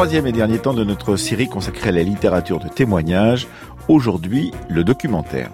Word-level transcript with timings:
troisième 0.00 0.26
et 0.26 0.32
dernier 0.32 0.58
temps 0.58 0.72
de 0.72 0.82
notre 0.82 1.16
série 1.16 1.46
consacrée 1.46 1.90
à 1.90 1.92
la 1.92 2.02
littérature 2.02 2.58
de 2.58 2.68
témoignage. 2.68 3.46
Aujourd'hui, 3.86 4.50
le 4.70 4.82
documentaire. 4.82 5.50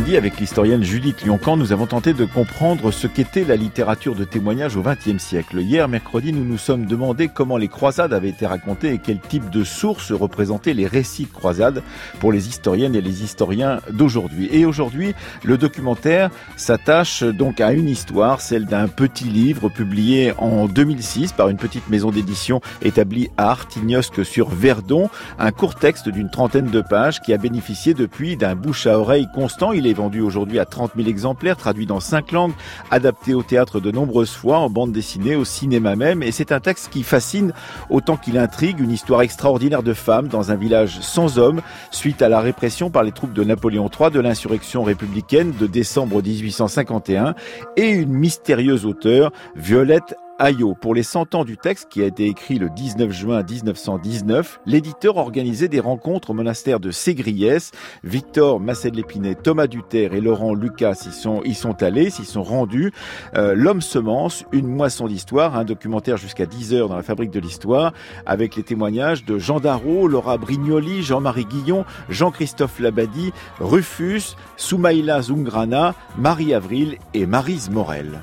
Lundi, 0.00 0.16
avec 0.16 0.40
l'historienne 0.40 0.82
Judith 0.82 1.26
Lioncan, 1.26 1.58
nous 1.58 1.72
avons 1.72 1.84
tenté 1.84 2.14
de 2.14 2.24
comprendre 2.24 2.90
ce 2.90 3.06
qu'était 3.06 3.44
la 3.44 3.56
littérature 3.56 4.14
de 4.14 4.24
témoignage 4.24 4.74
au 4.76 4.82
XXe 4.82 5.22
siècle. 5.22 5.60
Hier, 5.60 5.88
mercredi, 5.88 6.32
nous 6.32 6.44
nous 6.44 6.56
sommes 6.56 6.86
demandé 6.86 7.28
comment 7.28 7.58
les 7.58 7.68
croisades 7.68 8.14
avaient 8.14 8.30
été 8.30 8.46
racontées 8.46 8.94
et 8.94 8.98
quel 8.98 9.20
type 9.20 9.50
de 9.50 9.62
sources 9.62 10.10
représentaient 10.10 10.72
les 10.72 10.86
récits 10.86 11.26
de 11.26 11.32
croisades 11.32 11.82
pour 12.18 12.32
les 12.32 12.48
historiennes 12.48 12.94
et 12.94 13.02
les 13.02 13.22
historiens 13.24 13.80
d'aujourd'hui. 13.92 14.48
Et 14.52 14.64
aujourd'hui, 14.64 15.12
le 15.44 15.58
documentaire 15.58 16.30
s'attache 16.56 17.22
donc 17.22 17.60
à 17.60 17.72
une 17.72 17.88
histoire, 17.88 18.40
celle 18.40 18.64
d'un 18.64 18.88
petit 18.88 19.24
livre 19.24 19.68
publié 19.68 20.32
en 20.38 20.66
2006 20.66 21.32
par 21.32 21.50
une 21.50 21.58
petite 21.58 21.90
maison 21.90 22.10
d'édition 22.10 22.62
établie 22.80 23.28
à 23.36 23.50
Artignosque 23.50 24.24
sur 24.24 24.48
Verdon, 24.48 25.10
un 25.38 25.52
court 25.52 25.74
texte 25.74 26.08
d'une 26.08 26.30
trentaine 26.30 26.70
de 26.70 26.80
pages 26.80 27.20
qui 27.20 27.34
a 27.34 27.38
bénéficié 27.38 27.92
depuis 27.92 28.38
d'un 28.38 28.54
bouche 28.54 28.86
à 28.86 28.98
oreille 28.98 29.28
constant. 29.34 29.72
Il 29.72 29.86
est 29.86 29.89
vendu 29.92 30.20
aujourd'hui 30.20 30.58
à 30.58 30.64
30 30.64 30.92
000 30.96 31.08
exemplaires, 31.08 31.56
traduit 31.56 31.86
dans 31.86 32.00
cinq 32.00 32.32
langues, 32.32 32.52
adapté 32.90 33.34
au 33.34 33.42
théâtre 33.42 33.80
de 33.80 33.90
nombreuses 33.90 34.32
fois, 34.32 34.58
en 34.58 34.70
bande 34.70 34.92
dessinée, 34.92 35.36
au 35.36 35.44
cinéma 35.44 35.96
même. 35.96 36.22
Et 36.22 36.32
c'est 36.32 36.52
un 36.52 36.60
texte 36.60 36.90
qui 36.90 37.02
fascine 37.02 37.52
autant 37.88 38.16
qu'il 38.16 38.38
intrigue. 38.38 38.80
Une 38.80 38.90
histoire 38.90 39.22
extraordinaire 39.22 39.82
de 39.82 39.94
femmes 39.94 40.28
dans 40.28 40.50
un 40.50 40.56
village 40.56 41.00
sans 41.00 41.38
hommes, 41.38 41.60
suite 41.90 42.22
à 42.22 42.28
la 42.28 42.40
répression 42.40 42.90
par 42.90 43.02
les 43.02 43.12
troupes 43.12 43.32
de 43.32 43.44
Napoléon 43.44 43.88
III 43.88 44.10
de 44.10 44.20
l'insurrection 44.20 44.82
républicaine 44.82 45.52
de 45.58 45.66
décembre 45.66 46.22
1851. 46.22 47.34
Et 47.76 47.88
une 47.88 48.12
mystérieuse 48.12 48.86
auteure, 48.86 49.32
Violette 49.56 50.14
Ayo. 50.40 50.74
Pour 50.74 50.94
les 50.94 51.02
100 51.02 51.34
ans 51.34 51.44
du 51.44 51.58
texte, 51.58 51.88
qui 51.90 52.02
a 52.02 52.06
été 52.06 52.24
écrit 52.24 52.58
le 52.58 52.70
19 52.70 53.10
juin 53.12 53.42
1919, 53.42 54.62
l'éditeur 54.64 55.18
organisait 55.18 55.68
des 55.68 55.80
rencontres 55.80 56.30
au 56.30 56.32
monastère 56.32 56.80
de 56.80 56.90
Ségriès. 56.90 57.72
Victor 58.04 58.58
Massé 58.58 58.90
Lépinet, 58.90 59.34
Thomas 59.34 59.66
Duterre 59.66 60.14
et 60.14 60.22
Laurent 60.22 60.54
Lucas 60.54 61.04
y 61.06 61.12
sont, 61.12 61.42
y 61.44 61.52
sont 61.52 61.82
allés, 61.82 62.08
s'y 62.08 62.24
sont 62.24 62.42
rendus. 62.42 62.90
Euh, 63.34 63.54
L'homme 63.54 63.82
semence, 63.82 64.46
une 64.50 64.66
moisson 64.66 65.08
d'histoire, 65.08 65.58
un 65.58 65.64
documentaire 65.64 66.16
jusqu'à 66.16 66.46
10 66.46 66.72
heures 66.72 66.88
dans 66.88 66.96
la 66.96 67.02
fabrique 67.02 67.32
de 67.32 67.40
l'histoire, 67.40 67.92
avec 68.24 68.56
les 68.56 68.62
témoignages 68.62 69.26
de 69.26 69.38
Jean 69.38 69.60
Darro, 69.60 70.08
Laura 70.08 70.38
Brignoli, 70.38 71.02
Jean-Marie 71.02 71.44
Guillon, 71.44 71.84
Jean-Christophe 72.08 72.80
Labadie, 72.80 73.32
Rufus, 73.58 74.36
Soumaïla 74.56 75.20
Zungrana, 75.20 75.94
Marie 76.16 76.54
Avril 76.54 76.96
et 77.12 77.26
Marise 77.26 77.68
Morel. 77.68 78.22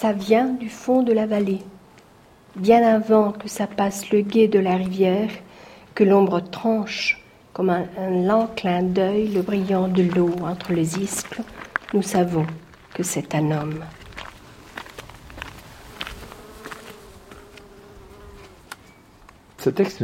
Ça 0.00 0.14
vient 0.14 0.46
du 0.46 0.70
fond 0.70 1.02
de 1.02 1.12
la 1.12 1.26
vallée, 1.26 1.58
bien 2.56 2.82
avant 2.82 3.32
que 3.32 3.48
ça 3.48 3.66
passe 3.66 4.08
le 4.08 4.22
gué 4.22 4.48
de 4.48 4.58
la 4.58 4.76
rivière, 4.76 5.28
que 5.94 6.04
l'ombre 6.04 6.40
tranche 6.40 7.22
comme 7.52 7.68
un, 7.68 7.84
lent 8.08 8.48
clin 8.56 8.82
d'œil 8.82 9.28
le 9.28 9.42
brillant 9.42 9.88
de 9.88 10.02
l'eau 10.04 10.34
entre 10.42 10.72
les 10.72 10.96
iscles, 10.98 11.42
nous 11.92 12.00
savons 12.00 12.46
que 12.94 13.02
c'est 13.02 13.34
un 13.34 13.50
homme. 13.50 13.84
Ce 19.58 19.68
texte 19.68 20.02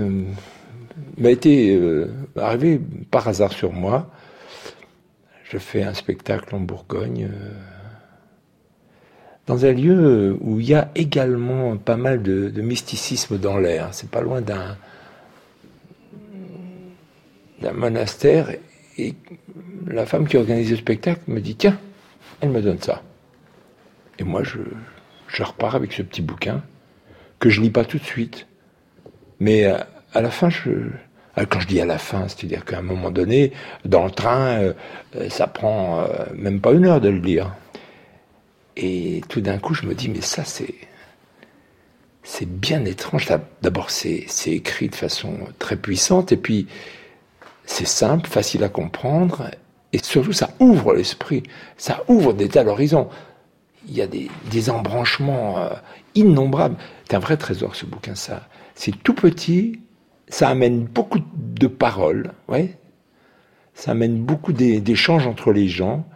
m'a 1.16 1.30
été 1.30 1.74
euh, 1.74 2.12
arrivé 2.36 2.82
par 3.10 3.26
hasard 3.28 3.52
sur 3.52 3.72
moi. 3.72 4.10
Je 5.44 5.56
fais 5.56 5.84
un 5.84 5.94
spectacle 5.94 6.54
en 6.54 6.60
Bourgogne. 6.60 7.30
Euh, 7.32 7.75
dans 9.46 9.64
un 9.64 9.72
lieu 9.72 10.36
où 10.40 10.60
il 10.60 10.66
y 10.66 10.74
a 10.74 10.90
également 10.94 11.76
pas 11.76 11.96
mal 11.96 12.22
de, 12.22 12.60
mysticisme 12.60 13.38
dans 13.38 13.58
l'air. 13.58 13.88
C'est 13.92 14.10
pas 14.10 14.20
loin 14.20 14.40
d'un 14.40 14.76
monastère 17.72 18.50
et 18.98 19.14
la 19.86 20.06
femme 20.06 20.26
qui 20.26 20.36
organise 20.36 20.70
le 20.70 20.76
spectacle 20.76 21.20
me 21.28 21.40
dit 21.40 21.54
tiens, 21.54 21.78
elle 22.40 22.50
me 22.50 22.60
donne 22.60 22.80
ça. 22.80 23.02
Et 24.18 24.24
moi 24.24 24.42
je, 24.42 24.58
repars 25.42 25.76
avec 25.76 25.92
ce 25.92 26.02
petit 26.02 26.22
bouquin 26.22 26.62
que 27.38 27.50
je 27.50 27.60
lis 27.60 27.70
pas 27.70 27.84
tout 27.84 27.98
de 27.98 28.04
suite. 28.04 28.46
Mais 29.38 29.66
à, 29.66 29.74
euh, 29.74 29.84
à 30.14 30.22
la 30.22 30.30
fin, 30.30 30.48
euh, 30.66 30.90
quand 31.48 31.60
je 31.60 31.66
dis 31.66 31.80
à 31.80 31.84
la 31.84 31.98
fin, 31.98 32.26
c'est-à-dire 32.26 32.64
qu'à 32.64 32.78
un 32.78 32.82
moment 32.82 33.10
donné, 33.10 33.52
dans 33.84 34.06
le 34.06 34.10
train, 34.10 34.62
euh, 34.62 34.72
ça 35.28 35.46
prend 35.46 36.06
même 36.34 36.60
pas 36.60 36.72
une 36.72 36.86
heure 36.86 37.02
de 37.02 37.10
le 37.10 37.18
lire. 37.18 37.54
Et 38.76 39.22
tout 39.28 39.40
d'un 39.40 39.58
coup, 39.58 39.74
je 39.74 39.86
me 39.86 39.94
dis, 39.94 40.08
mais 40.08 40.20
ça, 40.20 40.44
c'est. 40.44 40.74
C'est 42.22 42.48
bien 42.48 42.84
étrange. 42.84 43.28
D'abord, 43.62 43.90
c'est 43.90 44.26
écrit 44.46 44.88
de 44.88 44.96
façon 44.96 45.38
très 45.60 45.76
puissante, 45.76 46.32
et 46.32 46.36
puis 46.36 46.66
c'est 47.66 47.86
simple, 47.86 48.28
facile 48.28 48.64
à 48.64 48.68
comprendre, 48.68 49.48
et 49.92 49.98
surtout, 50.02 50.32
ça 50.32 50.50
ouvre 50.58 50.94
l'esprit, 50.94 51.44
ça 51.76 52.04
ouvre 52.08 52.32
des 52.32 52.48
tas 52.48 52.64
d'horizons. 52.64 53.08
Il 53.88 53.94
y 53.94 54.02
a 54.02 54.08
des, 54.08 54.70
embranchements 54.70 55.58
euh, 55.58 55.70
innombrables. 56.14 56.76
C'est 57.08 57.16
un 57.16 57.20
vrai 57.20 57.36
trésor, 57.36 57.76
ce 57.76 57.86
bouquin, 57.86 58.14
ça. 58.14 58.48
C'est 58.74 59.02
tout 59.02 59.14
petit, 59.14 59.80
ça 60.28 60.48
amène 60.48 60.84
beaucoup 60.84 61.20
de 61.34 61.66
paroles, 61.66 62.32
ouais. 62.48 62.76
Ça 63.74 63.92
amène 63.92 64.22
beaucoup 64.22 64.52
d'échanges 64.52 65.26
entre 65.26 65.52
les 65.52 65.68
gens 65.68 66.06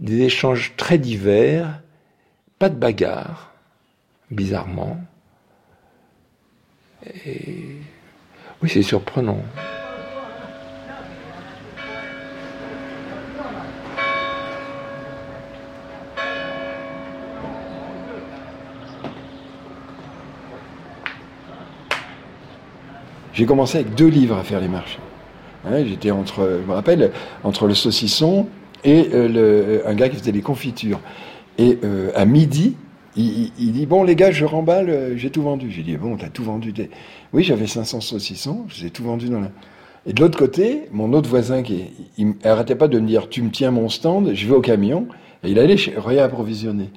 des 0.00 0.22
échanges 0.22 0.72
très 0.76 0.98
divers, 0.98 1.80
pas 2.58 2.68
de 2.68 2.74
bagarre, 2.74 3.52
bizarrement. 4.30 4.98
Oui, 8.62 8.68
c'est 8.68 8.82
surprenant. 8.82 9.38
J'ai 23.32 23.46
commencé 23.46 23.78
avec 23.78 23.94
deux 23.94 24.08
livres 24.08 24.36
à 24.36 24.44
faire 24.44 24.60
les 24.60 24.68
marches. 24.68 24.98
Hein, 25.64 25.84
j'étais 25.86 26.10
entre, 26.10 26.60
je 26.62 26.66
me 26.66 26.74
rappelle, 26.74 27.12
entre 27.42 27.66
le 27.66 27.74
saucisson 27.74 28.48
et 28.84 29.10
euh, 29.12 29.28
le, 29.28 29.88
un 29.88 29.94
gars 29.94 30.08
qui 30.08 30.16
faisait 30.16 30.32
des 30.32 30.42
confitures. 30.42 31.00
Et 31.58 31.78
euh, 31.84 32.10
à 32.14 32.24
midi, 32.24 32.76
il, 33.16 33.50
dit 33.72 33.86
Bon, 33.86 34.02
les 34.02 34.16
gars, 34.16 34.30
je 34.30 34.44
remballe, 34.44 34.90
euh, 34.90 35.16
j'ai 35.16 35.30
tout 35.30 35.42
vendu. 35.42 35.70
J'ai 35.70 35.82
dit 35.82 35.96
Bon, 35.96 36.16
t'as 36.16 36.28
tout 36.28 36.44
vendu. 36.44 36.72
Oui, 37.32 37.42
j'avais 37.42 37.66
500 37.66 38.00
saucissons, 38.00 38.66
j'ai 38.68 38.90
tout 38.90 39.04
vendu 39.04 39.28
dans 39.28 39.40
la. 39.40 39.50
Et 40.06 40.14
de 40.14 40.20
l'autre 40.20 40.38
côté, 40.38 40.84
mon 40.92 41.12
autre 41.12 41.28
voisin, 41.28 41.62
qui 41.62 41.84
il 42.16 42.34
arrêtait 42.44 42.74
pas 42.74 42.88
de 42.88 42.98
me 42.98 43.06
dire 43.06 43.28
Tu 43.28 43.42
me 43.42 43.50
tiens 43.50 43.70
mon 43.70 43.88
stand, 43.88 44.32
je 44.32 44.46
vais 44.46 44.54
au 44.54 44.60
camion. 44.62 45.06
Et 45.42 45.50
il 45.50 45.58
allait 45.58 45.76
réapprovisionner. 45.96 46.90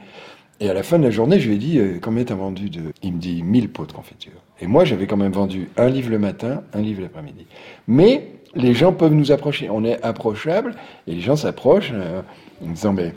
Et 0.59 0.69
à 0.69 0.73
la 0.73 0.83
fin 0.83 0.99
de 0.99 1.03
la 1.03 1.11
journée, 1.11 1.39
je 1.39 1.47
lui 1.47 1.55
ai 1.55 1.57
dit 1.57 1.79
Combien 2.01 2.23
t'as 2.23 2.35
vendu 2.35 2.69
de? 2.69 2.93
Il 3.01 3.13
me 3.13 3.19
dit 3.19 3.43
1000 3.43 3.69
pots 3.69 3.85
de 3.85 3.91
confiture. 3.91 4.31
Et 4.61 4.67
moi, 4.67 4.85
j'avais 4.85 5.07
quand 5.07 5.17
même 5.17 5.33
vendu 5.33 5.69
un 5.75 5.89
livre 5.89 6.09
le 6.09 6.19
matin, 6.19 6.63
un 6.73 6.81
livre 6.81 7.01
l'après-midi. 7.01 7.45
Mais 7.87 8.29
les 8.55 8.73
gens 8.73 8.93
peuvent 8.93 9.13
nous 9.13 9.31
approcher. 9.31 9.69
On 9.69 9.83
est 9.83 10.01
approchable 10.03 10.75
et 11.07 11.13
les 11.13 11.21
gens 11.21 11.35
s'approchent 11.35 11.91
euh, 11.93 12.21
en 12.63 12.71
disant 12.71 12.93
mais 12.93 13.13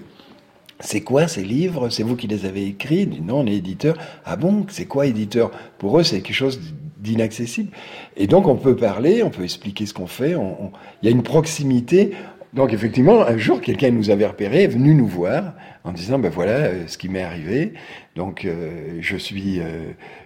c'est 0.81 1.01
quoi 1.01 1.27
ces 1.29 1.43
livres? 1.43 1.89
C'est 1.89 2.03
vous 2.03 2.17
qui 2.17 2.27
les 2.27 2.45
avez 2.45 2.67
écrits? 2.67 3.09
Non, 3.23 3.41
on 3.41 3.47
est 3.47 3.55
éditeur. 3.55 3.97
Ah 4.25 4.37
bon? 4.37 4.67
C'est 4.69 4.85
quoi 4.87 5.07
éditeur? 5.07 5.51
Pour 5.79 5.99
eux, 5.99 6.03
c'est 6.03 6.21
quelque 6.21 6.37
chose 6.37 6.61
d'inaccessible. 6.99 7.71
Et 8.17 8.27
donc, 8.27 8.47
on 8.47 8.57
peut 8.57 8.77
parler, 8.77 9.23
on 9.23 9.31
peut 9.31 9.45
expliquer 9.45 9.87
ce 9.87 9.95
qu'on 9.95 10.07
fait. 10.07 10.33
Il 10.33 11.07
y 11.07 11.09
a 11.09 11.11
une 11.11 11.23
proximité. 11.23 12.13
Donc, 12.53 12.75
effectivement, 12.75 13.23
un 13.23 13.39
jour, 13.39 13.63
quelqu'un 13.63 13.91
nous 13.91 14.11
avait 14.11 14.27
repéré, 14.27 14.65
est 14.65 14.69
venu 14.69 14.95
nous 14.95 15.07
voir 15.07 15.55
en 15.85 15.93
disant 15.93 16.19
ben 16.19 16.31
voilà 16.31 16.53
euh, 16.53 16.85
ce 16.89 16.99
qui 16.99 17.09
m'est 17.09 17.23
arrivé. 17.23 17.73
Donc, 18.15 18.45
euh, 18.45 18.99
je 19.01 19.17
suis 19.17 19.61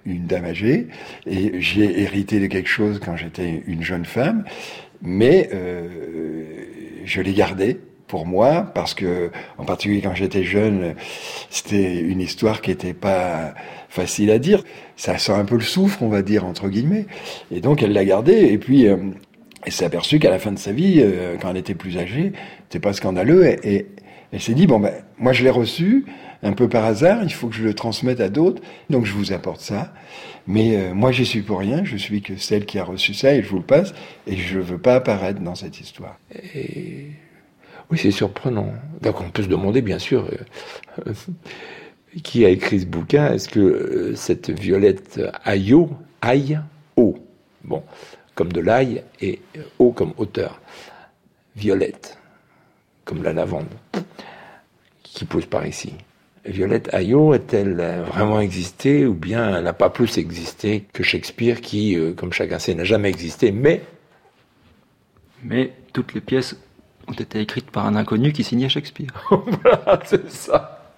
une 0.05 0.27
dame 0.27 0.47
âgée 0.47 0.89
et 1.27 1.61
j'ai 1.61 2.03
hérité 2.03 2.41
de 2.41 2.47
quelque 2.47 2.69
chose 2.69 3.01
quand 3.05 3.17
j'étais 3.17 3.63
une 3.67 3.83
jeune 3.83 4.05
femme 4.05 4.45
mais 5.03 5.51
euh, 5.53 5.89
je 7.05 7.21
l'ai 7.21 7.33
gardé 7.33 7.79
pour 8.07 8.27
moi 8.27 8.71
parce 8.75 8.95
que, 8.95 9.31
en 9.57 9.65
particulier 9.65 10.01
quand 10.01 10.15
j'étais 10.15 10.43
jeune, 10.43 10.95
c'était 11.49 12.01
une 12.01 12.21
histoire 12.21 12.61
qui 12.61 12.71
n'était 12.71 12.93
pas 12.93 13.55
facile 13.89 14.31
à 14.31 14.39
dire. 14.39 14.65
Ça 14.97 15.17
sent 15.19 15.33
un 15.33 15.45
peu 15.45 15.55
le 15.55 15.63
souffre, 15.63 16.03
on 16.03 16.09
va 16.09 16.23
dire 16.23 16.45
entre 16.45 16.69
guillemets. 16.69 17.07
Et 17.53 17.61
donc 17.61 17.83
elle 17.83 17.93
l'a 17.93 18.05
gardé. 18.05 18.33
Et 18.33 18.59
puis 18.59 18.89
euh, 18.89 18.97
Et 19.67 19.71
s'est 19.71 19.85
aperçu 19.85 20.19
qu'à 20.19 20.31
la 20.31 20.39
fin 20.39 20.53
de 20.53 20.59
sa 20.59 20.73
vie, 20.73 21.01
euh, 21.01 21.37
quand 21.41 21.51
elle 21.51 21.57
était 21.59 21.75
plus 21.75 21.99
âgée, 21.99 22.33
c'était 22.65 22.81
pas 22.81 22.93
scandaleux. 22.93 23.47
Et, 23.65 23.87
elle 24.33 24.41
s'est 24.41 24.55
dit 24.55 24.67
bon 24.67 24.79
ben, 24.79 24.93
moi 25.19 25.33
je 25.33 25.45
l'ai 25.45 25.51
reçu 25.51 26.07
un 26.43 26.53
peu 26.53 26.69
par 26.69 26.85
hasard. 26.85 27.23
Il 27.23 27.33
faut 27.33 27.49
que 27.49 27.55
je 27.55 27.65
le 27.65 27.75
transmette 27.75 28.21
à 28.21 28.29
d'autres. 28.29 28.63
Donc 28.89 29.05
je 29.05 29.13
vous 29.13 29.33
apporte 29.33 29.61
ça. 29.61 29.93
Mais 30.47 30.77
euh, 30.77 30.95
moi 30.95 31.13
j'y 31.13 31.27
suis 31.27 31.43
pour 31.43 31.59
rien. 31.59 31.85
Je 31.85 31.97
suis 31.97 32.23
que 32.23 32.37
celle 32.37 32.67
qui 32.67 32.79
a 32.79 32.85
reçu 32.85 33.15
ça 33.15 33.35
et 33.35 33.43
je 33.43 33.49
vous 33.49 33.59
le 33.59 33.65
passe. 33.65 33.93
Et 34.27 34.37
je 34.37 34.59
veux 34.59 34.79
pas 34.79 34.95
apparaître 34.95 35.41
dans 35.41 35.55
cette 35.55 35.81
histoire. 35.81 36.19
Et... 36.55 37.07
Oui, 37.91 37.99
c'est 37.99 38.13
surprenant. 38.13 38.73
Donc 39.03 39.21
on 39.21 39.31
peut 39.31 39.43
se 39.43 39.49
demander 39.49 39.83
bien 39.83 39.99
sûr 39.99 40.29
euh, 41.07 41.13
qui 42.23 42.45
a 42.45 42.49
écrit 42.49 42.81
ce 42.81 42.87
bouquin. 42.87 43.33
Est-ce 43.33 43.49
que 43.49 44.13
cette 44.15 44.51
Violette 44.51 45.21
Ayot, 45.45 45.91
Aïe, 46.23 46.61
O, 46.97 47.19
bon 47.65 47.83
comme 48.41 48.53
de 48.53 48.61
l'ail, 48.63 49.03
et 49.21 49.41
eau 49.79 49.93
comme 49.93 50.15
auteur. 50.17 50.63
Violette, 51.57 52.17
comme 53.11 53.25
la 53.25 53.33
lavande, 53.33 53.67
qui 55.03 55.25
pousse 55.25 55.47
par 55.47 55.67
ici. 55.67 55.95
Violette 56.45 56.95
Ayot 56.95 57.35
est-elle 57.35 58.05
vraiment 58.07 58.41
existé 58.41 59.05
ou 59.05 59.15
bien 59.15 59.57
elle 59.57 59.65
n'a 59.65 59.73
pas 59.73 59.91
plus 59.91 60.17
existé 60.17 60.87
que 60.93 61.03
Shakespeare 61.03 61.61
qui, 61.61 61.97
euh, 61.97 62.13
comme 62.13 62.33
chacun 62.33 62.61
sait, 62.61 62.73
n'a 62.73 62.85
jamais 62.85 63.09
existé, 63.09 63.51
mais... 63.51 63.83
Mais 65.43 65.73
toutes 65.93 66.15
les 66.15 66.21
pièces 66.21 66.57
ont 67.09 67.13
été 67.15 67.41
écrites 67.41 67.73
par 67.73 67.85
un 67.85 67.97
inconnu 67.97 68.33
qui 68.33 68.45
signait 68.45 68.69
Shakespeare. 68.69 69.11
voilà, 69.31 70.01
c'est 70.05 70.31
ça. 70.31 70.93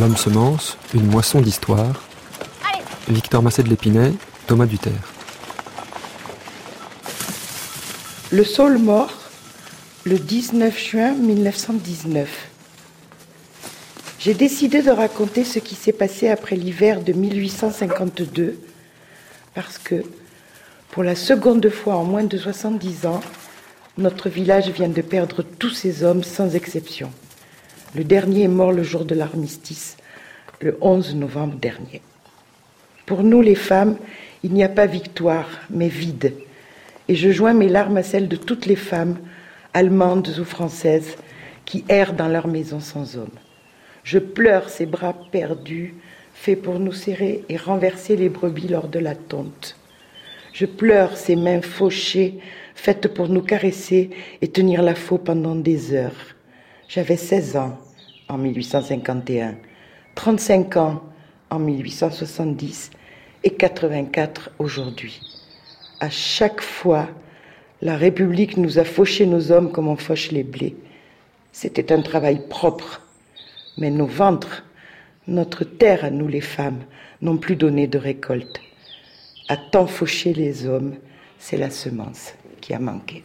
L'homme 0.00 0.16
semence, 0.16 0.76
une 0.94 1.06
moisson 1.06 1.40
d'histoire, 1.40 2.02
Victor 3.08 3.40
Massé 3.40 3.62
de 3.62 3.68
l'Épinay, 3.68 4.14
Thomas 4.48 4.66
Duterre. 4.66 5.17
Le 8.30 8.44
Saule 8.44 8.76
mort, 8.76 9.16
le 10.04 10.18
19 10.18 10.78
juin 10.78 11.12
1919. 11.12 12.50
J'ai 14.18 14.34
décidé 14.34 14.82
de 14.82 14.90
raconter 14.90 15.44
ce 15.44 15.58
qui 15.58 15.74
s'est 15.74 15.94
passé 15.94 16.28
après 16.28 16.54
l'hiver 16.54 17.00
de 17.00 17.14
1852, 17.14 18.58
parce 19.54 19.78
que, 19.78 20.02
pour 20.90 21.04
la 21.04 21.14
seconde 21.14 21.70
fois 21.70 21.96
en 21.96 22.04
moins 22.04 22.24
de 22.24 22.36
70 22.36 23.06
ans, 23.06 23.22
notre 23.96 24.28
village 24.28 24.68
vient 24.72 24.90
de 24.90 25.00
perdre 25.00 25.42
tous 25.42 25.70
ses 25.70 26.04
hommes 26.04 26.22
sans 26.22 26.54
exception. 26.54 27.10
Le 27.94 28.04
dernier 28.04 28.42
est 28.42 28.48
mort 28.48 28.72
le 28.72 28.82
jour 28.82 29.06
de 29.06 29.14
l'armistice, 29.14 29.96
le 30.60 30.76
11 30.82 31.14
novembre 31.14 31.56
dernier. 31.56 32.02
Pour 33.06 33.22
nous 33.22 33.40
les 33.40 33.54
femmes, 33.54 33.96
il 34.42 34.52
n'y 34.52 34.64
a 34.64 34.68
pas 34.68 34.84
victoire, 34.84 35.48
mais 35.70 35.88
vide. 35.88 36.34
Et 37.08 37.14
je 37.14 37.30
joins 37.30 37.54
mes 37.54 37.68
larmes 37.68 37.96
à 37.96 38.02
celles 38.02 38.28
de 38.28 38.36
toutes 38.36 38.66
les 38.66 38.76
femmes, 38.76 39.18
allemandes 39.72 40.28
ou 40.38 40.44
françaises, 40.44 41.16
qui 41.64 41.84
errent 41.88 42.12
dans 42.12 42.28
leur 42.28 42.46
maison 42.46 42.80
sans 42.80 43.16
homme. 43.16 43.38
Je 44.04 44.18
pleure 44.18 44.68
ces 44.68 44.86
bras 44.86 45.14
perdus, 45.30 45.94
faits 46.34 46.62
pour 46.62 46.78
nous 46.78 46.92
serrer 46.92 47.44
et 47.48 47.56
renverser 47.56 48.16
les 48.16 48.28
brebis 48.28 48.68
lors 48.68 48.88
de 48.88 48.98
la 48.98 49.14
tonte. 49.14 49.76
Je 50.52 50.66
pleure 50.66 51.16
ces 51.16 51.36
mains 51.36 51.62
fauchées, 51.62 52.38
faites 52.74 53.12
pour 53.12 53.28
nous 53.28 53.42
caresser 53.42 54.10
et 54.40 54.48
tenir 54.48 54.82
la 54.82 54.94
faux 54.94 55.18
pendant 55.18 55.56
des 55.56 55.92
heures. 55.92 56.34
J'avais 56.88 57.16
16 57.16 57.56
ans 57.56 57.78
en 58.28 58.38
1851, 58.38 59.56
35 60.14 60.76
ans 60.76 61.02
en 61.50 61.58
1870 61.58 62.90
et 63.44 63.50
84 63.50 64.50
aujourd'hui. 64.58 65.37
À 66.00 66.10
chaque 66.10 66.60
fois, 66.60 67.08
la 67.82 67.96
République 67.96 68.56
nous 68.56 68.78
a 68.78 68.84
fauché 68.84 69.26
nos 69.26 69.50
hommes 69.50 69.72
comme 69.72 69.88
on 69.88 69.96
fauche 69.96 70.30
les 70.30 70.44
blés. 70.44 70.76
C'était 71.52 71.92
un 71.92 72.02
travail 72.02 72.46
propre, 72.48 73.02
mais 73.76 73.90
nos 73.90 74.06
ventres, 74.06 74.64
notre 75.26 75.64
terre 75.64 76.04
à 76.04 76.10
nous 76.10 76.28
les 76.28 76.40
femmes, 76.40 76.84
n'ont 77.20 77.36
plus 77.36 77.56
donné 77.56 77.86
de 77.86 77.98
récolte. 77.98 78.60
À 79.48 79.56
tant 79.56 79.86
faucher 79.86 80.32
les 80.32 80.66
hommes, 80.66 80.94
c'est 81.38 81.56
la 81.56 81.70
semence 81.70 82.34
qui 82.60 82.74
a 82.74 82.78
manqué. 82.78 83.24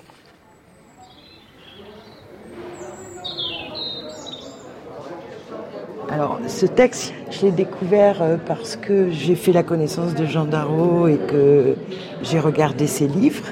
Alors, 6.09 6.39
ce 6.47 6.65
texte, 6.65 7.13
je 7.31 7.45
l'ai 7.45 7.51
découvert 7.51 8.21
euh, 8.21 8.37
parce 8.45 8.75
que 8.75 9.09
j'ai 9.09 9.35
fait 9.35 9.51
la 9.51 9.63
connaissance 9.63 10.13
de 10.13 10.25
Jean 10.25 10.45
Darrow 10.45 11.07
et 11.07 11.17
que 11.17 11.75
j'ai 12.21 12.39
regardé 12.39 12.87
ses 12.87 13.07
livres. 13.07 13.45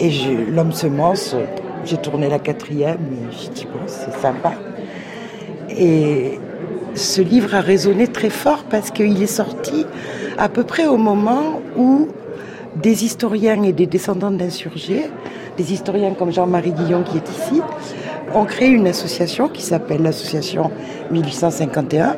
Et 0.00 0.10
L'homme 0.50 0.72
semence, 0.72 1.34
j'ai 1.84 1.96
tourné 1.96 2.28
la 2.28 2.38
quatrième 2.38 2.98
et 3.12 3.36
j'ai 3.36 3.48
dit, 3.50 3.66
bon, 3.72 3.80
c'est 3.86 4.14
sympa. 4.20 4.52
Et 5.70 6.38
ce 6.94 7.20
livre 7.20 7.54
a 7.54 7.60
résonné 7.60 8.08
très 8.08 8.30
fort 8.30 8.64
parce 8.68 8.90
qu'il 8.90 9.22
est 9.22 9.26
sorti 9.26 9.86
à 10.36 10.48
peu 10.48 10.64
près 10.64 10.86
au 10.86 10.96
moment 10.96 11.60
où 11.76 12.08
des 12.76 13.04
historiens 13.04 13.62
et 13.62 13.72
des 13.72 13.86
descendants 13.86 14.30
d'insurgés, 14.30 15.10
des 15.56 15.72
historiens 15.72 16.14
comme 16.14 16.32
Jean-Marie 16.32 16.72
Guillon 16.72 17.04
qui 17.04 17.16
est 17.16 17.30
ici, 17.30 17.62
ont 18.32 18.44
créé 18.44 18.68
une 18.68 18.86
association 18.86 19.48
qui 19.48 19.62
s'appelle 19.62 20.02
l'association 20.02 20.70
1851 21.10 22.16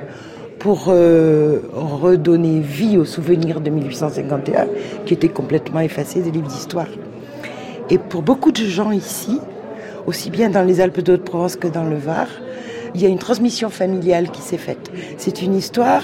pour 0.58 0.86
euh, 0.88 1.60
redonner 1.72 2.60
vie 2.60 2.96
aux 2.96 3.04
souvenirs 3.04 3.60
de 3.60 3.70
1851 3.70 4.66
qui 5.04 5.14
étaient 5.14 5.28
complètement 5.28 5.80
effacés 5.80 6.20
des 6.20 6.30
livres 6.30 6.48
d'histoire. 6.48 6.88
Et 7.90 7.98
pour 7.98 8.22
beaucoup 8.22 8.52
de 8.52 8.64
gens 8.64 8.90
ici, 8.90 9.40
aussi 10.06 10.30
bien 10.30 10.50
dans 10.50 10.62
les 10.62 10.80
Alpes 10.80 11.00
de 11.00 11.14
Haute-Provence 11.14 11.56
que 11.56 11.68
dans 11.68 11.84
le 11.84 11.96
Var, 11.96 12.26
il 12.94 13.02
y 13.02 13.06
a 13.06 13.08
une 13.08 13.18
transmission 13.18 13.68
familiale 13.68 14.30
qui 14.30 14.40
s'est 14.40 14.56
faite. 14.56 14.90
C'est 15.18 15.42
une 15.42 15.54
histoire 15.54 16.02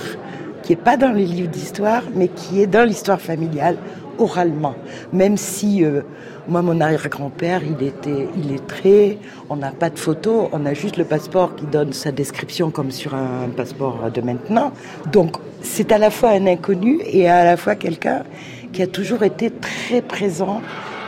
qui 0.62 0.72
n'est 0.72 0.82
pas 0.82 0.96
dans 0.96 1.12
les 1.12 1.24
livres 1.24 1.50
d'histoire, 1.50 2.02
mais 2.14 2.28
qui 2.28 2.60
est 2.60 2.66
dans 2.66 2.86
l'histoire 2.86 3.20
familiale, 3.20 3.76
oralement. 4.18 4.74
Même 5.12 5.36
si 5.36 5.84
euh, 5.84 6.02
moi, 6.48 6.62
mon 6.62 6.80
arrière-grand-père, 6.80 7.62
il 7.62 7.86
était 7.86 8.28
illettré, 8.36 9.18
on 9.48 9.56
n'a 9.56 9.70
pas 9.70 9.90
de 9.90 9.98
photo, 9.98 10.48
on 10.52 10.66
a 10.66 10.74
juste 10.74 10.96
le 10.96 11.04
passeport 11.04 11.54
qui 11.54 11.66
donne 11.66 11.92
sa 11.92 12.10
description 12.10 12.70
comme 12.70 12.90
sur 12.90 13.14
un 13.14 13.48
passeport 13.56 14.10
de 14.12 14.20
maintenant. 14.20 14.72
Donc, 15.12 15.36
c'est 15.62 15.92
à 15.92 15.98
la 15.98 16.10
fois 16.10 16.30
un 16.30 16.46
inconnu 16.46 17.00
et 17.06 17.28
à 17.28 17.44
la 17.44 17.56
fois 17.56 17.76
quelqu'un 17.76 18.24
qui 18.72 18.82
a 18.82 18.86
toujours 18.86 19.22
été 19.22 19.50
très 19.50 20.02
présent 20.02 20.60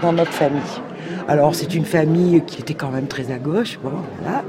dans 0.03 0.13
notre 0.13 0.33
famille. 0.33 0.61
Alors, 1.27 1.55
c'est 1.55 1.75
une 1.75 1.85
famille 1.85 2.43
qui 2.47 2.61
était 2.61 2.75
quand 2.75 2.91
même 2.91 3.07
très 3.07 3.33
à 3.33 3.39
gauche, 3.39 3.79
bon, 3.83 3.91
voilà. 4.21 4.45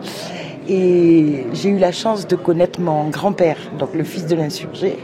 Et 0.68 1.46
j'ai 1.54 1.70
eu 1.70 1.78
la 1.78 1.92
chance 1.92 2.28
de 2.28 2.36
connaître 2.36 2.80
mon 2.82 3.10
grand-père, 3.10 3.58
donc 3.80 3.94
le 3.94 4.04
fils 4.04 4.26
de 4.26 4.36
l'insurgé, 4.36 4.98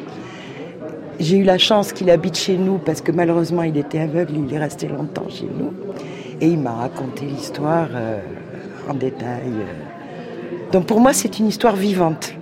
j'ai 1.19 1.37
eu 1.37 1.43
la 1.43 1.57
chance 1.57 1.93
qu'il 1.93 2.09
habite 2.09 2.37
chez 2.37 2.57
nous 2.57 2.77
parce 2.77 3.01
que 3.01 3.11
malheureusement 3.11 3.63
il 3.63 3.77
était 3.77 3.99
aveugle, 3.99 4.33
il 4.47 4.53
est 4.53 4.59
resté 4.59 4.87
longtemps 4.87 5.29
chez 5.29 5.45
nous. 5.45 5.73
Et 6.39 6.47
il 6.47 6.59
m'a 6.59 6.73
raconté 6.73 7.25
l'histoire 7.25 7.89
euh, 7.93 8.19
en 8.89 8.93
détail. 8.93 9.47
Euh. 9.47 10.71
Donc 10.71 10.85
pour 10.85 10.99
moi 10.99 11.13
c'est 11.13 11.39
une 11.39 11.47
histoire 11.47 11.75
vivante. 11.75 12.33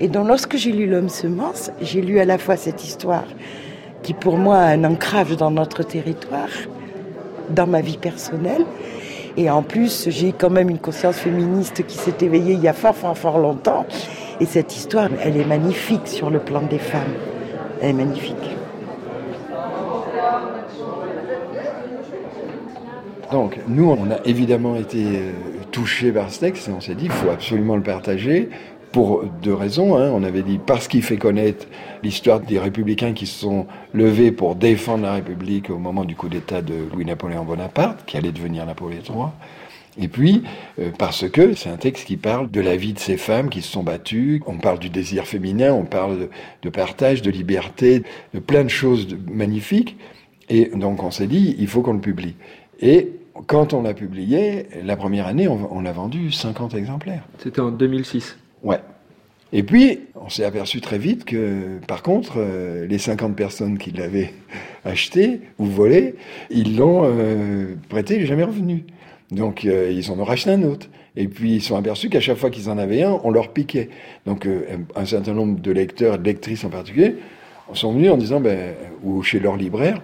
Et 0.00 0.08
donc 0.08 0.28
lorsque 0.28 0.56
j'ai 0.56 0.72
lu 0.72 0.86
L'homme 0.86 1.08
semence, 1.08 1.70
j'ai 1.80 2.02
lu 2.02 2.20
à 2.20 2.24
la 2.24 2.38
fois 2.38 2.56
cette 2.56 2.84
histoire 2.84 3.24
qui 4.02 4.14
pour 4.14 4.36
moi 4.36 4.58
a 4.58 4.68
un 4.68 4.84
ancrage 4.84 5.36
dans 5.36 5.50
notre 5.50 5.82
territoire, 5.82 6.48
dans 7.50 7.66
ma 7.66 7.80
vie 7.80 7.98
personnelle. 7.98 8.64
Et 9.36 9.50
en 9.50 9.62
plus, 9.62 10.08
j'ai 10.10 10.32
quand 10.32 10.50
même 10.50 10.68
une 10.68 10.78
conscience 10.78 11.16
féministe 11.16 11.86
qui 11.86 11.96
s'est 11.96 12.14
éveillée 12.22 12.54
il 12.54 12.60
y 12.60 12.68
a 12.68 12.72
fort, 12.72 12.94
fort, 12.94 13.16
fort 13.16 13.38
longtemps. 13.38 13.86
Et 14.40 14.46
cette 14.46 14.76
histoire, 14.76 15.08
elle 15.24 15.36
est 15.36 15.44
magnifique 15.44 16.06
sur 16.08 16.30
le 16.30 16.40
plan 16.40 16.62
des 16.62 16.78
femmes. 16.78 17.14
Est 17.80 17.92
magnifique. 17.92 18.34
Donc, 23.30 23.58
nous, 23.68 23.90
on 23.90 24.10
a 24.10 24.18
évidemment 24.24 24.76
été 24.76 25.04
euh, 25.04 25.32
touchés 25.70 26.12
par 26.12 26.30
ce 26.30 26.40
texte 26.40 26.68
et 26.68 26.72
on 26.72 26.80
s'est 26.80 26.94
dit, 26.94 27.04
il 27.04 27.10
faut 27.10 27.30
absolument 27.30 27.76
le 27.76 27.82
partager 27.82 28.48
pour 28.90 29.24
deux 29.42 29.54
raisons. 29.54 29.96
Hein. 29.96 30.10
On 30.12 30.22
avait 30.22 30.42
dit 30.42 30.58
parce 30.58 30.88
qu'il 30.88 31.02
fait 31.02 31.18
connaître 31.18 31.66
l'histoire 32.02 32.40
des 32.40 32.58
républicains 32.58 33.12
qui 33.12 33.26
se 33.26 33.40
sont 33.40 33.66
levés 33.92 34.32
pour 34.32 34.54
défendre 34.54 35.04
la 35.04 35.12
République 35.12 35.68
au 35.70 35.78
moment 35.78 36.04
du 36.04 36.16
coup 36.16 36.28
d'État 36.28 36.62
de 36.62 36.74
Louis-Napoléon 36.92 37.44
Bonaparte, 37.44 38.04
qui 38.06 38.16
allait 38.16 38.32
devenir 38.32 38.64
Napoléon 38.64 39.02
III. 39.06 39.26
Et 40.00 40.08
puis, 40.08 40.42
euh, 40.78 40.90
parce 40.96 41.28
que 41.28 41.54
c'est 41.54 41.68
un 41.68 41.76
texte 41.76 42.06
qui 42.06 42.16
parle 42.16 42.50
de 42.50 42.60
la 42.60 42.76
vie 42.76 42.92
de 42.92 42.98
ces 42.98 43.16
femmes 43.16 43.50
qui 43.50 43.62
se 43.62 43.70
sont 43.70 43.82
battues, 43.82 44.42
on 44.46 44.58
parle 44.58 44.78
du 44.78 44.90
désir 44.90 45.26
féminin, 45.26 45.72
on 45.72 45.84
parle 45.84 46.28
de, 46.62 46.70
partage, 46.70 47.22
de 47.22 47.30
liberté, 47.30 48.04
de 48.32 48.38
plein 48.38 48.64
de 48.64 48.68
choses 48.68 49.08
magnifiques. 49.28 49.96
Et 50.48 50.66
donc 50.74 51.02
on 51.02 51.10
s'est 51.10 51.26
dit, 51.26 51.56
il 51.58 51.66
faut 51.66 51.82
qu'on 51.82 51.94
le 51.94 52.00
publie. 52.00 52.36
Et 52.80 53.12
quand 53.46 53.74
on 53.74 53.82
l'a 53.82 53.94
publié, 53.94 54.66
la 54.84 54.96
première 54.96 55.26
année, 55.26 55.48
on, 55.48 55.68
on 55.70 55.84
a 55.84 55.92
vendu 55.92 56.30
50 56.30 56.74
exemplaires. 56.74 57.24
C'était 57.38 57.60
en 57.60 57.70
2006 57.70 58.38
Ouais. 58.62 58.80
Et 59.52 59.62
puis, 59.62 60.00
on 60.14 60.28
s'est 60.28 60.44
aperçu 60.44 60.80
très 60.80 60.98
vite 60.98 61.24
que, 61.24 61.78
par 61.86 62.02
contre, 62.02 62.34
euh, 62.36 62.86
les 62.86 62.98
50 62.98 63.34
personnes 63.34 63.78
qui 63.78 63.90
l'avaient 63.92 64.34
acheté 64.84 65.40
ou 65.58 65.64
volé, 65.64 66.16
ils 66.50 66.76
l'ont 66.76 67.02
euh, 67.04 67.74
prêté, 67.88 68.16
il 68.16 68.20
n'est 68.20 68.26
jamais 68.26 68.44
revenu. 68.44 68.84
Donc, 69.30 69.64
euh, 69.64 69.92
ils 69.92 70.10
en 70.10 70.18
ont 70.18 70.24
racheté 70.24 70.50
un 70.50 70.62
autre. 70.62 70.86
Et 71.16 71.28
puis, 71.28 71.56
ils 71.56 71.62
sont 71.62 71.76
aperçus 71.76 72.08
qu'à 72.08 72.20
chaque 72.20 72.38
fois 72.38 72.50
qu'ils 72.50 72.70
en 72.70 72.78
avaient 72.78 73.02
un, 73.02 73.20
on 73.24 73.30
leur 73.30 73.52
piquait. 73.52 73.90
Donc, 74.26 74.48
un 74.94 75.04
certain 75.04 75.34
nombre 75.34 75.60
de 75.60 75.72
lecteurs 75.72 76.18
de 76.18 76.24
lectrices 76.24 76.64
en 76.64 76.70
particulier 76.70 77.16
sont 77.74 77.92
venus 77.92 78.10
en 78.10 78.16
disant, 78.16 78.40
ben, 78.40 78.74
ou 79.02 79.22
chez 79.22 79.40
leur 79.40 79.56
libraire, 79.56 80.00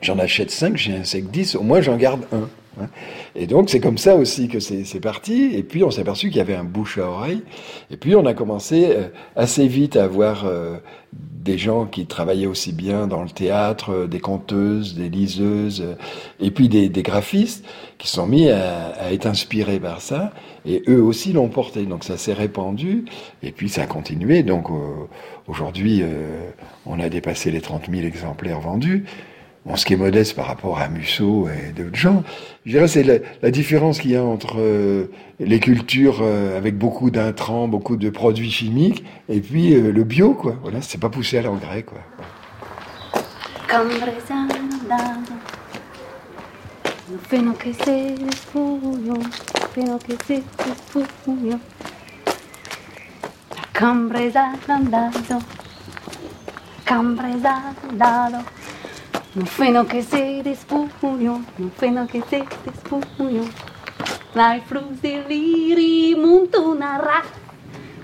j'en 0.00 0.18
achète 0.18 0.50
5, 0.50 0.76
j'ai 0.76 0.96
un 0.96 1.04
sec 1.04 1.30
10, 1.30 1.56
au 1.56 1.62
moins 1.62 1.80
j'en 1.80 1.96
garde 1.96 2.22
un. 2.32 2.48
Hein. 2.80 2.88
Et 3.34 3.46
donc 3.46 3.70
c'est 3.70 3.80
comme 3.80 3.98
ça 3.98 4.16
aussi 4.16 4.48
que 4.48 4.60
c'est 4.60 5.00
parti. 5.00 5.54
Et 5.54 5.62
puis 5.62 5.82
on 5.84 5.90
s'est 5.90 6.02
aperçu 6.02 6.28
qu'il 6.28 6.38
y 6.38 6.40
avait 6.40 6.54
un 6.54 6.64
bouche 6.64 6.98
à 6.98 7.06
oreille. 7.06 7.42
Et 7.90 7.96
puis 7.96 8.14
on 8.14 8.26
a 8.26 8.34
commencé 8.34 8.86
euh, 8.88 9.08
assez 9.34 9.66
vite 9.66 9.96
à 9.96 10.04
avoir 10.04 10.44
euh, 10.44 10.76
des 11.12 11.58
gens 11.58 11.86
qui 11.86 12.06
travaillaient 12.06 12.46
aussi 12.46 12.72
bien 12.72 13.06
dans 13.06 13.22
le 13.22 13.30
théâtre, 13.30 13.90
euh, 13.90 14.06
des 14.06 14.20
conteuses, 14.20 14.94
des 14.94 15.08
liseuses, 15.08 15.96
et 16.40 16.50
puis 16.50 16.68
des, 16.68 16.88
graphistes 17.02 17.64
qui 17.98 18.08
sont 18.08 18.26
mis 18.26 18.50
à, 18.50 19.12
être 19.12 19.26
inspirés 19.26 19.80
par 19.80 20.00
ça. 20.00 20.32
Et 20.64 20.82
eux 20.88 21.02
aussi 21.02 21.32
l'ont 21.32 21.48
porté. 21.48 21.84
Donc 21.84 22.04
ça 22.04 22.16
s'est 22.16 22.32
répandu. 22.32 23.04
Et 23.42 23.52
puis 23.52 23.68
ça 23.68 23.82
a 23.82 23.86
continué. 23.86 24.42
Donc 24.42 24.68
aujourd'hui, 25.48 26.02
on 26.84 27.00
a 27.00 27.08
dépassé 27.08 27.50
les 27.50 27.60
30 27.60 27.90
000 27.90 28.06
exemplaires 28.06 28.60
vendus. 28.60 29.04
Bon, 29.66 29.74
ce 29.74 29.84
qui 29.84 29.94
est 29.94 29.96
modeste 29.96 30.36
par 30.36 30.46
rapport 30.46 30.78
à 30.78 30.86
Musso 30.88 31.48
et 31.48 31.72
d'autres 31.72 31.96
gens. 31.96 32.22
Je 32.64 32.70
dirais 32.70 32.86
c'est 32.86 33.02
la, 33.02 33.50
différence 33.50 33.98
qu'il 33.98 34.12
y 34.12 34.16
a 34.16 34.22
entre 34.22 34.60
euh, 34.60 35.10
les 35.40 35.58
cultures 35.58 36.20
euh, 36.22 36.56
avec 36.56 36.78
beaucoup 36.78 37.10
d'intrants, 37.10 37.66
beaucoup 37.66 37.96
de 37.96 38.08
produits 38.08 38.50
chimiques, 38.50 39.04
et 39.28 39.40
puis 39.40 39.74
euh, 39.74 39.90
le 39.90 40.04
bio, 40.04 40.34
quoi. 40.34 40.54
Voilà, 40.62 40.82
c'est 40.82 41.00
pas 41.00 41.08
poussé 41.08 41.38
à 41.38 41.42
l'engrais, 41.42 41.82
quoi. 41.82 41.98
pero 47.28 47.58
que 47.58 47.74
se 47.74 48.14
desfumió, 48.14 49.14
pero 49.74 49.98
que 49.98 50.16
se 50.26 50.42
desfumió. 50.64 51.58
La 53.56 53.62
cambra 53.72 54.20
es 54.22 54.36
agrandado, 54.36 55.38
la 55.38 56.84
cambra 56.84 57.30
es. 57.30 57.42
No 59.34 59.44
feno 59.44 59.86
que 59.86 60.02
se 60.02 60.42
desfumió, 60.42 61.42
no 61.58 61.70
feno 61.76 62.06
que 62.06 62.22
se 62.22 62.44
desfumió. 62.64 63.42
La 64.34 64.60
flux 64.60 65.02
de 65.02 65.24
liri 65.28 66.14
montunarra, 66.16 67.22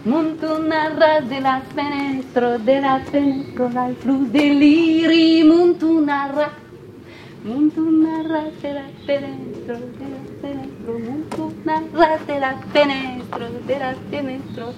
montunarra 0.04 1.20
de 1.20 1.40
las 1.40 1.62
penestro, 1.74 2.58
de 2.58 2.80
las 2.80 3.08
penestro, 3.08 3.68
la 3.70 3.90
flux 4.00 4.32
de 4.32 4.50
liri 4.50 5.44
montunarra. 5.44 6.61
Penestros, 12.72 13.66
de 13.66 13.78
las 13.78 13.96
penestros. 14.10 14.74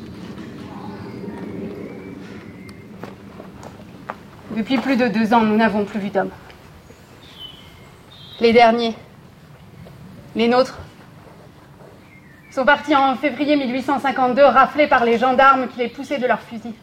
Depuis 4.56 4.78
plus 4.78 4.96
de 4.96 5.08
deux 5.08 5.34
ans, 5.34 5.40
nous 5.40 5.56
n'avons 5.56 5.84
plus 5.84 5.98
vu 5.98 6.10
d'hommes. 6.10 6.30
Les 8.40 8.52
derniers, 8.52 8.94
les 10.34 10.48
nôtres, 10.48 10.78
sont 12.50 12.64
partis 12.64 12.94
en 12.94 13.16
février 13.16 13.56
1852, 13.56 14.42
raflés 14.42 14.86
par 14.86 15.04
les 15.04 15.18
gendarmes 15.18 15.68
qui 15.68 15.80
les 15.80 15.88
poussaient 15.88 16.18
de 16.18 16.26
leurs 16.26 16.40
fusils. 16.40 16.74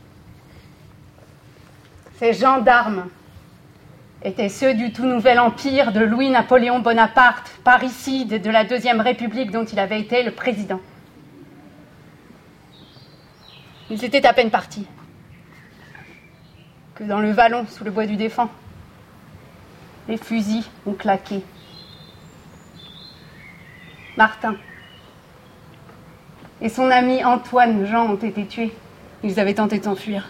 Ces 2.20 2.34
gendarmes 2.34 3.06
étaient 4.24 4.50
ceux 4.50 4.74
du 4.74 4.92
tout 4.92 5.06
nouvel 5.06 5.40
empire 5.40 5.92
de 5.92 6.02
Louis-Napoléon 6.02 6.80
Bonaparte, 6.80 7.50
parricide 7.64 8.42
de 8.42 8.50
la 8.50 8.64
Deuxième 8.64 9.02
République 9.02 9.52
dont 9.52 9.66
il 9.66 9.80
avait 9.80 10.00
été 10.00 10.24
le 10.24 10.32
président. 10.32 10.80
Ils 13.90 14.06
étaient 14.06 14.26
à 14.26 14.34
peine 14.34 14.52
partis 14.52 14.88
que 16.96 17.04
dans 17.04 17.20
le 17.20 17.32
vallon 17.32 17.66
sous 17.68 17.84
le 17.84 17.92
bois 17.92 18.06
du 18.06 18.16
défunt, 18.16 18.50
les 20.08 20.18
fusils 20.18 20.66
ont 20.86 20.94
claqué. 20.94 21.44
Martin 24.18 24.56
et 26.62 26.70
son 26.70 26.92
ami 26.92 27.24
Antoine 27.24 27.86
Jean 27.86 28.08
ont 28.12 28.16
été 28.18 28.46
tués. 28.46 28.72
Ils 29.24 29.40
avaient 29.40 29.56
tenté 29.56 29.80
de 29.80 29.84
s'enfuir. 29.84 30.30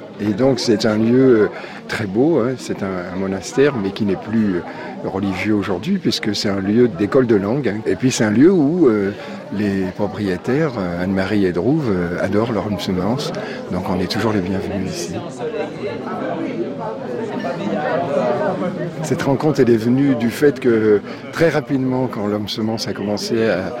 Et 0.21 0.33
donc 0.33 0.59
c'est 0.59 0.85
un 0.85 0.97
lieu 0.97 1.41
euh, 1.41 1.47
très 1.87 2.05
beau, 2.05 2.39
hein. 2.39 2.53
c'est 2.57 2.83
un, 2.83 3.15
monastère, 3.17 3.75
mais 3.75 3.89
qui 3.89 4.05
n'est 4.05 4.15
plus 4.15 4.57
euh, 4.57 4.61
religieux 5.09 5.55
aujourd'hui, 5.55 5.97
puisque 5.97 6.35
c'est 6.35 6.49
un 6.49 6.59
lieu 6.59 6.87
d'école 6.87 7.25
de 7.25 7.35
langue. 7.35 7.67
Hein. 7.67 7.81
Et 7.87 7.95
puis 7.95 8.11
c'est 8.11 8.23
un 8.23 8.29
lieu 8.31 8.51
où 8.51 8.87
euh, 8.87 9.11
les 9.51 9.85
propriétaires, 9.95 10.73
Anne-Marie 11.01 11.45
et 11.45 11.51
Drouve, 11.51 11.91
adorent 12.21 12.53
leur 12.53 12.67
semence. 12.79 13.33
Donc 13.71 13.89
on 13.89 13.99
est 13.99 14.09
toujours 14.09 14.31
les 14.31 14.41
bienvenus 14.41 14.89
ici. 14.89 15.13
Cette 19.03 19.23
rencontre, 19.23 19.59
elle 19.59 19.69
est 19.69 19.77
venue 19.77 20.15
du 20.15 20.29
fait 20.29 20.59
que 20.59 21.01
très 21.31 21.49
rapidement, 21.49 22.07
quand 22.07 22.27
l'homme 22.27 22.47
semence 22.47 22.87
a 22.87 22.93
commencé 22.93 23.49
à, 23.49 23.73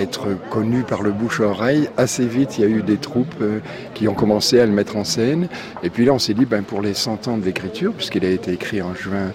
être 0.00 0.28
connu 0.50 0.82
par 0.82 1.02
le 1.02 1.12
bouche-oreille, 1.12 1.88
assez 1.96 2.26
vite, 2.26 2.58
il 2.58 2.62
y 2.62 2.64
a 2.64 2.68
eu 2.68 2.82
des 2.82 2.96
troupes 2.96 3.34
euh, 3.40 3.60
qui 3.94 4.08
ont 4.08 4.14
commencé 4.14 4.60
à 4.60 4.66
le 4.66 4.72
mettre 4.72 4.96
en 4.96 5.04
scène. 5.04 5.48
Et 5.82 5.90
puis 5.90 6.04
là, 6.04 6.12
on 6.12 6.18
s'est 6.18 6.34
dit, 6.34 6.44
ben, 6.44 6.62
pour 6.62 6.82
les 6.82 6.92
100 6.92 7.28
ans 7.28 7.38
d'écriture, 7.38 7.92
puisqu'il 7.92 8.24
a 8.24 8.30
été 8.30 8.52
écrit 8.52 8.82
en 8.82 8.94
juin 8.94 9.32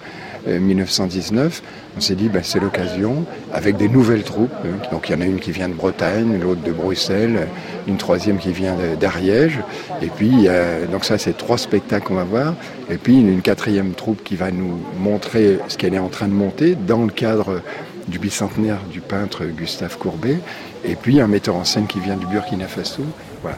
1919, 0.48 1.62
euh, 1.64 1.98
on 1.98 2.02
s'est 2.02 2.16
dit 2.16 2.30
ben, 2.30 2.42
c'est 2.44 2.60
l'occasion 2.60 3.26
avec 3.54 3.78
des 3.78 3.90
nouvelles 3.90 4.24
troupes. 4.24 4.52
Hein. 4.66 4.78
Donc 4.92 5.10
il 5.10 5.16
y 5.16 5.16
en 5.16 5.22
a 5.22 5.26
une 5.26 5.40
qui 5.40 5.52
vient 5.52 5.70
de 5.70 5.74
Bretagne, 5.74 6.40
l'autre 6.42 6.62
de 6.62 6.72
Bruxelles, 6.72 7.48
une 7.88 7.98
troisième 7.98 8.38
qui 8.38 8.52
vient 8.52 8.76
d'Ariège. 9.00 9.60
Et 10.02 10.08
puis 10.08 10.48
donc 10.92 11.06
ça 11.06 11.18
c'est 11.18 11.38
trois 11.38 11.58
spectacles 11.58 12.08
qu'on 12.08 12.16
va 12.16 12.24
voir. 12.24 12.56
Et 12.90 12.98
puis 12.98 13.20
une, 13.20 13.42
quatrième 13.42 13.92
troupe 13.94 14.24
qui 14.24 14.36
va 14.36 14.52
nous 14.52 14.80
montrer 15.00 15.60
ce 15.68 15.78
qu'elle 15.78 15.94
est 15.94 16.00
en 16.00 16.10
train 16.10 16.28
de 16.28 16.34
monter 16.34 16.76
dans 16.76 17.04
le 17.04 17.12
cadre 17.12 17.62
du 18.08 18.20
bicentenaire 18.20 18.80
du 18.92 19.02
peintre 19.02 19.46
Gustave 19.46 19.98
Courbet. 19.98 20.40
Et 20.84 20.96
puis 20.96 21.22
un 21.22 21.28
metteur 21.28 21.56
en 21.56 21.64
scène 21.64 21.88
qui 21.88 22.00
vient 22.00 22.18
du 22.18 22.26
Burkina 22.26 22.68
Faso. 22.68 23.04
Voilà. 23.42 23.58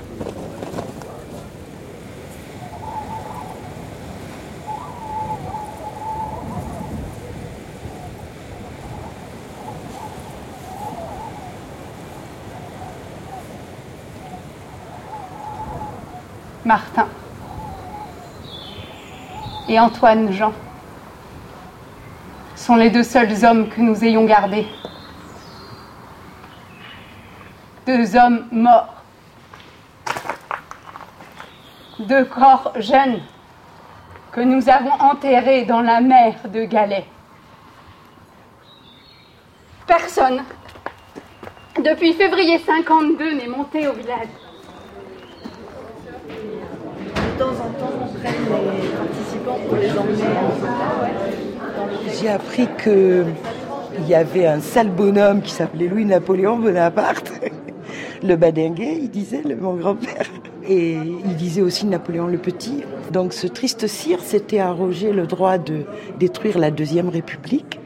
Martin 16.66 17.08
et 19.68 19.78
Antoine 19.78 20.32
Jean 20.32 20.54
sont 22.56 22.76
les 22.78 22.90
deux 22.90 23.04
seuls 23.04 23.44
hommes 23.44 23.68
que 23.68 23.82
nous 23.82 24.02
ayons 24.06 24.24
gardés. 24.24 24.66
Deux 27.86 28.16
hommes 28.16 28.48
morts. 28.52 29.04
Deux 32.00 32.24
corps 32.26 32.72
jeunes 32.78 33.20
que 34.32 34.40
nous 34.40 34.70
avons 34.70 34.94
enterrés 35.02 35.66
dans 35.66 35.82
la 35.82 36.00
mer 36.00 36.36
de 36.48 36.64
Galais. 36.64 37.06
Personne, 39.86 40.44
depuis 41.84 42.14
février 42.14 42.58
52, 42.60 43.34
n'est 43.34 43.48
monté 43.48 43.86
au 43.90 43.94
village 43.94 44.30
temps 47.38 47.60
en 47.60 48.13
emmener 48.26 48.84
J'ai 52.20 52.30
appris 52.30 52.68
qu'il 52.82 53.26
y 54.08 54.14
avait 54.14 54.48
un 54.48 54.60
sale 54.60 54.90
bonhomme 54.90 55.42
qui 55.42 55.52
s'appelait 55.52 55.88
Louis-Napoléon 55.88 56.58
Bonaparte. 56.58 57.32
Le 58.24 58.36
badinguet, 58.36 58.98
il 59.02 59.10
disait, 59.10 59.42
le, 59.44 59.56
mon 59.56 59.74
grand-père. 59.74 60.26
Et 60.68 60.94
il 60.94 61.36
disait 61.36 61.62
aussi 61.62 61.86
Napoléon 61.86 62.28
le 62.28 62.38
Petit. 62.38 62.84
Donc 63.12 63.34
ce 63.34 63.48
triste 63.48 63.88
sire 63.88 64.22
s'était 64.22 64.60
arrogé 64.60 65.12
le 65.12 65.28
droit 65.28 65.58
de 65.58 65.82
détruire 66.20 66.58
la 66.58 66.72
Deuxième 66.72 67.10
République 67.10 67.82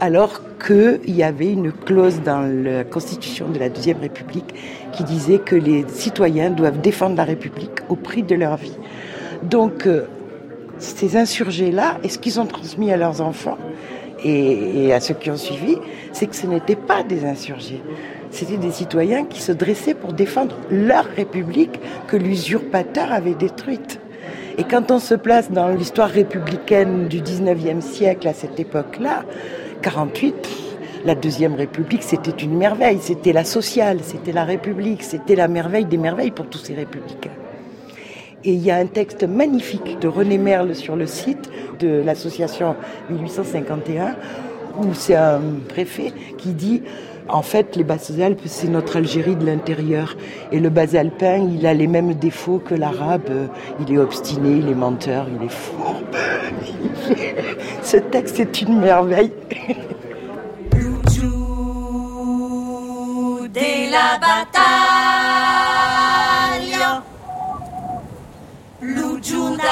alors 0.00 0.42
qu'il 0.64 1.00
y 1.06 1.22
avait 1.22 1.50
une 1.50 1.72
clause 1.72 2.20
dans 2.20 2.40
la 2.40 2.84
constitution 2.84 3.48
de 3.48 3.58
la 3.58 3.68
Deuxième 3.68 3.98
République 4.00 4.54
qui 4.92 5.04
disait 5.04 5.38
que 5.38 5.56
les 5.56 5.84
citoyens 5.88 6.50
doivent 6.50 6.80
défendre 6.80 7.16
la 7.16 7.24
République 7.24 7.80
au 7.88 7.96
prix 7.96 8.22
de 8.22 8.34
leur 8.34 8.56
vie. 8.56 8.76
Donc, 9.44 9.86
euh, 9.86 10.06
ces 10.78 11.16
insurgés-là, 11.16 11.98
et 12.02 12.08
ce 12.08 12.18
qu'ils 12.18 12.40
ont 12.40 12.46
transmis 12.46 12.90
à 12.92 12.96
leurs 12.96 13.20
enfants 13.20 13.58
et, 14.24 14.92
à 14.92 15.00
ceux 15.00 15.14
qui 15.14 15.30
ont 15.30 15.36
suivi, 15.36 15.76
c'est 16.12 16.26
que 16.26 16.34
ce 16.34 16.46
n'étaient 16.46 16.76
pas 16.76 17.02
des 17.02 17.26
insurgés. 17.26 17.82
C'était 18.30 18.56
des 18.56 18.70
citoyens 18.70 19.24
qui 19.24 19.42
se 19.42 19.52
dressaient 19.52 19.94
pour 19.94 20.14
défendre 20.14 20.56
leur 20.70 21.04
République 21.04 21.78
que 22.06 22.16
l'usurpateur 22.16 23.12
avait 23.12 23.34
détruite. 23.34 24.00
Et 24.56 24.64
quand 24.64 24.90
on 24.90 24.98
se 24.98 25.14
place 25.14 25.50
dans 25.50 25.68
l'histoire 25.68 26.08
républicaine 26.08 27.08
du 27.08 27.20
19e 27.20 27.82
siècle 27.82 28.26
à 28.28 28.32
cette 28.32 28.58
époque-là, 28.58 29.24
48, 29.82 30.48
la 31.04 31.14
Deuxième 31.14 31.54
République, 31.54 32.02
c'était 32.02 32.30
une 32.30 32.56
merveille, 32.56 32.98
c'était 33.00 33.32
la 33.32 33.44
sociale, 33.44 33.98
c'était 34.02 34.32
la 34.32 34.44
République, 34.44 35.02
c'était 35.02 35.36
la 35.36 35.48
merveille 35.48 35.84
des 35.84 35.98
merveilles 35.98 36.30
pour 36.30 36.46
tous 36.46 36.58
ces 36.58 36.74
républicains. 36.74 37.43
Et 38.44 38.52
il 38.52 38.62
y 38.62 38.70
a 38.70 38.76
un 38.76 38.86
texte 38.86 39.24
magnifique 39.24 39.98
de 40.00 40.08
René 40.08 40.36
Merle 40.36 40.74
sur 40.74 40.96
le 40.96 41.06
site 41.06 41.50
de 41.80 42.02
l'association 42.04 42.76
1851, 43.08 44.16
où 44.78 44.92
c'est 44.92 45.14
un 45.14 45.40
préfet 45.68 46.12
qui 46.36 46.52
dit 46.52 46.82
en 47.26 47.40
fait, 47.40 47.74
les 47.76 47.84
Basses-Alpes, 47.84 48.42
c'est 48.44 48.68
notre 48.68 48.98
Algérie 48.98 49.34
de 49.34 49.46
l'intérieur. 49.46 50.14
Et 50.52 50.60
le 50.60 50.68
bas-alpin, 50.68 51.48
il 51.54 51.66
a 51.66 51.72
les 51.72 51.86
mêmes 51.86 52.12
défauts 52.12 52.58
que 52.58 52.74
l'arabe. 52.74 53.48
Il 53.80 53.94
est 53.94 53.98
obstiné, 53.98 54.58
il 54.58 54.68
est 54.68 54.74
menteur, 54.74 55.26
il 55.34 55.46
est 55.46 55.50
fou. 55.50 55.74
Ce 57.82 57.96
texte 57.96 58.40
est 58.40 58.60
une 58.60 58.78
merveille. 58.78 59.32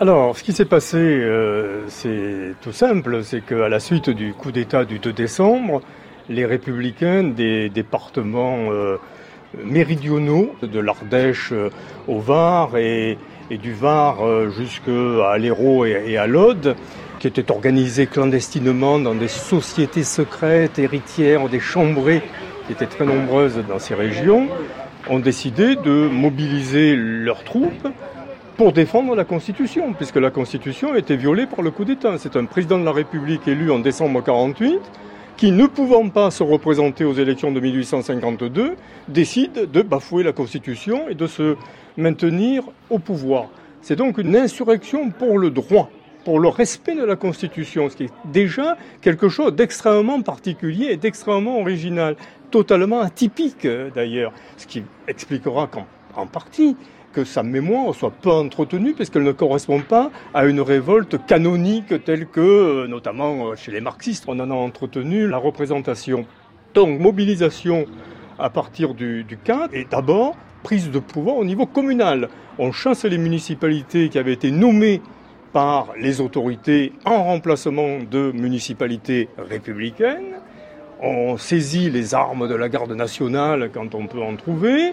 Alors, 0.00 0.38
ce 0.38 0.44
qui 0.44 0.52
s'est 0.52 0.64
passé, 0.64 0.96
euh, 0.96 1.82
c'est 1.88 2.54
tout 2.62 2.70
simple, 2.70 3.24
c'est 3.24 3.40
qu'à 3.40 3.68
la 3.68 3.80
suite 3.80 4.10
du 4.10 4.32
coup 4.32 4.52
d'État 4.52 4.84
du 4.84 5.00
2 5.00 5.12
décembre, 5.12 5.82
les 6.28 6.46
républicains 6.46 7.24
des 7.24 7.68
départements 7.68 8.70
euh, 8.70 8.98
méridionaux, 9.64 10.54
de 10.62 10.78
l'Ardèche 10.78 11.50
euh, 11.50 11.70
au 12.06 12.20
Var 12.20 12.76
et, 12.76 13.18
du 13.50 13.72
Var 13.72 14.50
jusqu'à 14.50 15.36
l'Hérault 15.36 15.84
et, 15.84 16.04
et 16.06 16.16
à 16.16 16.28
l'Aude, 16.28 16.76
qui 17.18 17.26
étaient 17.26 17.50
organisés 17.50 18.06
clandestinement 18.06 19.00
dans 19.00 19.16
des 19.16 19.26
sociétés 19.26 20.04
secrètes, 20.04 20.78
héritières, 20.78 21.48
des 21.48 21.58
chambrées 21.58 22.22
qui 22.68 22.72
étaient 22.72 22.86
très 22.86 23.04
nombreuses 23.04 23.60
dans 23.68 23.80
ces 23.80 23.94
régions, 23.94 24.46
ont 25.08 25.18
décidé 25.18 25.74
de 25.74 26.06
mobiliser 26.06 26.94
leurs 26.94 27.42
troupes 27.42 27.88
pour 28.58 28.72
défendre 28.72 29.14
la 29.14 29.24
Constitution, 29.24 29.92
puisque 29.92 30.16
la 30.16 30.32
Constitution 30.32 30.92
a 30.92 30.98
été 30.98 31.16
violée 31.16 31.46
par 31.46 31.62
le 31.62 31.70
coup 31.70 31.84
d'État. 31.84 32.18
C'est 32.18 32.34
un 32.34 32.44
président 32.44 32.76
de 32.76 32.84
la 32.84 32.90
République 32.90 33.46
élu 33.46 33.70
en 33.70 33.78
décembre 33.78 34.20
48 34.20 34.80
qui, 35.36 35.52
ne 35.52 35.66
pouvant 35.66 36.08
pas 36.08 36.32
se 36.32 36.42
représenter 36.42 37.04
aux 37.04 37.12
élections 37.12 37.52
de 37.52 37.60
1852, 37.60 38.74
décide 39.06 39.70
de 39.70 39.80
bafouer 39.80 40.24
la 40.24 40.32
Constitution 40.32 41.08
et 41.08 41.14
de 41.14 41.28
se 41.28 41.54
maintenir 41.96 42.64
au 42.90 42.98
pouvoir. 42.98 43.46
C'est 43.80 43.94
donc 43.94 44.18
une 44.18 44.34
insurrection 44.34 45.10
pour 45.10 45.38
le 45.38 45.50
droit, 45.50 45.88
pour 46.24 46.40
le 46.40 46.48
respect 46.48 46.96
de 46.96 47.04
la 47.04 47.14
Constitution, 47.14 47.88
ce 47.88 47.96
qui 47.96 48.04
est 48.06 48.12
déjà 48.24 48.76
quelque 49.00 49.28
chose 49.28 49.54
d'extrêmement 49.54 50.20
particulier 50.22 50.86
et 50.86 50.96
d'extrêmement 50.96 51.60
original, 51.60 52.16
totalement 52.50 53.02
atypique 53.02 53.66
euh, 53.66 53.90
d'ailleurs, 53.94 54.32
ce 54.56 54.66
qui 54.66 54.82
expliquera 55.06 55.68
qu'en 55.68 55.86
en 56.16 56.26
partie 56.26 56.76
que 57.18 57.24
sa 57.24 57.42
mémoire 57.42 57.92
soit 57.96 58.12
peu 58.12 58.30
entretenue 58.30 58.94
puisqu'elle 58.94 59.24
ne 59.24 59.32
correspond 59.32 59.80
pas 59.80 60.12
à 60.34 60.44
une 60.44 60.60
révolte 60.60 61.26
canonique 61.26 62.04
telle 62.04 62.26
que, 62.26 62.40
euh, 62.40 62.86
notamment 62.86 63.48
euh, 63.48 63.56
chez 63.56 63.72
les 63.72 63.80
marxistes, 63.80 64.24
on 64.28 64.38
en 64.38 64.52
a 64.52 64.54
entretenu 64.54 65.26
la 65.26 65.36
représentation. 65.36 66.26
Donc 66.74 67.00
mobilisation 67.00 67.86
à 68.38 68.50
partir 68.50 68.94
du, 68.94 69.24
du 69.24 69.36
4 69.36 69.74
et 69.74 69.84
d'abord 69.90 70.36
prise 70.62 70.92
de 70.92 71.00
pouvoir 71.00 71.38
au 71.38 71.44
niveau 71.44 71.66
communal. 71.66 72.28
On 72.56 72.70
chasse 72.70 73.04
les 73.04 73.18
municipalités 73.18 74.10
qui 74.10 74.18
avaient 74.20 74.34
été 74.34 74.52
nommées 74.52 75.02
par 75.52 75.88
les 76.00 76.20
autorités 76.20 76.92
en 77.04 77.24
remplacement 77.24 77.98
de 78.08 78.30
municipalités 78.30 79.28
républicaines. 79.38 80.36
On 81.00 81.36
saisit 81.36 81.90
les 81.90 82.14
armes 82.14 82.46
de 82.46 82.54
la 82.54 82.68
garde 82.68 82.92
nationale 82.92 83.70
quand 83.74 83.96
on 83.96 84.06
peut 84.06 84.22
en 84.22 84.36
trouver. 84.36 84.92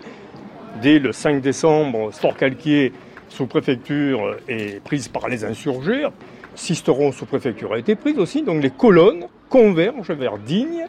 Dès 0.81 0.99
le 0.99 1.11
5 1.11 1.41
décembre, 1.41 2.11
Fort-Calquier, 2.11 2.91
sous-préfecture, 3.29 4.37
est 4.47 4.83
prise 4.83 5.07
par 5.07 5.27
les 5.29 5.45
insurgés. 5.45 6.05
Sisteron, 6.55 7.11
sous-préfecture, 7.11 7.73
a 7.73 7.79
été 7.79 7.95
prise 7.95 8.17
aussi. 8.17 8.43
Donc 8.43 8.61
les 8.61 8.69
colonnes 8.69 9.25
convergent 9.49 10.11
vers 10.11 10.37
Digne. 10.37 10.85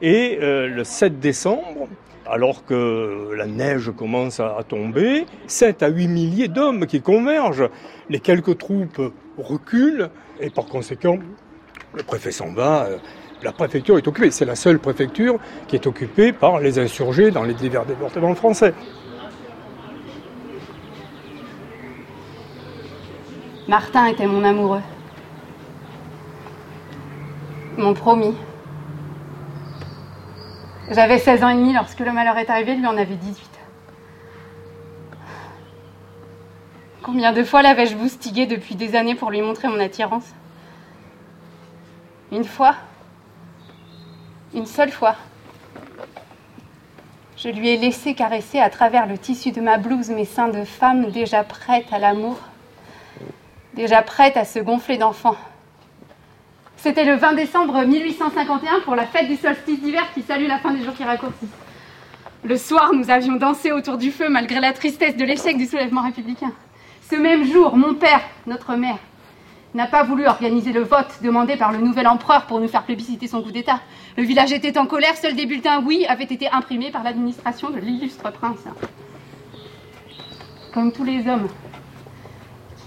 Et 0.00 0.38
euh, 0.42 0.68
le 0.68 0.84
7 0.84 1.18
décembre, 1.18 1.88
alors 2.24 2.64
que 2.64 3.32
la 3.36 3.46
neige 3.46 3.90
commence 3.96 4.38
à, 4.38 4.56
à 4.58 4.62
tomber, 4.62 5.26
7 5.48 5.82
à 5.82 5.88
8 5.88 6.06
milliers 6.08 6.48
d'hommes 6.48 6.86
qui 6.86 7.00
convergent. 7.00 7.68
Les 8.08 8.20
quelques 8.20 8.58
troupes 8.58 9.00
reculent 9.36 10.08
et 10.40 10.50
par 10.50 10.66
conséquent, 10.66 11.18
le 11.94 12.02
préfet 12.04 12.30
s'en 12.30 12.52
va. 12.52 12.86
euh, 12.86 12.98
La 13.42 13.50
préfecture 13.52 13.98
est 13.98 14.06
occupée. 14.06 14.30
C'est 14.30 14.44
la 14.44 14.54
seule 14.56 14.78
préfecture 14.78 15.38
qui 15.66 15.74
est 15.76 15.86
occupée 15.86 16.32
par 16.32 16.60
les 16.60 16.78
insurgés 16.78 17.30
dans 17.32 17.42
les 17.44 17.54
divers 17.54 17.84
départements 17.84 18.34
français. 18.34 18.74
Martin 23.68 24.06
était 24.06 24.26
mon 24.26 24.44
amoureux. 24.44 24.80
Mon 27.76 27.92
promis. 27.92 28.34
J'avais 30.90 31.18
16 31.18 31.44
ans 31.44 31.50
et 31.50 31.54
demi 31.54 31.74
lorsque 31.74 32.00
le 32.00 32.10
malheur 32.10 32.38
est 32.38 32.48
arrivé, 32.48 32.74
lui 32.74 32.86
en 32.86 32.96
avait 32.96 33.16
18. 33.16 33.46
Combien 37.02 37.34
de 37.34 37.44
fois 37.44 37.60
l'avais-je 37.60 37.94
boustigué 37.94 38.46
depuis 38.46 38.74
des 38.74 38.96
années 38.96 39.14
pour 39.14 39.30
lui 39.30 39.42
montrer 39.42 39.68
mon 39.68 39.80
attirance? 39.80 40.34
Une 42.32 42.44
fois 42.44 42.74
Une 44.54 44.64
seule 44.64 44.90
fois 44.90 45.16
Je 47.36 47.50
lui 47.50 47.68
ai 47.68 47.76
laissé 47.76 48.14
caresser 48.14 48.60
à 48.60 48.70
travers 48.70 49.06
le 49.06 49.18
tissu 49.18 49.52
de 49.52 49.60
ma 49.60 49.76
blouse 49.76 50.08
mes 50.08 50.24
seins 50.24 50.48
de 50.48 50.64
femme 50.64 51.10
déjà 51.10 51.44
prête 51.44 51.92
à 51.92 51.98
l'amour, 51.98 52.38
déjà 53.74 54.02
prête 54.02 54.36
à 54.36 54.44
se 54.44 54.58
gonfler 54.58 54.98
d'enfant. 54.98 55.36
C'était 56.76 57.04
le 57.04 57.16
20 57.16 57.32
décembre 57.34 57.84
1851 57.84 58.80
pour 58.84 58.94
la 58.94 59.04
fête 59.04 59.26
du 59.26 59.36
solstice 59.36 59.80
d'hiver 59.80 60.04
qui 60.14 60.22
salue 60.22 60.46
la 60.46 60.58
fin 60.58 60.72
des 60.72 60.84
jours 60.84 60.94
qui 60.94 61.04
raccourcissent. 61.04 61.48
Le 62.44 62.56
soir, 62.56 62.92
nous 62.94 63.10
avions 63.10 63.34
dansé 63.34 63.72
autour 63.72 63.98
du 63.98 64.12
feu 64.12 64.28
malgré 64.28 64.60
la 64.60 64.72
tristesse 64.72 65.16
de 65.16 65.24
l'échec 65.24 65.58
du 65.58 65.66
soulèvement 65.66 66.02
républicain. 66.02 66.52
Ce 67.10 67.16
même 67.16 67.44
jour, 67.44 67.76
mon 67.76 67.94
père, 67.94 68.20
notre 68.46 68.76
mère, 68.76 68.98
n'a 69.74 69.86
pas 69.86 70.04
voulu 70.04 70.26
organiser 70.26 70.72
le 70.72 70.82
vote 70.82 71.18
demandé 71.22 71.56
par 71.56 71.72
le 71.72 71.78
nouvel 71.78 72.06
empereur 72.06 72.46
pour 72.46 72.60
nous 72.60 72.68
faire 72.68 72.84
plébisciter 72.84 73.26
son 73.26 73.42
coup 73.42 73.50
d'État. 73.50 73.80
Le 74.16 74.22
village 74.22 74.52
était 74.52 74.78
en 74.78 74.86
colère, 74.86 75.16
seuls 75.16 75.34
des 75.34 75.46
bulletins 75.46 75.82
oui 75.84 76.06
avaient 76.08 76.24
été 76.24 76.48
imprimés 76.48 76.90
par 76.90 77.02
l'administration 77.02 77.70
de 77.70 77.78
l'illustre 77.78 78.30
prince. 78.32 78.60
Comme 80.72 80.92
tous 80.92 81.04
les 81.04 81.28
hommes 81.28 81.48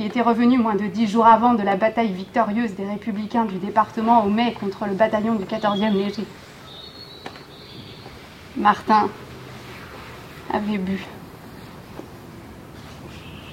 qui 0.02 0.08
était 0.08 0.22
revenu 0.22 0.58
moins 0.58 0.74
de 0.74 0.88
dix 0.88 1.06
jours 1.06 1.28
avant 1.28 1.54
de 1.54 1.62
la 1.62 1.76
bataille 1.76 2.12
victorieuse 2.12 2.74
des 2.74 2.88
républicains 2.88 3.46
du 3.46 3.60
département 3.60 4.26
au 4.26 4.30
mai 4.30 4.52
contre 4.60 4.88
le 4.88 4.96
bataillon 4.96 5.36
du 5.36 5.46
14e 5.46 5.94
léger. 5.94 6.26
Martin 8.58 9.10
avait 10.52 10.80
bu. 10.80 11.06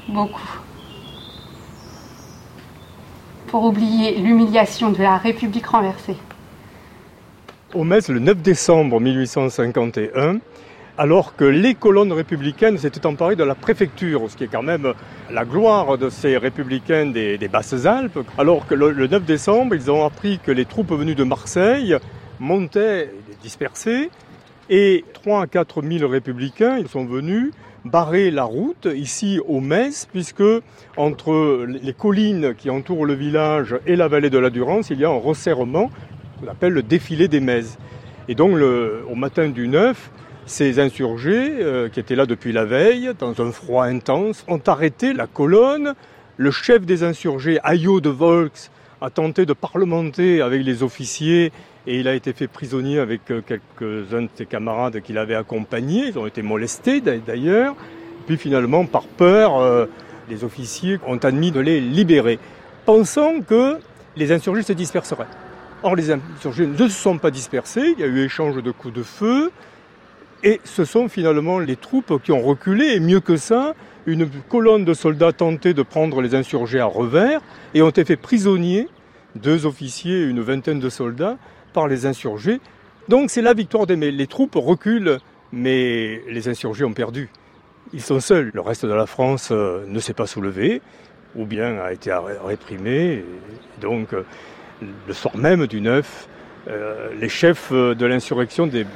Beaucoup. 0.08 0.58
Pour 3.48 3.64
oublier 3.64 4.16
l'humiliation 4.16 4.90
de 4.90 5.02
la 5.02 5.18
République 5.18 5.66
renversée. 5.66 6.16
au 7.74 7.84
Metz 7.84 8.08
le 8.08 8.20
9 8.20 8.38
décembre 8.38 8.98
1851, 9.00 10.38
alors 10.98 11.37
que 11.37 11.44
les 11.44 11.74
colonnes 11.74 12.12
républicaines 12.12 12.76
s'étaient 12.76 13.06
emparées 13.06 13.37
de 13.37 13.44
la 13.44 13.54
préfecture, 13.54 14.28
ce 14.28 14.37
qui 14.37 14.44
est 14.44 14.48
quand 14.48 14.64
même 14.64 14.92
la 15.30 15.44
gloire 15.44 15.96
de 15.96 16.11
ces 16.11 16.37
républicains 16.37 17.06
des, 17.06 17.48
Basses-Alpes. 17.48 18.18
Alors 18.37 18.66
que 18.66 18.74
le, 18.74 18.90
le 18.90 19.06
9 19.06 19.24
décembre, 19.24 19.76
ils 19.76 19.90
ont 19.90 20.04
appris 20.04 20.40
que 20.40 20.50
les 20.50 20.64
troupes 20.64 20.92
venues 20.92 21.14
de 21.14 21.24
Marseille 21.24 21.96
montaient 22.40 23.11
dispersées 23.42 24.11
et 24.68 25.04
3 25.14 25.42
à 25.42 25.46
4 25.46 25.82
000 25.82 26.08
républicains 26.08 26.82
sont 26.87 27.06
venus 27.06 27.52
barrer 27.84 28.30
la 28.30 28.44
route 28.44 28.88
ici 28.94 29.40
au 29.46 29.61
Metz, 29.61 30.06
puisque 30.11 30.42
entre 30.96 31.64
les 31.66 31.92
collines 31.92 32.54
qui 32.56 32.70
entourent 32.70 33.06
le 33.06 33.14
village 33.14 33.76
et 33.87 33.96
la 33.96 34.08
vallée 34.08 34.30
de 34.30 34.38
la 34.38 34.50
Durance, 34.50 34.90
il 34.90 34.98
y 34.98 35.04
a 35.04 35.08
un 35.08 35.18
resserrement 35.18 35.90
qu'on 36.40 36.48
appelle 36.48 36.72
le 36.72 36.82
défilé 36.82 37.28
des 37.28 37.40
Mezes. 37.40 37.78
Et 38.28 38.34
donc, 38.34 38.58
au 38.58 39.14
matin 39.14 39.48
du 39.48 39.68
9, 39.68 40.11
ces 40.48 40.80
insurgés, 40.80 41.58
euh, 41.61 41.88
qui 41.88 42.00
étaient 42.00 42.16
là 42.16 42.26
depuis 42.26 42.52
la 42.52 42.64
veille, 42.64 43.11
dans 43.18 43.40
un 43.40 43.52
froid 43.52 43.84
intense, 43.84 44.44
ont 44.48 44.61
arrêté 44.66 45.12
la 45.12 45.26
colonne. 45.26 45.94
Le 46.37 46.50
chef 46.50 46.84
des 46.84 47.04
insurgés, 47.04 47.58
Ayot 47.62 48.00
de 48.00 48.08
Volx, 48.08 48.70
a 49.00 49.11
tenté 49.11 49.46
de 49.46 49.52
parlementer 49.52 50.40
avec 50.40 50.64
les 50.64 50.82
officiers 50.82 51.52
et 51.87 52.00
il 52.00 52.08
a 52.08 52.14
été 52.14 52.32
fait 52.32 52.48
prisonnier 52.48 52.98
avec 52.98 53.30
euh, 53.30 53.42
quelques-uns 53.46 54.22
de 54.22 54.28
ses 54.34 54.46
camarades 54.46 55.00
qui 55.00 55.12
l'avaient 55.12 55.34
accompagné. 55.34 56.08
Ils 56.08 56.18
ont 56.18 56.26
été 56.26 56.42
molestés 56.42 57.00
d'ailleurs. 57.00 57.76
Puis 58.26 58.37
finalement, 58.37 58.84
par 58.84 59.04
peur, 59.04 59.58
euh, 59.58 59.87
les 60.28 60.44
officiers 60.44 60.98
ont 61.06 61.18
admis 61.18 61.50
de 61.50 61.61
les 61.61 61.80
libérer, 61.80 62.38
pensant 62.84 63.40
que 63.40 63.78
les 64.16 64.32
insurgés 64.32 64.62
se 64.62 64.72
disperseraient. 64.72 65.28
Or, 65.82 65.94
les 65.94 66.11
insurgés 66.11 66.66
ne 66.66 66.76
se 66.76 66.88
sont 66.88 67.18
pas 67.18 67.30
dispersés, 67.30 67.94
il 67.96 68.00
y 68.00 68.02
a 68.02 68.06
eu 68.06 68.24
échange 68.24 68.62
de 68.62 68.70
coups 68.70 68.94
de 68.94 69.02
feu, 69.02 69.50
et 70.44 70.61
ce 70.64 70.85
sont 70.85 71.09
finalement 71.09 71.59
les 71.59 71.77
troupes 71.77 72.22
qui 72.22 72.33
ont 72.33 72.42
reculé, 72.42 72.94
et 72.94 73.01
mieux 73.01 73.20
que 73.20 73.37
ça, 73.37 73.74
une 74.07 74.29
colonne 74.48 74.85
de 74.85 74.94
soldats 74.94 75.33
tentait 75.33 75.74
de 75.74 75.83
prendre 75.83 76.20
les 76.20 76.35
insurgés 76.35 76.81
à 76.81 76.87
revers, 76.87 77.40
et 77.74 77.83
ont 77.83 77.90
été 77.90 78.05
faits 78.05 78.20
prisonniers, 78.20 78.88
deux 79.35 79.66
officiers 79.66 80.20
et 80.20 80.24
une 80.24 80.40
vingtaine 80.40 80.81
de 80.81 80.88
soldats, 80.88 81.37
par 81.72 81.88
les 81.88 82.07
insurgés. 82.07 82.61
Donc 83.09 83.31
c'est 83.31 83.42
la 83.42 83.55
victoire 83.55 83.87
des 83.87 83.96
mais 83.96 84.11
les 84.11 84.27
troupes 84.27 84.55
reculent, 84.55 85.18
mais 85.53 86.22
les 86.29 86.48
insurgés 86.48 86.85
ont 86.85 86.92
perdu. 86.92 87.29
Ils 87.92 88.03
sont 88.03 88.20
seuls. 88.20 88.51
Le 88.53 88.61
reste 88.61 88.85
de 88.85 88.92
la 88.92 89.07
France 89.07 89.48
euh, 89.51 89.85
ne 89.87 89.98
s'est 89.98 90.12
pas 90.12 90.27
soulevé, 90.27 90.83
ou 91.35 91.46
bien 91.46 91.79
a 91.79 91.92
été 91.92 92.12
réprimé. 92.44 93.24
donc 93.81 94.12
euh, 94.12 94.24
le 95.07 95.14
soir 95.14 95.37
même 95.37 95.66
du 95.66 95.81
9, 95.81 96.29
euh, 96.68 97.09
les 97.18 97.29
chefs 97.29 97.72
de 97.72 98.07
l'insurrection 98.07 98.66
des 98.66 98.87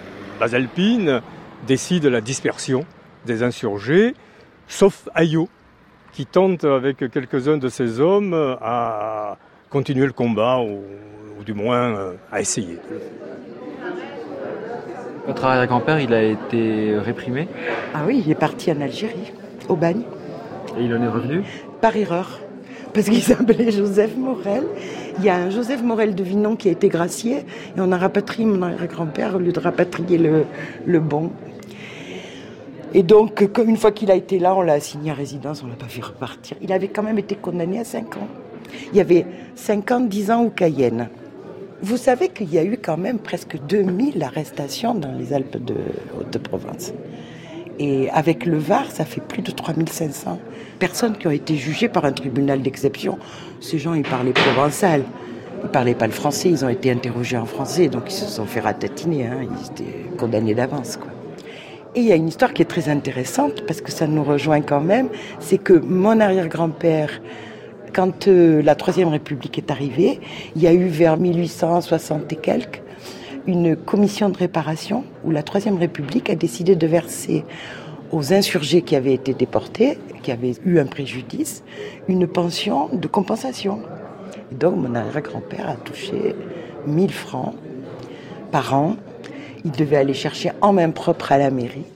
Basalpines 0.43 1.21
décident 1.69 2.11
la 2.11 2.21
dispersion 2.21 2.85
des 3.27 3.45
insurgés, 3.45 4.17
sauf 4.67 5.09
Ayot, 5.15 5.49
qui 6.13 6.27
tente 6.27 6.65
avec 6.65 6.97
quelques-uns 7.13 7.59
de 7.59 7.69
ses 7.69 8.01
hommes 8.01 8.35
à 8.61 9.37
continuer 9.71 10.05
le 10.05 10.13
combat, 10.13 10.59
ou, 10.59 10.83
ou 11.39 11.45
du 11.45 11.55
moins 11.55 12.15
à 12.33 12.41
essayer. 12.41 12.81
Votre 15.29 15.45
arrière-grand-père, 15.45 16.01
il 16.01 16.13
a 16.13 16.25
été 16.25 16.99
réprimé? 16.99 17.47
Ah 17.95 18.01
oui, 18.05 18.21
il 18.27 18.29
est 18.29 18.35
parti 18.35 18.73
en 18.73 18.81
Algérie, 18.81 19.33
au 19.69 19.77
bagne. 19.77 20.03
Et 20.77 20.83
il 20.83 20.93
en 20.93 21.01
est 21.05 21.09
revenu? 21.09 21.45
Par 21.81 21.97
erreur. 21.97 22.41
Parce 22.95 23.07
qu'il 23.07 23.23
s'appelait 23.23 23.71
Joseph 23.71 24.17
Morel. 24.17 24.65
Il 25.19 25.25
y 25.25 25.29
a 25.29 25.37
un 25.37 25.51
Joseph 25.51 25.83
Morel 25.83 26.15
de 26.15 26.23
Vinon 26.23 26.57
qui 26.57 26.69
a 26.69 26.73
été 26.73 26.89
gracié 26.89 27.39
et 27.39 27.79
on 27.79 27.93
a 27.93 27.99
rapatrié 27.99 28.47
mon 28.47 28.63
arrière-grand-père 28.63 29.37
au 29.37 29.39
lieu 29.39 29.53
de 29.53 29.61
rapatrier 29.61 30.19
le, 30.19 31.01
bon. 31.01 31.31
Et 32.95 33.03
donc, 33.03 33.47
une 33.65 33.77
fois 33.77 33.93
qu'il 33.93 34.11
a 34.11 34.15
été 34.15 34.39
là, 34.39 34.55
on 34.55 34.63
l'a 34.63 34.75
assigné 34.75 35.11
à 35.11 35.15
résidence, 35.15 35.63
on 35.63 35.67
l'a 35.67 35.75
pas 35.75 35.87
fait 35.87 36.03
repartir. 36.03 36.57
Il 36.61 36.73
avait 36.73 36.89
quand 36.89 37.03
même 37.03 37.19
été 37.19 37.35
condamné 37.35 37.79
à 37.79 37.85
5 37.85 38.17
ans. 38.17 38.29
Il 38.93 38.97
y 38.97 39.01
avait 39.01 39.27
5 39.55 39.91
ans, 39.91 40.01
10 40.01 40.31
ans 40.31 40.45
au 40.45 40.51
Cayenne. 40.51 41.09
Vous 41.83 41.97
savez 41.97 42.29
qu'il 42.29 42.53
y 42.53 42.59
a 42.59 42.65
eu 42.65 42.79
quand 42.79 42.97
même 42.97 43.19
presque 43.19 43.59
2000 43.67 44.23
arrestations 44.23 44.95
dans 44.95 45.13
les 45.13 45.33
Alpes 45.33 45.59
de 45.63 45.75
Haute-Provence. 46.19 46.93
Et 47.83 48.09
avec 48.11 48.47
le 48.47 48.59
Var, 48.59 48.89
ça 48.93 49.05
fait 49.05 49.21
plus 49.21 49.43
de 49.43 49.51
3500 49.51 50.39
personnes 50.79 51.19
qui 51.19 51.27
ont 51.27 51.33
été 51.33 51.57
jugées 51.57 51.89
par 51.89 52.05
un 52.05 52.13
tribunal 52.13 52.63
d'exception. 52.63 53.19
Ces 53.61 53.81
gens, 53.81 53.95
ils 53.95 54.05
parlaient 54.05 54.33
provençal. 54.33 55.03
Ils 55.65 55.69
parlaient 55.69 55.97
pas 55.97 56.07
le 56.07 56.13
français, 56.13 56.49
ils 56.49 56.65
ont 56.65 56.69
été 56.69 56.93
interrogés 56.93 57.37
en 57.37 57.45
français, 57.45 57.89
donc 57.89 58.05
ils 58.07 58.15
se 58.15 58.27
sont 58.27 58.47
fait 58.47 58.61
ratatiner, 58.61 59.27
hein. 59.27 59.39
ils 59.43 59.67
étaient 59.67 60.17
condamnés 60.17 60.55
d'avance. 60.55 60.99
Et 61.97 62.01
il 62.01 62.07
y 62.07 62.13
a 62.13 62.17
une 62.17 62.29
histoire 62.29 62.53
qui 62.53 62.63
est 62.63 62.67
très 62.67 62.89
intéressante, 62.89 63.65
parce 63.67 63.81
que 63.81 63.91
ça 63.91 64.07
nous 64.07 64.25
rejoint 64.25 64.61
quand 64.61 64.81
même, 64.81 65.09
c'est 65.41 65.59
que 65.59 65.73
mon 65.73 66.21
arrière-grand-père, 66.21 67.21
quand 67.93 68.29
euh, 68.29 68.63
la 68.63 68.75
Troisième 68.75 69.09
République 69.09 69.59
est 69.59 69.71
arrivée, 69.71 70.21
il 70.57 70.63
y 70.63 70.67
a 70.69 70.73
eu 70.73 70.87
vers 70.87 71.17
1860 71.17 72.33
et 72.33 72.37
quelques 72.37 72.82
une 73.47 73.77
commission 73.77 74.29
de 74.29 74.37
réparation 74.37 75.05
où 75.25 75.31
la 75.31 75.43
Troisième 75.43 75.79
République 75.79 76.31
a 76.31 76.35
décidé 76.35 76.77
de 76.77 76.87
verser 76.87 77.45
aux 78.11 78.33
insurgés 78.33 78.83
qui 78.83 78.95
avaient 78.95 79.15
été 79.15 79.35
déportés, 79.35 79.99
qui 80.23 80.31
avaient 80.31 80.55
eu 80.65 80.79
un 80.79 80.87
préjudice, 80.87 81.65
une 82.09 82.27
pension 82.27 82.89
de 82.93 83.07
compensation. 83.09 83.81
Et 84.51 84.55
donc 84.55 84.77
mon 84.77 84.95
arrière-grand-père 84.95 85.69
a 85.69 85.77
touché 85.77 86.37
1000 86.87 87.13
francs 87.13 87.55
par 88.51 88.75
an. 88.75 88.97
Il 89.65 89.71
devait 89.71 89.97
aller 89.97 90.15
chercher 90.15 90.53
en 90.61 90.73
main 90.73 90.91
propre 90.91 91.33
à 91.33 91.39
la 91.39 91.51
mairie. 91.51 91.87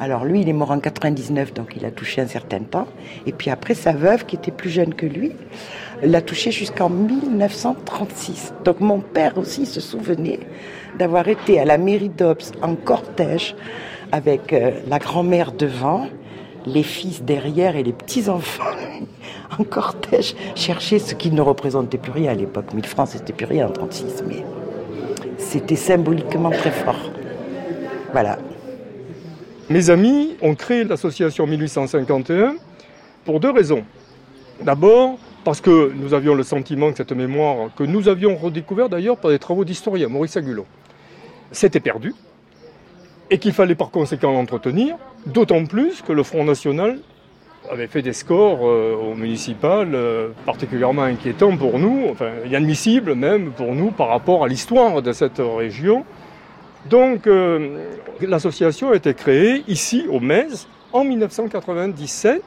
Alors 0.00 0.24
lui, 0.24 0.40
il 0.40 0.48
est 0.48 0.54
mort 0.54 0.70
en 0.70 0.80
99, 0.80 1.52
donc 1.52 1.74
il 1.76 1.84
a 1.84 1.90
touché 1.90 2.22
un 2.22 2.26
certain 2.26 2.60
temps. 2.60 2.86
Et 3.26 3.32
puis 3.32 3.50
après, 3.50 3.74
sa 3.74 3.92
veuve, 3.92 4.24
qui 4.24 4.34
était 4.36 4.50
plus 4.50 4.70
jeune 4.70 4.94
que 4.94 5.04
lui, 5.04 5.32
l'a 6.02 6.22
touché 6.22 6.50
jusqu'en 6.50 6.88
1936. 6.88 8.54
Donc 8.64 8.80
mon 8.80 9.00
père 9.00 9.36
aussi 9.36 9.66
se 9.66 9.80
souvenait 9.82 10.40
d'avoir 10.98 11.28
été 11.28 11.60
à 11.60 11.66
la 11.66 11.76
mairie 11.76 12.08
d'Obs 12.08 12.52
en 12.62 12.76
cortège 12.76 13.54
avec 14.10 14.54
euh, 14.54 14.70
la 14.88 14.98
grand-mère 14.98 15.52
devant, 15.52 16.06
les 16.64 16.82
fils 16.82 17.22
derrière 17.22 17.76
et 17.76 17.82
les 17.82 17.92
petits-enfants 17.92 18.64
en 19.58 19.64
cortège 19.64 20.34
chercher 20.54 20.98
ce 20.98 21.14
qui 21.14 21.30
ne 21.30 21.42
représentait 21.42 21.98
plus 21.98 22.12
rien 22.12 22.32
à 22.32 22.34
l'époque. 22.34 22.72
1000 22.72 22.86
francs, 22.86 23.08
c'était 23.08 23.34
plus 23.34 23.46
rien 23.46 23.68
en 23.68 23.70
36, 23.70 24.24
mais 24.26 24.44
c'était 25.36 25.76
symboliquement 25.76 26.50
très 26.50 26.70
fort. 26.70 27.10
Voilà. 28.12 28.38
Mes 29.70 29.88
amis 29.88 30.36
ont 30.42 30.56
créé 30.56 30.82
l'association 30.82 31.46
1851 31.46 32.56
pour 33.24 33.38
deux 33.38 33.52
raisons. 33.52 33.84
D'abord, 34.60 35.16
parce 35.44 35.60
que 35.60 35.92
nous 35.94 36.12
avions 36.12 36.34
le 36.34 36.42
sentiment 36.42 36.90
que 36.90 36.96
cette 36.96 37.12
mémoire, 37.12 37.70
que 37.76 37.84
nous 37.84 38.08
avions 38.08 38.34
redécouvert 38.34 38.88
d'ailleurs 38.88 39.16
par 39.16 39.30
des 39.30 39.38
travaux 39.38 39.64
d'historien, 39.64 40.08
Maurice 40.08 40.36
Agulot, 40.36 40.66
s'était 41.52 41.78
perdue 41.78 42.14
et 43.30 43.38
qu'il 43.38 43.52
fallait 43.52 43.76
par 43.76 43.92
conséquent 43.92 44.32
l'entretenir, 44.32 44.96
d'autant 45.26 45.64
plus 45.64 46.02
que 46.02 46.12
le 46.12 46.24
Front 46.24 46.42
National 46.42 46.98
avait 47.70 47.86
fait 47.86 48.02
des 48.02 48.12
scores 48.12 48.66
euh, 48.68 48.96
au 48.96 49.14
municipal 49.14 49.94
euh, 49.94 50.30
particulièrement 50.46 51.02
inquiétants 51.02 51.56
pour 51.56 51.78
nous, 51.78 52.08
enfin 52.10 52.30
inadmissibles 52.44 53.14
même 53.14 53.52
pour 53.52 53.76
nous 53.76 53.92
par 53.92 54.08
rapport 54.08 54.42
à 54.42 54.48
l'histoire 54.48 55.00
de 55.00 55.12
cette 55.12 55.40
région. 55.40 56.04
Donc 56.88 57.26
euh, 57.26 57.84
l'association 58.22 58.90
a 58.90 58.96
été 58.96 59.12
créée 59.12 59.64
ici 59.68 60.06
au 60.08 60.20
Metz 60.20 60.66
en 60.92 61.04
1997 61.04 62.42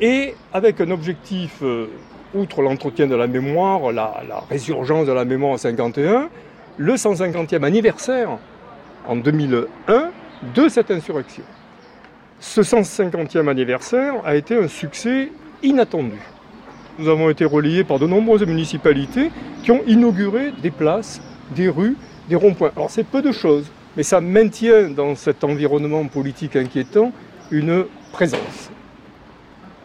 et 0.00 0.34
avec 0.52 0.80
un 0.80 0.90
objectif, 0.90 1.58
euh, 1.62 1.86
outre 2.34 2.62
l'entretien 2.62 3.06
de 3.06 3.14
la 3.14 3.28
mémoire, 3.28 3.92
la, 3.92 4.12
résurgence 4.50 5.06
de 5.06 5.12
la 5.12 5.24
mémoire 5.24 5.52
en 5.52 5.58
51, 5.58 6.28
le 6.76 6.94
150e 6.94 7.62
anniversaire 7.62 8.38
en 9.06 9.16
2001 9.16 10.10
de 10.54 10.68
cette 10.68 10.90
insurrection. 10.90 11.44
Ce 12.40 12.62
150e 12.62 13.48
anniversaire 13.48 14.14
a 14.24 14.34
été 14.34 14.56
un 14.56 14.66
succès 14.66 15.30
inattendu. 15.62 16.18
Nous 16.98 17.08
avons 17.08 17.30
été 17.30 17.44
relayés 17.44 17.84
par 17.84 18.00
de 18.00 18.06
nombreuses 18.06 18.44
municipalités 18.44 19.30
qui 19.62 19.70
ont 19.70 19.82
inauguré 19.86 20.52
des 20.60 20.72
places, 20.72 21.22
des 21.54 21.68
rues, 21.68 21.96
des 22.28 22.36
ronds-points. 22.36 22.72
Alors 22.76 22.90
c'est 22.90 23.04
peu 23.04 23.22
de 23.22 23.32
choses, 23.32 23.66
mais 23.96 24.02
ça 24.02 24.20
maintient 24.20 24.90
dans 24.90 25.14
cet 25.14 25.44
environnement 25.44 26.04
politique 26.06 26.56
inquiétant 26.56 27.12
une 27.50 27.84
présence. 28.12 28.70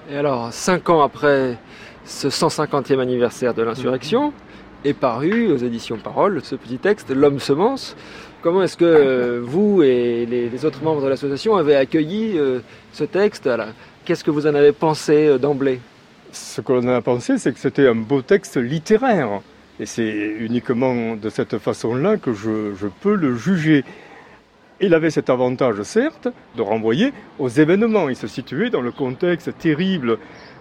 Et 0.09 0.15
alors, 0.15 0.53
cinq 0.53 0.89
ans 0.89 1.01
après 1.01 1.57
ce 2.05 2.29
150e 2.29 2.99
anniversaire 2.99 3.53
de 3.53 3.61
l'insurrection, 3.61 4.31
est 4.85 4.93
paru 4.93 5.51
aux 5.51 5.57
éditions 5.57 5.97
Parole 5.97 6.41
ce 6.43 6.55
petit 6.55 6.77
texte, 6.77 7.09
L'homme 7.09 7.39
semence. 7.39 7.95
Comment 8.41 8.63
est-ce 8.63 8.77
que 8.77 9.41
vous 9.43 9.81
et 9.81 10.25
les, 10.25 10.49
les, 10.49 10.65
autres 10.65 10.83
membres 10.83 11.01
de 11.01 11.07
l'association 11.07 11.57
avez 11.57 11.75
accueilli 11.75 12.37
euh, 12.37 12.59
ce 12.93 13.03
texte? 13.03 13.49
Qu'est-ce 14.05 14.23
que 14.23 14.31
vous 14.31 14.47
en 14.47 14.55
avez 14.55 14.71
pensé 14.71 15.27
euh, 15.27 15.37
d'emblée? 15.37 15.81
Ce 16.31 16.61
que 16.61 16.71
l'on 16.71 16.87
a 16.87 17.01
pensé, 17.01 17.37
c'est 17.37 17.51
que 17.51 17.59
c'était 17.59 17.87
un 17.87 17.95
beau 17.95 18.21
texte 18.21 18.57
littéraire 18.57 19.41
Et 19.79 19.85
c'est 19.85 20.35
uniquement 20.39 21.15
de 21.15 21.29
cette 21.29 21.59
façon-là 21.59 22.17
que 22.17 22.33
je, 22.33 22.87
peux 23.01 23.15
le 23.15 23.35
juger. 23.35 23.83
Il 24.81 24.93
avait 24.93 25.11
cet 25.11 25.29
avantage, 25.29 25.81
certes, 25.83 26.27
de 26.55 26.61
renvoyer 26.61 27.13
aux 27.39 27.49
événements. 27.49 28.09
Il 28.09 28.15
se 28.15 28.27
situait 28.27 28.69
dans 28.69 28.81
le 28.81 28.91
contexte 28.91 29.55
terrible 29.57 30.17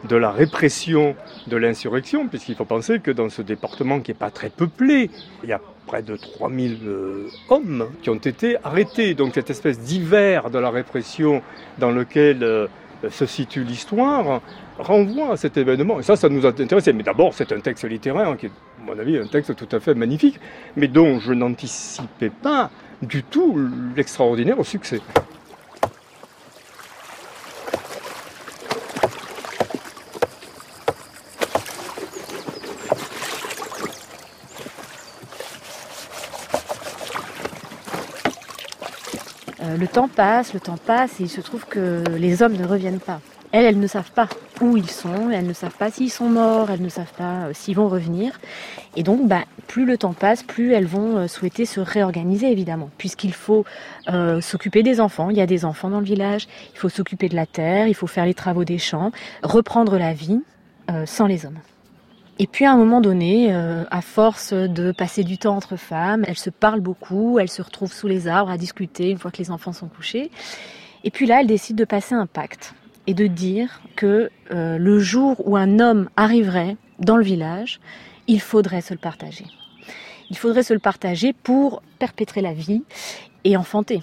de 0.09 0.17
la 0.17 0.31
répression 0.31 1.17
de 1.47 1.57
l'insurrection, 1.57 2.29
puisqu'il 2.29 2.55
faut 2.55 2.65
penser 2.65 3.01
que 3.01 3.11
dans 3.11 3.29
ce 3.29 3.43
département 3.43 4.01
qui 4.01 4.11
n'est 4.11 4.19
pas 4.19 4.31
très 4.31 4.51
peuplé, 4.51 5.11
il 5.43 5.49
y 5.49 5.53
a 5.53 5.61
près 5.87 6.03
de 6.03 6.17
3000 6.17 6.79
euh, 6.85 7.29
hommes 7.49 7.89
qui 8.03 8.11
ont 8.11 8.17
été 8.17 8.57
arrêtés. 8.65 9.15
Donc 9.15 9.35
cette 9.35 9.51
espèce 9.51 9.79
d'hiver 9.79 10.51
de 10.51 10.59
la 10.59 10.71
répression 10.71 11.43
dans 11.79 11.91
lequel 11.91 12.43
euh, 12.43 12.67
se 13.11 13.25
situe 13.27 13.65
l'histoire 13.65 14.41
renvoie 14.79 15.33
à 15.33 15.37
cet 15.37 15.57
événement. 15.57 16.01
Et 16.01 16.03
ça, 16.03 16.17
ça 16.17 16.29
nous 16.29 16.45
a 16.47 16.49
intéressé. 16.49 16.93
Mais 16.93 17.03
d'abord, 17.03 17.35
c'est 17.35 17.53
un 17.53 17.61
texte 17.61 17.85
littéraire 17.85 18.37
qui 18.37 18.47
est, 18.47 18.51
mon 18.87 18.99
avis, 18.99 19.19
un 19.19 19.27
texte 19.27 19.55
tout 19.57 19.69
à 19.73 19.81
fait 19.81 19.95
magnifique, 19.95 20.41
mais 20.77 20.87
dont 20.87 21.19
je 21.19 21.33
n'anticipais 21.33 22.31
pas 22.31 22.71
du 23.03 23.23
tout 23.23 23.59
l'extraordinaire 23.97 24.65
succès. 24.65 25.01
Euh, 39.63 39.77
le 39.77 39.89
temps 39.89 40.09
passe, 40.09 40.55
le 40.55 40.61
temps 40.61 40.77
passe, 40.77 41.21
et 41.21 41.25
il 41.25 41.29
se 41.29 41.41
trouve 41.41 41.67
que 41.67 42.05
les 42.17 42.43
hommes 42.43 42.57
ne 42.57 42.67
reviennent 42.67 43.01
pas. 43.01 43.21
Elles, 43.65 43.81
ne 43.81 43.87
savent 43.87 44.11
pas 44.11 44.29
où 44.61 44.77
ils 44.77 44.91
sont, 44.91 45.31
elles 45.31 45.47
ne 45.47 45.55
savent 45.55 45.77
pas 45.77 45.91
s'ils 45.91 46.11
sont 46.11 46.29
morts, 46.29 46.71
elles 46.71 46.83
ne 46.83 46.91
savent 46.91 47.13
pas 47.17 47.47
euh, 47.47 47.51
s'ils 47.55 47.75
vont 47.75 47.89
revenir. 47.89 48.39
Et 48.97 49.03
donc, 49.03 49.27
bah, 49.27 49.45
plus 49.67 49.87
le 49.87 49.97
temps 49.97 50.13
passe, 50.13 50.43
plus 50.43 50.73
elles 50.73 50.85
vont 50.85 51.17
euh, 51.17 51.27
souhaiter 51.27 51.65
se 51.65 51.81
réorganiser, 51.81 52.53
évidemment, 52.53 52.91
puisqu'il 52.99 53.33
faut 53.33 53.65
euh, 54.11 54.43
s'occuper 54.43 54.83
des 54.83 55.01
enfants. 55.01 55.31
Il 55.31 55.39
y 55.39 55.41
a 55.41 55.47
des 55.47 55.65
enfants 55.65 55.89
dans 55.89 56.01
le 56.01 56.05
village, 56.05 56.49
il 56.75 56.79
faut 56.79 56.91
s'occuper 56.91 57.31
de 57.31 57.35
la 57.35 57.47
terre, 57.47 57.89
il 57.89 57.95
faut 57.95 58.07
faire 58.07 58.27
les 58.27 58.35
travaux 58.35 58.65
des 58.65 58.77
champs, 58.77 59.11
reprendre 59.43 59.97
la 59.97 60.13
vie 60.13 60.41
sans 61.05 61.27
les 61.27 61.47
hommes. 61.47 61.59
Et 62.39 62.47
puis 62.47 62.65
à 62.65 62.71
un 62.71 62.77
moment 62.77 63.01
donné, 63.01 63.53
à 63.53 64.01
force 64.03 64.53
de 64.53 64.93
passer 64.93 65.25
du 65.25 65.37
temps 65.37 65.57
entre 65.57 65.77
femmes, 65.77 66.25
elles 66.29 66.39
se 66.39 66.51
parlent 66.51 66.81
beaucoup, 66.81 67.41
elles 67.41 67.49
se 67.49 67.61
retrouvent 67.61 67.93
sous 67.93 68.07
les 68.07 68.29
arbres 68.29 68.53
à 68.53 68.57
discuter 68.57 69.11
une 69.11 69.19
fois 69.19 69.33
que 69.33 69.39
les 69.39 69.51
enfants 69.51 69.73
sont 69.73 69.89
couchés. 69.89 70.31
Et 71.03 71.11
puis 71.11 71.27
là, 71.27 71.41
elles 71.41 71.49
décident 71.49 71.79
de 71.79 71.85
passer 71.85 72.15
un 72.15 72.27
pacte 72.27 72.75
et 73.07 73.15
de 73.15 73.27
dire 73.27 73.81
que 73.95 74.31
euh, 74.51 74.79
le 74.79 74.99
jour 74.99 75.47
où 75.47 75.57
un 75.57 75.79
homme 75.79 76.09
arriverait 76.17 76.77
dans 76.99 77.17
le 77.17 77.25
village, 77.25 77.81
il 78.27 78.41
faudrait 78.41 78.81
se 78.81 78.95
le 78.95 78.99
partager. 78.99 79.47
Il 80.31 80.37
faudrait 80.37 80.63
se 80.63 80.73
le 80.73 80.81
partager 80.81 81.33
pour 81.33 81.83
perpétrer 81.99 82.41
la 82.41 82.53
vie 82.53 82.83
et 83.45 83.57
enfanter. 83.57 84.03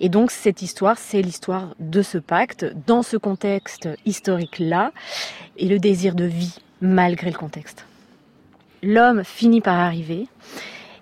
Et 0.00 0.08
donc 0.08 0.30
cette 0.30 0.62
histoire, 0.62 0.98
c'est 0.98 1.22
l'histoire 1.22 1.74
de 1.80 2.02
ce 2.02 2.18
pacte 2.18 2.66
dans 2.86 3.02
ce 3.02 3.16
contexte 3.16 3.88
historique-là 4.06 4.92
et 5.56 5.66
le 5.66 5.78
désir 5.78 6.14
de 6.14 6.24
vie 6.24 6.58
malgré 6.80 7.30
le 7.30 7.36
contexte. 7.36 7.84
L'homme 8.82 9.24
finit 9.24 9.60
par 9.60 9.78
arriver. 9.78 10.28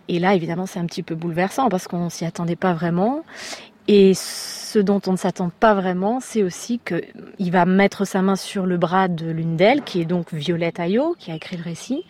Et 0.09 0.19
là, 0.19 0.35
évidemment, 0.35 0.67
c'est 0.67 0.79
un 0.79 0.87
petit 0.87 1.03
peu 1.03 1.15
bouleversant 1.15 1.69
parce 1.69 1.89
qu'on 1.89 2.09
s'y 2.09 2.25
attendait 2.25 2.57
pas 2.57 2.73
vraiment. 2.73 3.25
Et 3.89 4.15
ce 4.15 4.79
dont 4.79 5.01
on 5.07 5.13
ne 5.13 5.17
s'attend 5.17 5.51
pas 5.51 5.75
vraiment, 5.75 6.19
c'est 6.21 6.43
aussi 6.43 6.81
qu'il 6.85 7.53
va 7.53 7.65
mettre 7.67 8.05
sa 8.05 8.21
main 8.21 8.37
sur 8.37 8.67
le 8.67 8.77
bras 8.77 9.09
de 9.09 9.31
l'une 9.31 9.57
d'elles, 9.57 9.83
qui 9.83 10.01
est 10.01 10.05
donc 10.05 10.35
Violette 10.35 10.81
Ayot, 10.81 11.15
qui 11.19 11.31
a 11.31 11.35
écrit 11.37 11.57
le 11.57 11.63
récit. 11.63 12.05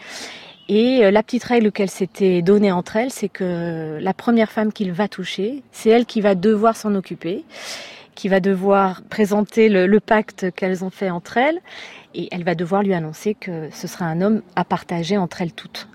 Et 0.68 1.04
euh, 1.04 1.10
la 1.10 1.22
petite 1.22 1.44
règle 1.44 1.70
qu'elle 1.70 1.90
s'était 1.90 2.42
donnée 2.42 2.72
entre 2.72 2.96
elles, 2.96 3.12
c'est 3.12 3.28
que 3.28 3.98
la 4.00 4.14
première 4.14 4.50
femme 4.50 4.72
qu'il 4.72 4.90
va 4.92 5.06
toucher, 5.06 5.62
c'est 5.70 5.90
elle 5.90 6.06
qui 6.06 6.20
va 6.20 6.34
devoir 6.34 6.76
s'en 6.76 6.94
occuper, 6.94 7.44
qui 8.14 8.28
va 8.28 8.40
devoir 8.40 9.02
présenter 9.02 9.68
le, 9.68 9.86
le 9.86 10.00
pacte 10.00 10.50
qu'elles 10.52 10.82
ont 10.82 10.90
fait 10.90 11.10
entre 11.10 11.36
elles, 11.36 11.60
et 12.14 12.28
elle 12.32 12.42
va 12.42 12.54
devoir 12.54 12.82
lui 12.82 12.94
annoncer 12.94 13.34
que 13.34 13.68
ce 13.70 13.86
sera 13.86 14.06
un 14.06 14.22
homme 14.22 14.42
à 14.56 14.64
partager 14.64 15.16
entre 15.18 15.42
elles 15.42 15.52
toutes. 15.52 15.88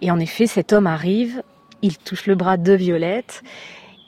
Et 0.00 0.10
en 0.10 0.18
effet, 0.18 0.46
cet 0.46 0.72
homme 0.72 0.86
arrive, 0.86 1.42
il 1.82 1.98
touche 1.98 2.26
le 2.26 2.34
bras 2.34 2.56
de 2.56 2.72
Violette, 2.72 3.42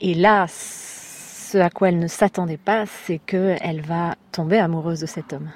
et 0.01 0.15
là, 0.15 0.47
ce 0.49 1.59
à 1.59 1.71
quoi 1.71 1.89
elle 1.89 1.99
ne 1.99 2.09
s'attendait 2.09 2.57
pas, 2.57 2.85
c'est 3.07 3.19
qu'elle 3.25 3.83
va 3.87 4.15
tomber 4.33 4.59
amoureuse 4.59 5.01
de 5.01 5.07
cet 5.07 5.33
homme. 5.33 5.51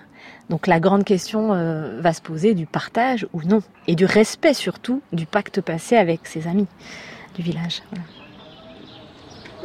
Donc 0.49 0.67
la 0.67 0.81
grande 0.81 1.05
question 1.05 1.53
euh, 1.53 2.01
va 2.01 2.13
se 2.13 2.23
poser 2.23 2.55
du 2.55 2.67
partage 2.67 3.27
ou 3.33 3.43
non, 3.43 3.61
et 3.87 3.95
du 3.95 4.05
respect 4.05 4.55
surtout 4.55 5.03
du 5.13 5.27
pacte 5.27 5.61
passé 5.61 5.97
avec 5.97 6.21
ses 6.27 6.47
amis 6.47 6.67
du 7.35 7.43
village. 7.43 7.83
Voilà. 7.91 8.05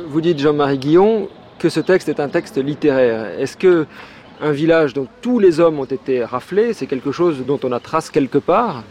Vous 0.07 0.21
dites, 0.21 0.39
Jean-Marie 0.39 0.79
Guillon, 0.79 1.29
que 1.59 1.69
ce 1.69 1.79
texte 1.79 2.09
est 2.09 2.19
un 2.19 2.29
texte 2.29 2.57
littéraire. 2.57 3.39
Est-ce 3.39 3.55
que 3.55 3.86
un 4.41 4.51
village 4.51 4.93
dont 4.93 5.07
tous 5.21 5.39
les 5.39 5.59
hommes 5.59 5.79
ont 5.79 5.86
été 5.86 6.23
raflés, 6.25 6.73
c'est 6.73 6.88
quelque 6.88 7.12
chose 7.12 7.45
dont 7.45 7.59
on 7.63 7.71
a 7.71 7.79
trace 7.79 8.09
quelque 8.09 8.39
part 8.39 8.83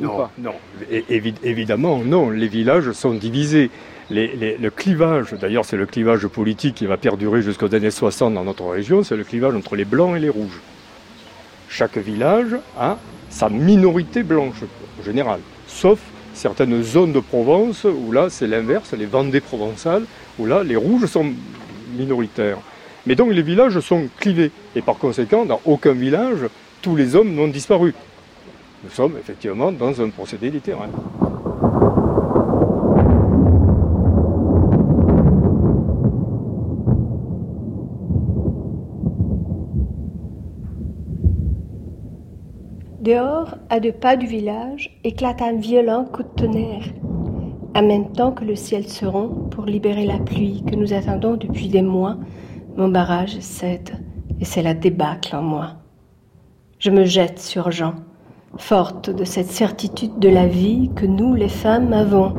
ou 0.00 0.04
Non, 0.04 0.16
pas? 0.16 0.30
non, 0.38 0.54
É- 0.90 1.04
évidemment, 1.44 1.98
non. 1.98 2.30
Les 2.30 2.48
villages 2.48 2.90
sont 2.92 3.12
divisés. 3.12 3.70
Le 4.10 4.68
clivage, 4.70 5.34
d'ailleurs, 5.34 5.64
c'est 5.64 5.76
le 5.76 5.84
clivage 5.84 6.26
politique 6.28 6.76
qui 6.76 6.86
va 6.86 6.96
perdurer 6.96 7.42
jusqu'aux 7.42 7.74
années 7.74 7.90
60 7.90 8.32
dans 8.34 8.44
notre 8.44 8.64
région, 8.64 9.02
c'est 9.02 9.16
le 9.16 9.24
clivage 9.24 9.54
entre 9.54 9.76
les 9.76 9.84
blancs 9.84 10.16
et 10.16 10.20
les 10.20 10.30
rouges. 10.30 10.60
Chaque 11.68 11.98
village 11.98 12.56
a 12.78 12.96
sa 13.28 13.50
minorité 13.50 14.22
blanche, 14.22 14.62
en 14.98 15.04
général, 15.04 15.40
sauf 15.66 15.98
certaines 16.32 16.82
zones 16.82 17.12
de 17.12 17.20
Provence 17.20 17.84
où 17.84 18.10
là, 18.12 18.30
c'est 18.30 18.46
l'inverse, 18.46 18.94
les 18.96 19.06
Vendées 19.06 19.40
provençales, 19.40 20.04
où 20.38 20.46
là, 20.46 20.62
les 20.62 20.76
rouges 20.76 21.06
sont 21.06 21.26
minoritaires. 21.96 22.58
Mais 23.06 23.14
donc, 23.14 23.32
les 23.32 23.42
villages 23.42 23.78
sont 23.80 24.08
clivés. 24.18 24.50
Et 24.74 24.82
par 24.82 24.96
conséquent, 24.96 25.44
dans 25.44 25.60
aucun 25.64 25.92
village, 25.92 26.46
tous 26.80 26.96
les 26.96 27.16
hommes 27.16 27.34
n'ont 27.34 27.48
disparu. 27.48 27.94
Nous 28.84 28.90
sommes 28.90 29.16
effectivement 29.18 29.72
dans 29.72 30.00
un 30.00 30.08
procédé 30.08 30.50
littéraire. 30.50 30.88
Dehors, 43.08 43.54
à 43.70 43.80
deux 43.80 43.92
pas 43.92 44.16
du 44.16 44.26
village, 44.26 45.00
éclate 45.02 45.40
un 45.40 45.54
violent 45.54 46.04
coup 46.04 46.22
de 46.22 46.28
tonnerre. 46.28 46.84
En 47.74 47.82
même 47.82 48.12
temps 48.12 48.32
que 48.32 48.44
le 48.44 48.54
ciel 48.54 48.86
se 48.86 49.06
rompt 49.06 49.48
pour 49.50 49.64
libérer 49.64 50.04
la 50.04 50.18
pluie 50.18 50.62
que 50.66 50.76
nous 50.76 50.92
attendons 50.92 51.38
depuis 51.38 51.68
des 51.68 51.80
mois, 51.80 52.18
mon 52.76 52.88
barrage 52.88 53.38
cède 53.40 53.92
et 54.38 54.44
c'est 54.44 54.60
la 54.60 54.74
débâcle 54.74 55.34
en 55.34 55.40
moi. 55.40 55.76
Je 56.80 56.90
me 56.90 57.06
jette 57.06 57.38
sur 57.38 57.70
Jean, 57.70 57.94
forte 58.58 59.08
de 59.08 59.24
cette 59.24 59.50
certitude 59.50 60.18
de 60.18 60.28
la 60.28 60.46
vie 60.46 60.90
que 60.94 61.06
nous, 61.06 61.34
les 61.34 61.48
femmes, 61.48 61.94
avons, 61.94 62.34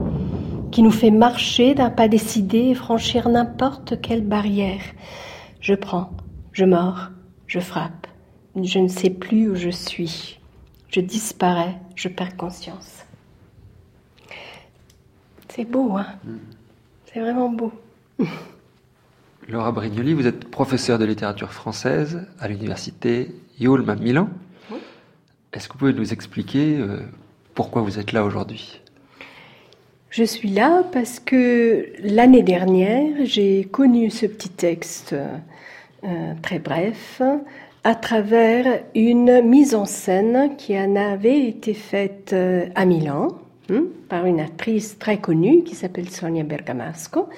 qui 0.69 0.83
nous 0.83 0.91
fait 0.91 1.09
marcher 1.09 1.73
d'un 1.73 1.89
pas 1.89 2.07
décidé 2.07 2.59
et 2.59 2.75
franchir 2.75 3.27
n'importe 3.29 3.99
quelle 4.01 4.23
barrière. 4.23 4.83
Je 5.61 5.73
prends, 5.73 6.11
je 6.51 6.65
mords, 6.65 7.09
je 7.47 7.59
frappe. 7.59 8.05
Je 8.61 8.77
ne 8.77 8.87
sais 8.87 9.09
plus 9.09 9.49
où 9.49 9.55
je 9.55 9.71
suis. 9.71 10.38
Je 10.91 11.01
disparais, 11.01 11.75
je 11.95 12.07
perds 12.09 12.35
conscience. 12.35 13.05
C'est 15.49 15.65
beau, 15.65 15.95
hein 15.97 16.07
C'est 17.05 17.19
vraiment 17.19 17.49
beau. 17.49 17.71
Laura 19.47 19.71
Brignoli, 19.71 20.13
vous 20.13 20.27
êtes 20.27 20.49
professeure 20.49 20.99
de 20.99 21.05
littérature 21.05 21.53
française 21.53 22.27
à 22.39 22.47
l'université 22.47 23.31
Yulm 23.59 23.89
à 23.89 23.95
Milan. 23.95 24.29
Est-ce 25.53 25.67
que 25.67 25.73
vous 25.73 25.79
pouvez 25.79 25.93
nous 25.93 26.13
expliquer 26.13 26.77
euh, 26.77 26.99
pourquoi 27.55 27.81
vous 27.81 27.97
êtes 27.99 28.11
là 28.11 28.23
aujourd'hui? 28.23 28.81
Je 30.11 30.23
suis 30.23 30.49
là 30.49 30.83
parce 30.91 31.19
que 31.19 31.87
l'année 31.99 32.43
dernière, 32.43 33.25
j'ai 33.25 33.65
connu 33.65 34.09
ce 34.09 34.25
petit 34.25 34.49
texte 34.49 35.15
euh, 36.03 36.33
très 36.41 36.59
bref 36.59 37.21
à 37.83 37.95
travers 37.95 38.83
une 38.93 39.41
mise 39.41 39.73
en 39.73 39.85
scène 39.85 40.55
qui 40.57 40.77
en 40.77 40.95
avait 40.95 41.47
été 41.47 41.73
faite 41.73 42.31
euh, 42.33 42.67
à 42.75 42.85
Milan 42.85 43.29
hein, 43.69 43.83
par 44.09 44.25
une 44.25 44.39
actrice 44.39 44.97
très 44.99 45.17
connue 45.17 45.63
qui 45.63 45.75
s'appelle 45.75 46.09
Sonia 46.09 46.43
Bergamasco. 46.43 47.29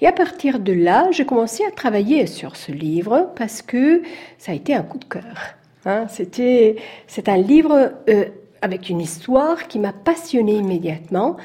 Et 0.00 0.06
à 0.06 0.12
partir 0.12 0.60
de 0.60 0.72
là, 0.72 1.08
j'ai 1.10 1.24
commencé 1.24 1.64
à 1.64 1.70
travailler 1.70 2.26
sur 2.26 2.56
ce 2.56 2.72
livre 2.72 3.30
parce 3.36 3.62
que 3.62 4.02
ça 4.38 4.52
a 4.52 4.54
été 4.54 4.74
un 4.74 4.82
coup 4.82 4.98
de 4.98 5.04
cœur. 5.04 5.54
Hein. 5.84 6.06
C'était, 6.08 6.76
c'est 7.06 7.28
un 7.28 7.36
livre 7.36 7.92
euh, 8.08 8.26
avec 8.62 8.88
une 8.88 9.00
histoire 9.00 9.66
qui 9.68 9.78
m'a 9.78 9.92
passionnée 9.92 10.56
immédiatement. 10.56 11.36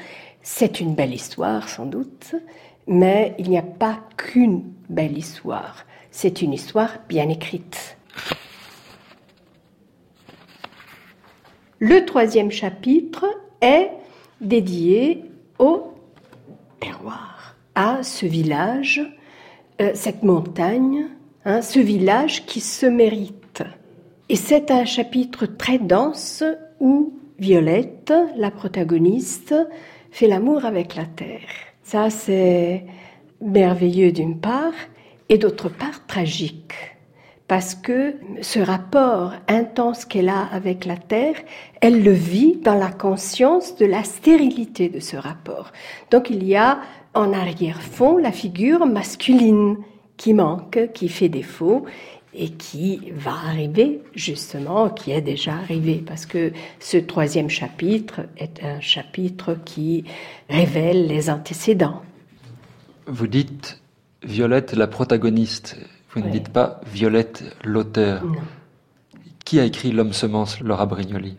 C'est 0.42 0.80
une 0.80 0.94
belle 0.94 1.12
histoire, 1.12 1.68
sans 1.68 1.86
doute, 1.86 2.34
mais 2.86 3.34
il 3.38 3.50
n'y 3.50 3.58
a 3.58 3.62
pas 3.62 4.00
qu'une 4.16 4.62
belle 4.88 5.18
histoire. 5.18 5.84
C'est 6.10 6.40
une 6.42 6.52
histoire 6.52 6.98
bien 7.08 7.28
écrite. 7.28 7.97
Le 11.80 12.04
troisième 12.04 12.50
chapitre 12.50 13.24
est 13.60 13.90
dédié 14.40 15.24
au 15.58 15.94
terroir, 16.80 17.56
à 17.74 18.02
ce 18.02 18.26
village, 18.26 19.00
euh, 19.80 19.92
cette 19.94 20.24
montagne, 20.24 21.06
hein, 21.44 21.62
ce 21.62 21.78
village 21.78 22.46
qui 22.46 22.60
se 22.60 22.86
mérite. 22.86 23.62
Et 24.28 24.34
c'est 24.34 24.72
un 24.72 24.84
chapitre 24.84 25.46
très 25.46 25.78
dense 25.78 26.42
où 26.80 27.14
Violette, 27.38 28.12
la 28.36 28.50
protagoniste, 28.50 29.54
fait 30.10 30.26
l'amour 30.26 30.64
avec 30.64 30.96
la 30.96 31.04
terre. 31.04 31.48
Ça, 31.84 32.10
c'est 32.10 32.84
merveilleux 33.40 34.10
d'une 34.10 34.40
part, 34.40 34.74
et 35.28 35.38
d'autre 35.38 35.68
part 35.68 36.06
tragique. 36.06 36.74
Parce 37.48 37.74
que 37.74 38.14
ce 38.42 38.58
rapport 38.60 39.32
intense 39.48 40.04
qu'elle 40.04 40.28
a 40.28 40.44
avec 40.52 40.84
la 40.84 40.96
terre, 40.98 41.36
elle 41.80 42.04
le 42.04 42.12
vit 42.12 42.56
dans 42.62 42.74
la 42.74 42.90
conscience 42.90 43.76
de 43.76 43.86
la 43.86 44.04
stérilité 44.04 44.90
de 44.90 45.00
ce 45.00 45.16
rapport. 45.16 45.72
Donc 46.10 46.28
il 46.28 46.44
y 46.44 46.56
a 46.56 46.80
en 47.14 47.32
arrière-fond 47.32 48.18
la 48.18 48.32
figure 48.32 48.84
masculine 48.84 49.78
qui 50.18 50.34
manque, 50.34 50.92
qui 50.92 51.08
fait 51.08 51.30
défaut, 51.30 51.86
et 52.34 52.50
qui 52.50 53.12
va 53.14 53.32
arriver 53.32 54.02
justement, 54.14 54.90
qui 54.90 55.10
est 55.10 55.22
déjà 55.22 55.54
arrivé, 55.54 56.02
parce 56.06 56.26
que 56.26 56.52
ce 56.78 56.98
troisième 56.98 57.48
chapitre 57.48 58.20
est 58.36 58.62
un 58.62 58.80
chapitre 58.80 59.56
qui 59.64 60.04
révèle 60.50 61.06
les 61.06 61.30
antécédents. 61.30 62.02
Vous 63.06 63.26
dites 63.26 63.80
Violette 64.22 64.74
la 64.74 64.86
protagoniste, 64.86 65.78
vous 66.18 66.26
ne 66.26 66.32
dites 66.32 66.48
pas 66.48 66.80
Violette 66.86 67.44
l'auteur. 67.64 68.22
Qui 69.44 69.60
a 69.60 69.64
écrit 69.64 69.92
L'homme 69.92 70.12
semence, 70.12 70.60
Laura 70.60 70.86
Brignoli? 70.86 71.36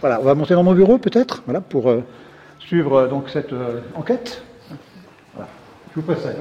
Voilà, 0.00 0.20
on 0.20 0.24
va 0.24 0.34
monter 0.34 0.54
dans 0.54 0.64
mon 0.64 0.74
bureau 0.74 0.98
peut-être, 0.98 1.42
voilà, 1.44 1.60
pour 1.60 1.88
euh, 1.88 2.02
suivre 2.58 2.96
euh, 2.96 3.08
donc 3.08 3.28
cette 3.28 3.52
euh, 3.52 3.80
enquête. 3.94 4.42
Voilà. 5.32 5.48
Je 5.94 6.00
vous 6.00 6.02
précède. 6.02 6.38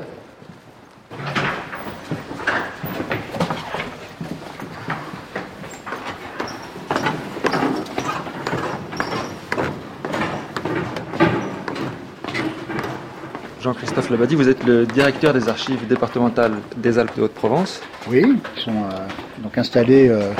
Jean-Christophe 13.62 14.10
Labadie, 14.10 14.34
vous 14.34 14.50
êtes 14.50 14.63
le 14.63 14.88
directeur 14.88 15.34
des 15.36 15.47
archives 15.47 15.86
départementales 15.86 16.54
des 16.78 16.97
Alpes 16.97 17.15
de 17.15 17.21
Haute-Provence. 17.21 17.80
Oui, 18.10 18.24
ils 18.26 18.62
sont 18.62 18.71
euh, 18.71 18.97
donc 19.43 19.56
installés 19.56 20.08
euh, 20.10 20.32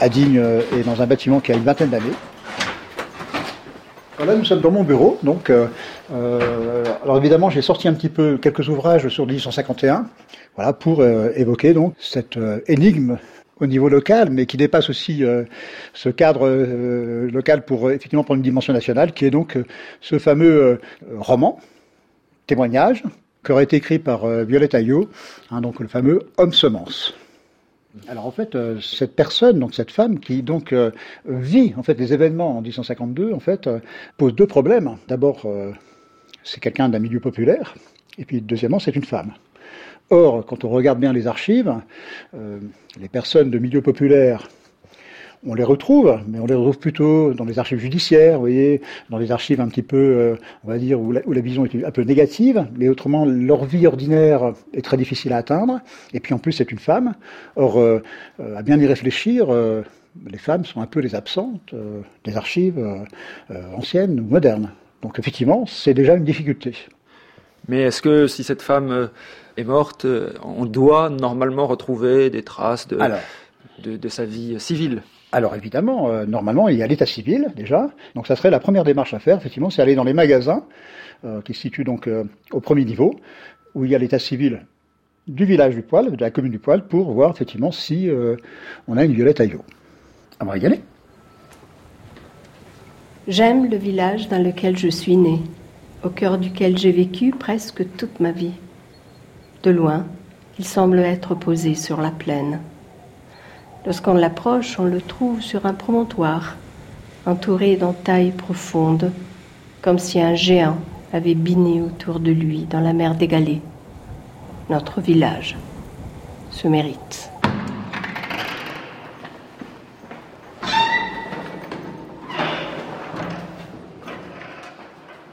à 0.00 0.08
Digne 0.08 0.38
euh, 0.38 0.60
et 0.76 0.82
dans 0.82 1.00
un 1.00 1.06
bâtiment 1.06 1.38
qui 1.38 1.52
a 1.52 1.54
une 1.54 1.62
vingtaine 1.62 1.90
d'années. 1.90 2.12
Voilà, 4.16 4.34
nous 4.34 4.44
sommes 4.44 4.60
dans 4.60 4.72
mon 4.72 4.82
bureau. 4.82 5.16
Donc, 5.22 5.50
alors 6.10 7.16
évidemment, 7.16 7.48
j'ai 7.48 7.62
sorti 7.62 7.88
un 7.88 7.94
petit 7.94 8.10
peu 8.10 8.36
quelques 8.36 8.68
ouvrages 8.68 9.08
sur 9.08 9.24
1851, 9.26 10.06
voilà, 10.56 10.72
pour 10.74 11.02
évoquer 11.02 11.72
donc 11.72 11.94
cette 11.98 12.38
énigme 12.66 13.16
au 13.60 13.66
niveau 13.66 13.88
local, 13.88 14.28
mais 14.30 14.44
qui 14.44 14.58
dépasse 14.58 14.90
aussi 14.90 15.24
ce 15.94 16.08
cadre 16.10 16.50
local 17.32 17.64
pour 17.64 17.90
effectivement 17.92 18.22
prendre 18.22 18.36
une 18.36 18.44
dimension 18.44 18.74
nationale, 18.74 19.12
qui 19.12 19.24
est 19.24 19.30
donc 19.30 19.56
ce 20.02 20.18
fameux 20.18 20.80
roman, 21.16 21.58
témoignage, 22.50 23.04
qui 23.44 23.52
aurait 23.52 23.62
été 23.62 23.76
écrit 23.76 24.00
par 24.00 24.24
euh, 24.24 24.42
Violette 24.42 24.74
Ayot, 24.74 25.08
hein, 25.52 25.60
donc 25.60 25.78
le 25.78 25.86
fameux 25.86 26.18
Homme 26.36 26.52
semence. 26.52 27.14
Alors 28.08 28.26
en 28.26 28.32
fait, 28.32 28.56
euh, 28.56 28.80
cette 28.80 29.14
personne, 29.14 29.60
donc 29.60 29.72
cette 29.72 29.92
femme 29.92 30.18
qui 30.18 30.42
donc 30.42 30.72
euh, 30.72 30.90
vit 31.26 31.74
en 31.76 31.84
fait 31.84 31.94
les 31.94 32.12
événements 32.12 32.58
en 32.58 32.60
1852, 32.60 33.32
en 33.32 33.38
fait, 33.38 33.70
pose 34.16 34.34
deux 34.34 34.48
problèmes. 34.48 34.96
D'abord, 35.06 35.46
c'est 36.42 36.58
quelqu'un 36.58 36.88
d'un 36.88 36.98
milieu 36.98 37.20
populaire, 37.20 37.76
et 38.18 38.24
puis 38.24 38.40
deuxièmement, 38.40 38.80
c'est 38.80 38.96
une 38.96 39.04
femme. 39.04 39.32
Or, 40.10 40.44
quand 40.44 40.64
on 40.64 40.70
regarde 40.70 40.98
bien 40.98 41.12
les 41.12 41.28
archives, 41.28 41.72
les 42.34 43.08
personnes 43.08 43.50
de 43.50 43.58
milieu 43.60 43.80
populaire, 43.80 44.48
on 45.46 45.54
les 45.54 45.64
retrouve, 45.64 46.20
mais 46.28 46.38
on 46.38 46.46
les 46.46 46.54
retrouve 46.54 46.78
plutôt 46.78 47.32
dans 47.32 47.44
les 47.44 47.58
archives 47.58 47.78
judiciaires, 47.78 48.34
vous 48.34 48.40
voyez, 48.40 48.82
dans 49.08 49.16
les 49.16 49.32
archives 49.32 49.60
un 49.60 49.68
petit 49.68 49.82
peu, 49.82 49.96
euh, 49.96 50.36
on 50.64 50.68
va 50.68 50.78
dire, 50.78 51.00
où 51.00 51.12
la, 51.12 51.22
où 51.26 51.32
la 51.32 51.40
vision 51.40 51.64
est 51.64 51.84
un 51.84 51.90
peu 51.90 52.02
négative, 52.02 52.66
mais 52.76 52.88
autrement, 52.88 53.24
leur 53.24 53.64
vie 53.64 53.86
ordinaire 53.86 54.52
est 54.74 54.82
très 54.82 54.98
difficile 54.98 55.32
à 55.32 55.38
atteindre, 55.38 55.80
et 56.12 56.20
puis 56.20 56.34
en 56.34 56.38
plus, 56.38 56.52
c'est 56.52 56.70
une 56.70 56.78
femme. 56.78 57.14
Or, 57.56 57.78
euh, 57.78 58.02
euh, 58.40 58.56
à 58.56 58.62
bien 58.62 58.78
y 58.78 58.86
réfléchir, 58.86 59.46
euh, 59.48 59.82
les 60.26 60.38
femmes 60.38 60.64
sont 60.64 60.82
un 60.82 60.86
peu 60.86 61.00
les 61.00 61.14
absentes 61.14 61.74
des 62.24 62.36
archives 62.36 62.84
anciennes 63.76 64.18
ou 64.18 64.24
modernes. 64.24 64.72
Donc 65.02 65.20
effectivement, 65.20 65.66
c'est 65.66 65.94
déjà 65.94 66.16
une 66.16 66.24
difficulté. 66.24 66.74
Mais 67.68 67.82
est-ce 67.82 68.02
que 68.02 68.26
si 68.26 68.42
cette 68.42 68.60
femme 68.60 69.08
est 69.56 69.62
morte, 69.62 70.04
on 70.42 70.66
doit 70.66 71.10
normalement 71.10 71.68
retrouver 71.68 72.28
des 72.28 72.42
traces 72.42 72.88
de, 72.88 72.98
Alors. 72.98 73.20
de, 73.84 73.96
de 73.96 74.08
sa 74.08 74.24
vie 74.24 74.58
civile? 74.58 75.02
Alors 75.32 75.54
évidemment, 75.54 76.08
euh, 76.08 76.26
normalement, 76.26 76.68
il 76.68 76.76
y 76.76 76.82
a 76.82 76.86
l'état 76.86 77.06
civil 77.06 77.52
déjà. 77.56 77.90
Donc 78.14 78.26
ça 78.26 78.36
serait 78.36 78.50
la 78.50 78.58
première 78.58 78.84
démarche 78.84 79.14
à 79.14 79.18
faire, 79.18 79.36
effectivement, 79.36 79.70
c'est 79.70 79.80
aller 79.80 79.94
dans 79.94 80.04
les 80.04 80.12
magasins 80.12 80.64
euh, 81.24 81.40
qui 81.42 81.54
se 81.54 81.60
situent 81.60 81.84
donc 81.84 82.08
euh, 82.08 82.24
au 82.50 82.60
premier 82.60 82.84
niveau, 82.84 83.14
où 83.74 83.84
il 83.84 83.90
y 83.90 83.94
a 83.94 83.98
l'état 83.98 84.18
civil 84.18 84.66
du 85.28 85.44
village 85.44 85.76
du 85.76 85.82
Poil, 85.82 86.10
de 86.10 86.20
la 86.20 86.30
commune 86.30 86.50
du 86.50 86.58
Poil, 86.58 86.84
pour 86.84 87.12
voir 87.12 87.30
effectivement 87.30 87.70
si 87.70 88.10
on 88.88 88.96
a 88.96 89.04
une 89.04 89.12
violette 89.12 89.40
Ayot. 89.40 89.62
On 90.40 90.46
va 90.46 90.54
aller. 90.54 90.80
J'aime 93.28 93.70
le 93.70 93.76
village 93.76 94.28
dans 94.28 94.42
lequel 94.42 94.76
je 94.76 94.88
suis 94.88 95.16
né, 95.16 95.38
au 96.02 96.08
cœur 96.08 96.38
duquel 96.38 96.76
j'ai 96.76 96.90
vécu 96.90 97.30
presque 97.30 97.84
toute 97.96 98.18
ma 98.18 98.32
vie. 98.32 98.54
De 99.62 99.70
loin, 99.70 100.06
il 100.58 100.64
semble 100.64 100.98
être 100.98 101.36
posé 101.36 101.74
sur 101.76 102.00
la 102.00 102.10
plaine. 102.10 102.60
Lorsqu'on 103.86 104.12
l'approche, 104.12 104.78
on 104.78 104.84
le 104.84 105.00
trouve 105.00 105.40
sur 105.40 105.64
un 105.64 105.72
promontoire, 105.72 106.56
entouré 107.24 107.76
d'entailles 107.76 108.32
profondes, 108.32 109.10
comme 109.80 109.98
si 109.98 110.20
un 110.20 110.34
géant 110.34 110.76
avait 111.14 111.34
biné 111.34 111.80
autour 111.80 112.20
de 112.20 112.30
lui 112.30 112.64
dans 112.64 112.80
la 112.80 112.92
mer 112.92 113.14
d'égalée. 113.14 113.62
Notre 114.68 115.00
village 115.00 115.56
se 116.50 116.68
mérite. 116.68 117.30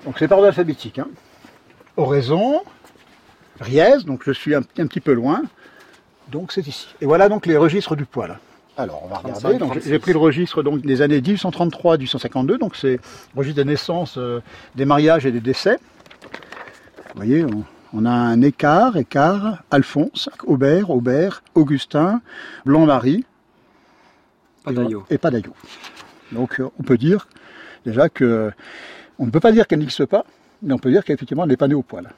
Donc 0.06 0.18
c'est 0.18 0.30
par 0.30 0.38
ordre 0.38 0.48
alphabétique. 0.48 1.00
Hein. 1.00 1.10
Oraison, 1.98 2.62
Riez, 3.60 4.04
donc 4.06 4.22
je 4.26 4.32
suis 4.32 4.56
un 4.56 4.62
petit 4.62 5.02
peu 5.02 5.12
loin, 5.12 5.42
donc 6.32 6.52
c'est 6.52 6.68
ici. 6.68 6.88
Et 7.02 7.06
voilà 7.06 7.30
donc 7.30 7.46
les 7.46 7.58
registres 7.58 7.96
du 7.96 8.06
poil. 8.06 8.40
Alors 8.78 9.02
on 9.04 9.08
va 9.08 9.18
35, 9.18 9.36
regarder. 9.36 9.58
Donc, 9.60 9.72
36. 9.72 9.90
j'ai 9.90 10.00
pris 10.00 10.14
le 10.14 10.20
registre 10.20 10.64
donc 10.64 10.82
des 10.82 11.02
années 11.02 11.20
1833-1852, 11.20 12.58
donc 12.58 12.76
c'est 12.76 12.94
le 12.94 13.00
registre 13.36 13.64
des 13.64 13.70
naissances, 13.70 14.18
euh, 14.18 14.42
des 14.76 14.86
mariages 14.86 15.26
et 15.26 15.32
des 15.32 15.40
décès. 15.40 15.80
Vous 17.14 17.24
voyez, 17.24 17.44
on, 17.44 17.64
on 17.94 18.06
a 18.06 18.12
un 18.12 18.42
écart, 18.42 18.98
écart, 18.98 19.64
Alphonse, 19.72 20.30
Aubert, 20.46 20.90
Aubert, 20.90 21.42
Augustin, 21.56 22.22
Blanc-Marie. 22.66 23.26
Padaillot. 24.64 25.06
Et 25.10 25.18
Padaillot. 25.18 25.54
Donc 26.32 26.60
euh, 26.60 26.70
on 26.80 26.84
peut 26.84 26.98
dire 26.98 27.28
déjà 27.86 28.10
que 28.10 28.52
on 29.18 29.26
ne 29.26 29.32
peut 29.32 29.40
pas 29.40 29.52
dire 29.52 29.66
qu'elle 29.68 29.80
n'existe 29.80 30.06
pas, 30.06 30.26
mais 30.62 30.74
on 30.74 30.78
peut 30.78 30.92
dire 30.92 31.04
qu'effectivement 31.04 31.44
elle 31.44 31.50
n'est 31.50 31.58
pas 31.58 31.68
née 31.68 31.74
au 31.74 31.82
poil. 31.82 32.12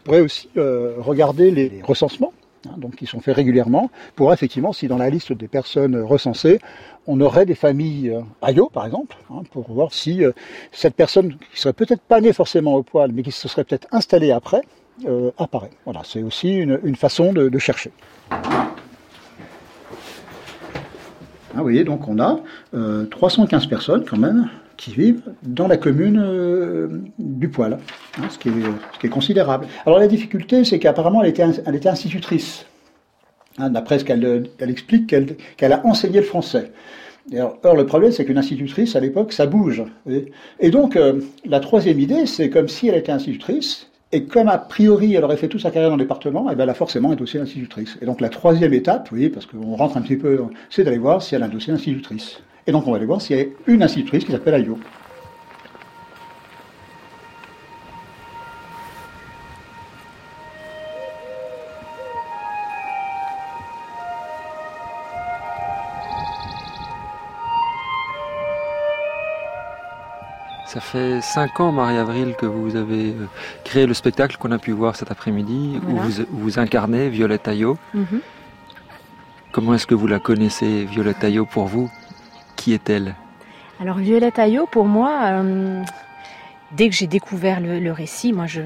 On 0.00 0.04
pourrait 0.04 0.20
aussi 0.20 0.48
euh, 0.56 0.94
regarder 0.98 1.50
les 1.50 1.82
recensements, 1.84 2.32
hein, 2.68 2.74
donc 2.78 2.96
qui 2.96 3.06
sont 3.06 3.20
faits 3.20 3.36
régulièrement, 3.36 3.90
pour 4.14 4.32
effectivement 4.32 4.72
si 4.72 4.88
dans 4.88 4.98
la 4.98 5.10
liste 5.10 5.32
des 5.32 5.48
personnes 5.48 5.96
recensées, 5.96 6.60
on 7.06 7.20
aurait 7.20 7.46
des 7.46 7.54
familles 7.54 8.10
euh, 8.10 8.62
par 8.72 8.86
exemple, 8.86 9.16
hein, 9.30 9.42
pour 9.52 9.70
voir 9.72 9.92
si 9.92 10.24
euh, 10.24 10.32
cette 10.72 10.94
personne 10.94 11.36
qui 11.52 11.60
serait 11.60 11.72
peut-être 11.72 12.02
pas 12.02 12.20
née 12.20 12.32
forcément 12.32 12.74
au 12.74 12.82
poil, 12.82 13.12
mais 13.12 13.22
qui 13.22 13.32
se 13.32 13.48
serait 13.48 13.64
peut-être 13.64 13.88
installée 13.92 14.32
après, 14.32 14.62
euh, 15.06 15.30
apparaît. 15.38 15.70
Voilà, 15.84 16.00
c'est 16.04 16.22
aussi 16.22 16.54
une, 16.54 16.96
façon 16.96 17.32
de, 17.32 17.48
de 17.48 17.58
chercher. 17.58 17.90
Ah, 21.56 21.60
vous 21.60 21.62
voyez, 21.62 21.84
donc 21.84 22.08
on 22.08 22.18
a 22.18 22.40
euh, 22.74 23.06
315 23.06 23.66
personnes 23.66 24.04
quand 24.04 24.18
même 24.18 24.48
qui 24.76 24.92
vivent 24.92 25.22
dans 25.42 25.68
la 25.68 25.76
commune 25.76 26.18
euh, 26.22 26.88
du 27.18 27.48
Poil, 27.48 27.78
hein, 28.18 28.28
ce, 28.30 28.38
qui 28.38 28.48
est, 28.48 29.06
est 29.06 29.08
considérable. 29.08 29.66
Alors 29.86 29.98
la 29.98 30.06
difficulté, 30.06 30.64
c'est 30.64 30.78
qu'apparemment 30.78 31.22
elle 31.22 31.30
était, 31.30 31.42
ins- 31.42 31.62
elle 31.66 31.74
était 31.76 31.88
institutrice. 31.88 32.66
Hein, 33.58 33.70
D'après 33.70 33.98
ce 33.98 34.04
qu'elle 34.04 34.48
elle 34.58 34.70
explique, 34.70 35.06
qu'elle 35.56 35.72
a 35.72 35.86
enseigné 35.86 36.18
le 36.20 36.26
français. 36.26 36.72
Or, 37.64 37.74
le 37.74 37.86
problème, 37.86 38.12
c'est 38.12 38.24
qu'une 38.24 38.38
institutrice, 38.38 38.94
à 38.94 39.00
l'époque, 39.00 39.32
ça 39.32 39.46
bouge. 39.46 39.82
Et 40.60 40.70
donc, 40.70 40.94
euh, 40.94 41.20
la 41.44 41.58
troisième 41.58 41.98
idée, 41.98 42.24
c'est 42.26 42.50
comme 42.50 42.68
si 42.68 42.86
elle 42.88 42.94
était 42.96 43.10
institutrice, 43.10 43.90
Et 44.12 44.24
comme 44.24 44.48
a 44.48 44.58
priori 44.58 45.14
elle 45.14 45.24
aurait 45.24 45.36
fait 45.36 45.48
toute 45.48 45.60
sa 45.62 45.70
carrière 45.72 45.90
dans 45.90 45.96
le 45.96 46.04
département, 46.04 46.48
et 46.50 46.54
ben 46.54 46.62
elle 46.64 46.70
a 46.70 46.74
forcément 46.74 47.10
un 47.10 47.16
dossier 47.16 47.40
d'institutrice. 47.40 47.98
Et 48.00 48.06
donc 48.06 48.20
la 48.20 48.28
troisième 48.28 48.72
étape, 48.72 49.08
oui, 49.12 49.28
parce 49.28 49.46
qu'on 49.46 49.74
rentre 49.74 49.96
un 49.96 50.02
petit 50.02 50.16
peu, 50.16 50.38
c'est 50.70 50.84
d'aller 50.84 50.98
voir 50.98 51.20
si 51.22 51.34
elle 51.34 51.42
a 51.42 51.46
un 51.46 51.48
dossier 51.48 51.72
d'institutrice. 51.72 52.38
Et 52.66 52.72
donc 52.72 52.86
on 52.86 52.90
va 52.90 52.96
aller 52.96 53.06
voir 53.06 53.20
s'il 53.20 53.36
y 53.36 53.40
a 53.40 53.44
une 53.66 53.82
institutrice 53.82 54.24
qui 54.24 54.32
s'appelle 54.32 54.54
Ayo. 54.54 54.78
Ça 70.66 70.80
fait 70.80 71.20
cinq 71.20 71.60
ans, 71.60 71.70
Marie-Avril, 71.70 72.34
que 72.36 72.44
vous 72.46 72.74
avez 72.74 73.10
euh, 73.10 73.26
créé 73.64 73.86
le 73.86 73.94
spectacle 73.94 74.36
qu'on 74.36 74.50
a 74.50 74.58
pu 74.58 74.72
voir 74.72 74.96
cet 74.96 75.10
après-midi, 75.12 75.80
où, 75.86 75.90
Voilà. 75.92 76.02
vous, 76.08 76.20
où 76.22 76.38
vous 76.38 76.58
incarnez 76.58 77.08
Violette 77.08 77.46
Ayot. 77.46 77.78
Mhm. 77.94 78.20
Comment 79.52 79.74
est-ce 79.74 79.86
que 79.86 79.94
vous 79.94 80.08
la 80.08 80.18
connaissez, 80.18 80.84
Violette 80.84 81.22
Ayot, 81.22 81.46
pour 81.46 81.66
vous? 81.66 81.88
Est-elle? 82.72 83.14
Alors 83.80 83.98
Violette 83.98 84.38
Ayot, 84.38 84.66
pour 84.66 84.86
moi, 84.86 85.20
euh, 85.24 85.82
dès 86.72 86.88
que 86.88 86.94
j'ai 86.94 87.06
découvert 87.06 87.60
le, 87.60 87.90
récit, 87.92 88.32
moi 88.32 88.46
je, 88.46 88.62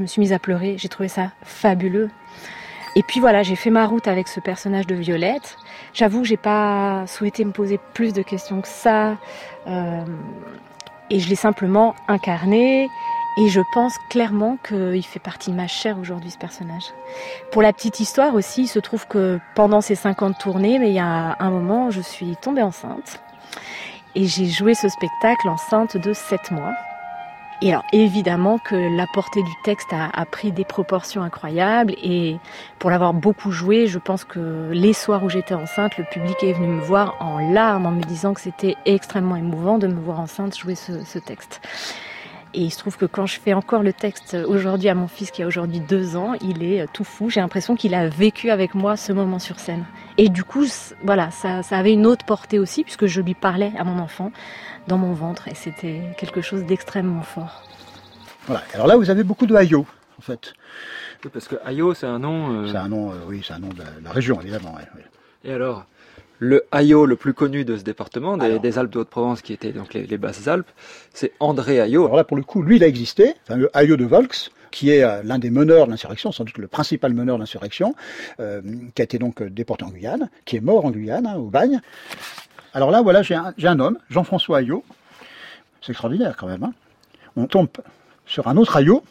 me 0.00 0.06
suis 0.06 0.20
mise 0.20 0.32
à 0.32 0.38
pleurer. 0.38 0.76
J'ai 0.78 0.88
trouvé 0.88 1.08
ça 1.08 1.30
fabuleux. 1.42 2.10
Et 2.96 3.02
puis 3.02 3.20
voilà, 3.20 3.42
j'ai 3.42 3.54
fait 3.54 3.70
ma 3.70 3.86
route 3.86 4.08
avec 4.08 4.26
ce 4.26 4.40
personnage 4.40 4.86
de 4.86 4.94
Violette. 4.94 5.56
J'avoue 5.94 6.24
j'ai 6.24 6.36
pas 6.36 7.06
souhaité 7.06 7.44
me 7.44 7.52
poser 7.52 7.78
plus 7.94 8.12
de 8.12 8.22
questions 8.22 8.60
que 8.60 8.68
ça. 8.68 9.16
euh, 9.66 10.04
et 11.10 11.20
je 11.20 11.28
l'ai 11.28 11.36
simplement 11.36 11.94
incarné. 12.06 12.88
Et 13.40 13.48
je 13.48 13.60
pense 13.72 13.96
clairement 14.10 14.58
qu'il 14.66 15.04
fait 15.04 15.20
partie 15.20 15.52
de 15.52 15.56
ma 15.56 15.68
chair 15.68 15.96
aujourd'hui, 16.00 16.30
ce 16.32 16.38
personnage. 16.38 16.92
Pour 17.52 17.62
la 17.62 17.72
petite 17.72 18.00
histoire 18.00 18.34
aussi, 18.34 18.62
il 18.62 18.66
se 18.66 18.80
trouve 18.80 19.06
que 19.06 19.38
pendant 19.54 19.80
ces 19.80 19.94
50 19.94 20.38
tournées, 20.38 20.80
mais 20.80 20.88
il 20.88 20.94
y 20.94 20.98
a 20.98 21.36
un 21.38 21.50
moment, 21.50 21.90
je 21.90 22.00
suis 22.00 22.34
tombée 22.42 22.62
enceinte. 22.62 23.22
Et 24.18 24.26
j'ai 24.26 24.46
joué 24.46 24.74
ce 24.74 24.88
spectacle 24.88 25.48
enceinte 25.48 25.96
de 25.96 26.12
7 26.12 26.50
mois. 26.50 26.74
Et 27.62 27.70
alors 27.70 27.84
évidemment 27.92 28.58
que 28.58 28.74
la 28.74 29.06
portée 29.14 29.44
du 29.44 29.52
texte 29.62 29.92
a, 29.92 30.26
pris 30.26 30.50
des 30.50 30.64
proportions 30.64 31.22
incroyables 31.22 31.94
et 32.02 32.38
pour 32.80 32.90
l'avoir 32.90 33.14
beaucoup 33.14 33.52
joué, 33.52 33.86
je 33.86 34.00
pense 34.00 34.24
que 34.24 34.70
les 34.72 34.92
soirs 34.92 35.22
où 35.22 35.28
j'étais 35.28 35.54
enceinte, 35.54 35.96
le 35.98 36.04
public 36.10 36.34
est 36.42 36.52
venu 36.52 36.66
me 36.66 36.80
voir 36.80 37.14
en 37.20 37.38
larmes 37.38 37.86
en 37.86 37.92
me 37.92 38.02
disant 38.02 38.34
que 38.34 38.40
c'était 38.40 38.74
extrêmement 38.86 39.36
émouvant 39.36 39.78
de 39.78 39.86
me 39.86 40.00
voir 40.00 40.18
enceinte 40.18 40.58
jouer 40.58 40.74
ce 40.74 41.18
texte. 41.20 41.60
Et 42.54 42.62
il 42.62 42.70
se 42.70 42.78
trouve 42.78 42.96
que 42.96 43.04
quand 43.04 43.26
je 43.26 43.38
fais 43.38 43.52
encore 43.52 43.82
le 43.82 43.92
texte 43.92 44.36
aujourd'hui 44.46 44.88
à 44.88 44.94
mon 44.94 45.06
fils 45.06 45.30
qui 45.30 45.42
a 45.42 45.46
aujourd'hui 45.46 45.80
deux 45.80 46.16
ans, 46.16 46.34
il 46.40 46.62
est 46.62 46.82
euh, 46.82 46.86
tout 46.92 47.04
fou. 47.04 47.28
J'ai 47.28 47.40
l'impression 47.40 47.76
qu'il 47.76 47.94
a 47.94 48.08
vécu 48.08 48.50
avec 48.50 48.74
moi 48.74 48.96
ce 48.96 49.12
moment 49.12 49.38
sur 49.38 49.58
scène. 49.60 49.84
Et 50.16 50.28
du 50.28 50.44
coup, 50.44 50.64
voilà, 51.04 51.30
ça, 51.30 51.62
ça 51.62 51.76
avait 51.76 51.92
une 51.92 52.06
autre 52.06 52.24
portée 52.24 52.58
aussi 52.58 52.84
puisque 52.84 53.06
je 53.06 53.20
lui 53.20 53.34
parlais 53.34 53.72
à 53.78 53.84
mon 53.84 53.98
enfant 53.98 54.32
dans 54.86 54.98
mon 54.98 55.12
ventre 55.12 55.48
et 55.48 55.54
c'était 55.54 56.00
quelque 56.16 56.40
chose 56.40 56.64
d'extrêmement 56.64 57.22
fort. 57.22 57.62
Voilà. 58.46 58.62
Alors 58.72 58.86
là, 58.86 58.96
vous 58.96 59.10
avez 59.10 59.24
beaucoup 59.24 59.46
de 59.46 59.54
Ayo, 59.54 59.86
en 60.18 60.22
fait. 60.22 60.54
Parce 61.32 61.48
que 61.48 61.56
Ayot, 61.64 61.94
c'est 61.94 62.06
un 62.06 62.18
nom. 62.18 62.66
C'est 62.66 62.76
un 62.76 62.88
nom, 62.88 63.10
euh, 63.10 63.16
oui, 63.26 63.42
c'est 63.46 63.52
un 63.52 63.58
nom 63.58 63.68
de 63.68 63.78
la, 63.78 63.84
la 64.02 64.10
région, 64.10 64.40
évidemment. 64.40 64.74
ouais, 64.74 64.88
ouais. 64.96 65.04
Et 65.44 65.52
alors, 65.52 65.84
le 66.38 66.64
Ayot 66.72 67.06
le 67.06 67.16
plus 67.16 67.34
connu 67.34 67.64
de 67.64 67.76
ce 67.76 67.82
département, 67.82 68.36
des, 68.36 68.58
des 68.58 68.78
Alpes 68.78 68.92
de 68.92 68.98
Haute-Provence, 69.00 69.42
qui 69.42 69.52
étaient 69.52 69.72
donc 69.72 69.94
les, 69.94 70.06
les 70.06 70.18
Basses-Alpes, 70.18 70.68
c'est 71.12 71.32
André 71.40 71.80
Ayot. 71.80 72.04
Alors 72.04 72.16
là, 72.16 72.24
pour 72.24 72.36
le 72.36 72.42
coup, 72.42 72.62
lui, 72.62 72.76
il 72.76 72.84
a 72.84 72.86
existé, 72.86 73.34
enfin, 73.44 73.56
le 73.56 73.70
Ayo 73.76 73.96
de 73.96 74.04
Volks, 74.04 74.50
qui 74.70 74.90
est 74.90 75.02
euh, 75.02 75.22
l'un 75.24 75.38
des 75.38 75.50
meneurs 75.50 75.86
de 75.86 75.90
l'insurrection, 75.90 76.30
sans 76.30 76.44
doute 76.44 76.58
le 76.58 76.68
principal 76.68 77.14
meneur 77.14 77.36
de 77.36 77.40
l'insurrection, 77.42 77.94
euh, 78.38 78.60
qui 78.94 79.02
a 79.02 79.04
été 79.04 79.18
donc 79.18 79.40
euh, 79.40 79.48
déporté 79.50 79.84
en 79.84 79.88
Guyane, 79.88 80.28
qui 80.44 80.56
est 80.56 80.60
mort 80.60 80.84
en 80.84 80.90
Guyane, 80.90 81.26
hein, 81.26 81.36
au 81.36 81.46
bagne. 81.46 81.80
Alors 82.74 82.90
là, 82.90 83.00
voilà, 83.02 83.22
j'ai 83.22 83.34
un, 83.34 83.80
homme, 83.80 83.98
Jean-François 84.10 84.58
Ayot. 84.58 84.84
C'est 85.80 85.92
extraordinaire 85.92 86.36
quand 86.36 86.46
même. 86.46 86.62
hein. 86.64 86.72
On 87.36 87.46
tombe 87.46 87.68
sur 88.26 88.46
un 88.46 88.56
autre 88.56 88.76
Ayot, 88.76 89.02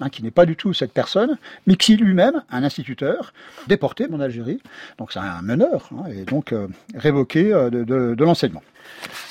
hein, 0.00 0.08
qui 0.08 0.22
n'est 0.22 0.30
pas 0.30 0.46
du 0.46 0.56
tout 0.56 0.72
cette 0.72 0.92
personne, 0.92 1.38
mais 1.66 1.76
qui 1.76 1.96
lui-même, 1.96 2.42
un 2.50 2.64
instituteur, 2.64 3.32
déporté 3.66 4.06
en 4.12 4.20
Algérie. 4.20 4.60
Donc 4.98 5.12
c'est 5.12 5.18
un 5.18 5.42
meneur, 5.42 5.90
hein, 5.92 6.08
et 6.10 6.24
donc 6.24 6.52
euh, 6.52 6.68
révoqué 6.94 7.52
euh, 7.52 7.70
de, 7.70 8.24
l'enseignement. 8.24 8.62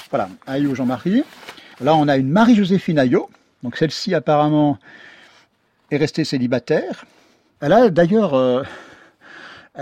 Voilà, 0.09 0.29
Ayot 0.47 0.75
Jean-Marie. 0.75 1.23
Là, 1.81 1.95
on 1.95 2.07
a 2.07 2.17
une 2.17 2.29
Marie-Joséphine 2.29 2.99
Ayot. 2.99 3.29
Donc 3.63 3.77
celle-ci, 3.77 4.13
apparemment, 4.13 4.77
est 5.91 5.97
restée 5.97 6.25
célibataire. 6.25 7.05
Elle 7.61 7.73
a 7.73 7.89
d'ailleurs, 7.89 8.33
euh, 8.33 8.63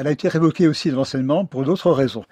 été 0.05 0.27
révoquée 0.27 0.67
aussi 0.67 0.89
de 0.89 0.95
l'enseignement 0.95 1.45
pour 1.45 1.63
d'autres 1.63 1.91
raisons. 1.91 2.25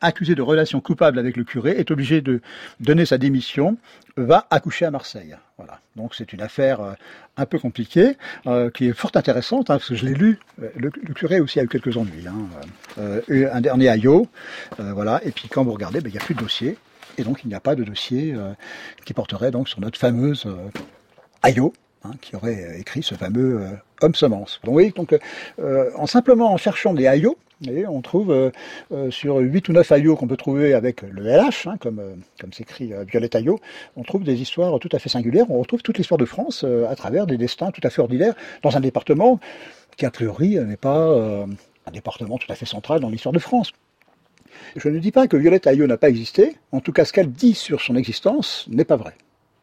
Accusée 0.00 0.34
de 0.34 0.42
relation 0.42 0.80
coupable 0.80 1.18
avec 1.18 1.36
le 1.36 1.44
curé, 1.44 1.72
est 1.72 1.90
obligée 1.90 2.20
de 2.20 2.40
donner 2.80 3.06
sa 3.06 3.18
démission, 3.18 3.78
va 4.16 4.46
accoucher 4.50 4.84
à 4.84 4.90
Marseille. 4.90 5.36
Voilà. 5.58 5.80
Donc 5.96 6.14
c'est 6.14 6.32
une 6.32 6.40
affaire 6.40 6.80
euh, 6.80 6.92
un 7.36 7.44
peu 7.44 7.58
compliquée, 7.58 8.16
euh, 8.46 8.70
qui 8.70 8.86
est 8.86 8.92
fort 8.92 9.10
intéressante, 9.14 9.70
hein, 9.70 9.74
parce 9.74 9.88
que 9.88 9.96
je 9.96 10.06
l'ai 10.06 10.14
lu. 10.14 10.38
Euh, 10.62 10.68
Le, 10.76 10.90
curé 10.90 11.40
aussi 11.40 11.58
a 11.58 11.64
eu 11.64 11.68
quelques 11.68 11.96
ennuis. 11.96 12.26
hein. 12.28 12.48
Un 12.96 13.60
dernier 13.60 13.88
euh, 14.06 14.92
voilà. 14.92 15.20
Et 15.24 15.32
puis 15.32 15.48
quand 15.48 15.64
vous 15.64 15.72
regardez, 15.72 16.00
ben, 16.00 16.10
il 16.10 16.12
n'y 16.12 16.18
a 16.18 16.24
plus 16.24 16.36
de 16.36 16.40
dossier. 16.40 16.78
Et 17.18 17.24
donc 17.24 17.40
il 17.42 17.48
n'y 17.48 17.54
a 17.56 17.60
pas 17.60 17.74
de 17.74 17.82
dossier 17.82 18.36
qui 19.04 19.12
porterait 19.12 19.50
donc 19.50 19.68
sur 19.68 19.80
notre 19.80 19.98
fameuse 19.98 20.46
Ayo, 21.42 21.72
hein, 22.04 22.12
qui 22.20 22.36
aurait 22.36 22.78
écrit 22.78 23.02
ce 23.02 23.16
fameux 23.16 23.66
Homme 24.00 24.14
semence. 24.14 24.60
Donc 24.62 24.76
oui, 24.76 24.92
donc 24.94 25.18
en 25.96 26.06
simplement 26.06 26.52
en 26.52 26.56
cherchant 26.56 26.94
des 26.94 27.08
Ayo, 27.08 27.36
voyez, 27.66 27.86
on 27.86 28.00
trouve 28.00 28.30
euh, 28.30 28.50
euh, 28.92 29.10
sur 29.10 29.36
8 29.36 29.68
ou 29.68 29.72
9 29.72 29.92
Ayo 29.92 30.16
qu'on 30.16 30.26
peut 30.26 30.36
trouver 30.36 30.74
avec 30.74 31.02
le 31.02 31.22
LH, 31.22 31.66
hein, 31.66 31.76
comme, 31.78 31.98
euh, 31.98 32.14
comme 32.40 32.52
s'écrit 32.52 32.92
Violette 33.06 33.34
Ayo, 33.34 33.60
on 33.96 34.02
trouve 34.02 34.24
des 34.24 34.40
histoires 34.40 34.78
tout 34.78 34.88
à 34.92 34.98
fait 34.98 35.08
singulières. 35.08 35.50
On 35.50 35.58
retrouve 35.58 35.82
toute 35.82 35.98
l'histoire 35.98 36.18
de 36.18 36.24
France 36.24 36.64
à 36.64 36.94
travers 36.96 37.26
des 37.26 37.36
destins 37.36 37.70
tout 37.70 37.80
à 37.84 37.90
fait 37.90 38.00
ordinaires 38.00 38.34
dans 38.62 38.76
un 38.76 38.80
département 38.80 39.40
qui, 39.96 40.06
a 40.06 40.10
priori, 40.10 40.56
n'est 40.56 40.76
pas 40.76 41.08
un 41.86 41.90
département 41.90 42.38
tout 42.38 42.50
à 42.50 42.54
fait 42.54 42.66
central 42.66 43.00
dans 43.00 43.10
l'histoire 43.10 43.32
de 43.32 43.38
France. 43.38 43.72
Je 44.76 44.88
ne 44.88 44.98
dis 44.98 45.12
pas 45.12 45.26
que 45.28 45.36
Violette 45.36 45.66
Ayo 45.66 45.86
n'a 45.86 45.96
pas 45.96 46.08
existé, 46.08 46.56
en 46.72 46.80
tout 46.80 46.92
cas 46.92 47.04
ce 47.04 47.12
qu'elle 47.12 47.30
dit 47.30 47.54
sur 47.54 47.80
son 47.80 47.96
existence 47.96 48.66
n'est 48.68 48.84
pas 48.84 48.96
vrai. 48.96 49.14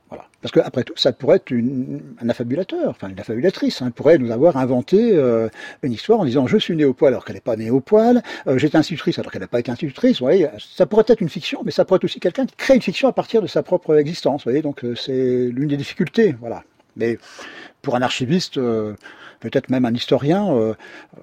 Voilà. 0.09 0.25
Parce 0.41 0.51
qu'après 0.51 0.83
tout, 0.83 0.93
ça 0.95 1.11
pourrait 1.13 1.37
être 1.37 1.49
une- 1.49 2.01
un 2.21 2.29
affabulateur, 2.29 2.89
enfin 2.89 3.09
une 3.09 3.19
affabulatrice, 3.19 3.81
hein, 3.81 3.89
pourrait 3.89 4.19
nous 4.19 4.29
avoir 4.31 4.55
inventé 4.57 5.13
euh, 5.13 5.49
une 5.81 5.93
histoire 5.93 6.19
en 6.19 6.25
disant 6.25 6.45
je 6.45 6.57
suis 6.57 6.75
née 6.75 6.85
au 6.85 6.93
poil 6.93 7.11
alors 7.13 7.25
qu'elle 7.25 7.35
n'est 7.35 7.41
pas 7.41 7.55
née 7.55 7.71
au 7.71 7.79
poil, 7.79 8.21
euh, 8.47 8.57
j'étais 8.59 8.77
institutrice 8.77 9.17
alors 9.17 9.31
qu'elle 9.31 9.41
n'a 9.41 9.47
pas 9.47 9.59
été 9.59 9.71
institutrice. 9.71 10.19
Vous 10.19 10.25
voyez, 10.25 10.47
ça 10.59 10.85
pourrait 10.85 11.05
être 11.07 11.21
une 11.21 11.29
fiction, 11.29 11.61
mais 11.65 11.71
ça 11.71 11.85
pourrait 11.85 11.97
être 11.97 12.03
aussi 12.03 12.19
quelqu'un 12.19 12.45
qui 12.45 12.55
crée 12.55 12.75
une 12.75 12.81
fiction 12.83 13.07
à 13.07 13.13
partir 13.13 13.41
de 13.41 13.47
sa 13.47 13.63
propre 13.63 13.95
existence. 13.97 14.41
Vous 14.41 14.51
voyez, 14.51 14.61
donc 14.61 14.85
euh, 14.85 14.93
c'est 14.95 15.49
l'une 15.51 15.69
des 15.69 15.77
difficultés. 15.77 16.35
Voilà. 16.39 16.63
Mais 16.97 17.17
pour 17.85 17.95
un 17.95 18.01
archiviste, 18.01 18.57
euh, 18.57 18.93
peut-être 19.39 19.69
même 19.69 19.85
un 19.85 19.93
historien, 19.93 20.51
euh, 20.51 20.73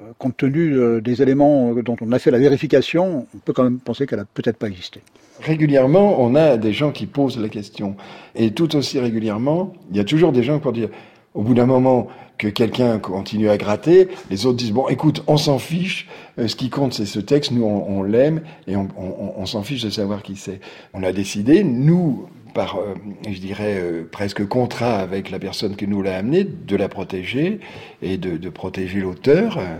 euh, 0.00 0.12
compte 0.16 0.36
tenu 0.36 1.02
des 1.02 1.20
éléments 1.20 1.74
dont 1.74 1.96
on 2.00 2.12
a 2.12 2.18
fait 2.18 2.30
la 2.30 2.38
vérification, 2.38 3.26
on 3.34 3.38
peut 3.38 3.52
quand 3.52 3.64
même 3.64 3.80
penser 3.80 4.06
qu'elle 4.06 4.20
a 4.20 4.24
peut-être 4.24 4.56
pas 4.56 4.68
existé. 4.68 5.00
Régulièrement, 5.40 6.22
on 6.22 6.34
a 6.36 6.56
des 6.56 6.72
gens 6.72 6.92
qui 6.92 7.06
posent 7.06 7.38
la 7.38 7.48
question. 7.48 7.96
Et 8.36 8.52
tout 8.52 8.76
aussi 8.76 9.00
régulièrement, 9.00 9.74
il 9.90 9.96
y 9.96 10.00
a 10.00 10.04
toujours 10.04 10.30
des 10.30 10.44
gens 10.44 10.58
qui 10.58 10.64
vont 10.64 10.72
dire, 10.72 10.88
au 11.34 11.42
bout 11.42 11.54
d'un 11.54 11.66
moment 11.66 12.08
que 12.38 12.46
quelqu'un 12.48 12.98
continue 12.98 13.48
à 13.50 13.56
gratter, 13.56 14.08
les 14.30 14.46
autres 14.46 14.58
disent, 14.58 14.72
bon, 14.72 14.88
écoute, 14.88 15.24
on 15.26 15.36
s'en 15.36 15.58
fiche, 15.58 16.08
ce 16.38 16.54
qui 16.54 16.70
compte 16.70 16.92
c'est 16.92 17.06
ce 17.06 17.18
texte, 17.18 17.50
nous 17.50 17.64
on, 17.64 18.02
l'aime 18.02 18.42
et 18.68 18.76
on 18.76 19.46
s'en 19.46 19.62
fiche 19.62 19.82
de 19.82 19.90
savoir 19.90 20.22
qui 20.22 20.36
c'est. 20.36 20.60
On 20.94 21.02
a 21.02 21.12
décidé, 21.12 21.64
nous, 21.64 22.28
par, 22.52 22.76
euh, 22.76 22.94
je 23.28 23.38
dirais, 23.38 23.78
euh, 23.78 24.04
presque 24.10 24.46
contrat 24.46 24.96
avec 24.96 25.30
la 25.30 25.38
personne 25.38 25.76
qui 25.76 25.86
nous 25.86 26.02
l'a 26.02 26.16
amené, 26.16 26.44
de 26.44 26.76
la 26.76 26.88
protéger 26.88 27.60
et 28.02 28.16
de, 28.16 28.48
protéger 28.50 29.00
l'auteur. 29.00 29.58
Euh, 29.58 29.78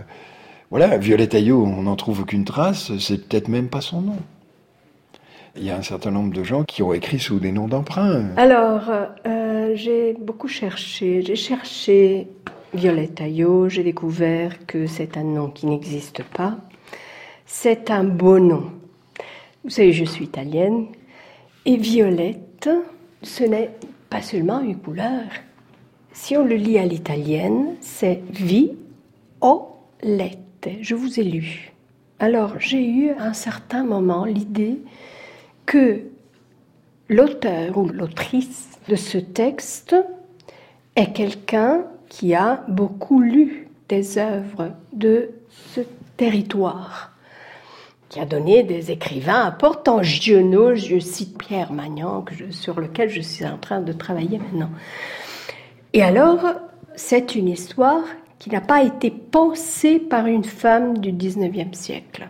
Voilà, 0.71 0.97
Violette 0.97 1.35
Ayot, 1.35 1.63
on 1.63 1.83
n'en 1.83 1.97
trouve 1.97 2.21
aucune 2.21 2.45
trace, 2.45 2.97
c'est 2.99 3.29
peut-être 3.29 3.49
même 3.49 3.69
pas 3.69 3.83
son 3.83 4.01
nom. 4.01 4.17
Il 5.55 5.65
y 5.65 5.71
a 5.71 5.77
un 5.77 5.83
certain 5.83 6.11
nombre 6.11 6.33
de 6.33 6.43
gens 6.43 6.65
qui 6.65 6.83
ont 6.83 6.95
écrit 6.95 7.19
sous 7.19 7.39
des 7.39 7.53
noms 7.53 7.69
d'emprunt. 7.69 8.31
Alors, 8.39 8.91
j'ai 9.75 10.15
beaucoup 10.15 10.49
cherché. 10.49 11.21
J'ai 11.21 11.37
cherché 11.37 12.29
Violette 12.73 13.21
Ayot. 13.21 13.69
J'ai 13.69 13.83
découvert 13.83 14.65
que 14.67 14.87
c'est 14.87 15.19
un 15.19 15.25
nom 15.25 15.51
qui 15.51 15.67
n'existe 15.67 16.23
pas. 16.23 16.57
C'est 17.45 17.91
un 17.91 18.05
beau 18.05 18.39
nom. 18.39 18.65
Vous 19.65 19.71
savez, 19.71 19.93
je 19.93 20.05
suis 20.05 20.25
italienne. 20.25 20.87
Et 21.65 21.77
Violette, 21.77 22.41
ce 23.23 23.45
n'est 23.45 23.71
pas 24.11 24.23
seulement 24.23 24.61
une 24.61 24.79
couleur. 24.79 25.25
Si 26.13 26.37
on 26.37 26.45
le 26.45 26.57
lit 26.57 26.79
à 26.79 26.85
l'italienne, 26.85 27.77
c'est 27.81 28.21
violette. 28.31 28.79
Je 30.81 30.95
vous 30.95 31.19
ai 31.19 31.25
lu. 31.25 31.73
Alors, 32.19 32.59
j'ai 32.59 32.87
eu 32.87 33.11
à 33.11 33.25
un 33.25 33.33
certain 33.33 33.85
moment 33.85 34.25
l'idée 34.25 34.79
que 35.67 36.03
l'auteur 37.09 37.77
ou 37.79 37.89
l'autrice 37.89 38.79
de 38.89 38.97
ce 38.97 39.19
texte 39.19 39.97
est 40.97 41.13
quelqu'un 41.13 41.85
qui 42.09 42.35
a 42.35 42.65
beaucoup 42.69 43.21
lu 43.21 43.69
des 43.89 44.19
œuvres 44.19 44.73
de 44.93 45.31
ce 45.49 45.81
territoire, 46.17 47.12
qui 48.13 48.21
a 48.21 48.27
donné 48.27 48.63
des 48.63 48.91
écrivains 48.91 49.47
importants. 49.47 50.03
Giono, 50.03 50.75
je 50.75 50.99
cite 50.99 51.39
Pierre 51.39 51.73
Magnan, 51.73 52.23
sur 52.51 52.79
lequel 52.79 53.09
je 53.09 53.23
suis 53.23 53.47
en 53.47 53.57
train 53.57 53.81
de 53.81 53.93
travailler 53.95 54.39
maintenant. 54.39 54.69
Et 55.95 56.03
alors, 56.03 56.45
c'est 56.95 57.35
une 57.35 57.49
histoire 57.49 58.05
qui 58.39 58.51
n'a 58.51 58.61
pas 58.61 58.83
été 58.83 59.11
pensée 59.11 59.99
par 59.99 60.27
une 60.27 60.45
femme 60.45 60.99
du 60.99 61.11
19e 61.11 61.73
siècle. 61.73 62.29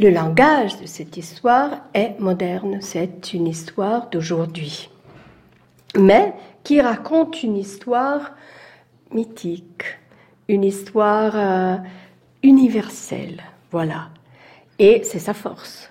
Le 0.00 0.08
langage 0.08 0.80
de 0.80 0.86
cette 0.86 1.18
histoire 1.18 1.82
est 1.92 2.18
moderne, 2.18 2.78
c'est 2.80 3.34
une 3.34 3.46
histoire 3.46 4.08
d'aujourd'hui, 4.08 4.88
mais 5.98 6.32
qui 6.62 6.80
raconte 6.80 7.42
une 7.42 7.58
histoire 7.58 8.32
mythique, 9.12 9.84
une 10.48 10.64
histoire 10.64 11.32
euh, 11.36 11.76
universelle, 12.42 13.42
voilà. 13.70 14.08
Et 14.78 15.02
c'est 15.04 15.20
sa 15.20 15.34
force. 15.34 15.88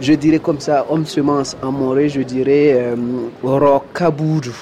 Je 0.00 0.14
dirais 0.14 0.38
comme 0.38 0.60
ça, 0.60 0.86
homme 0.88 1.04
semence 1.04 1.56
en 1.60 1.72
moré, 1.72 2.08
je 2.08 2.22
dirais 2.22 2.72
euh, 2.74 2.96
ro 3.42 3.82
kaboudou. 3.92 4.54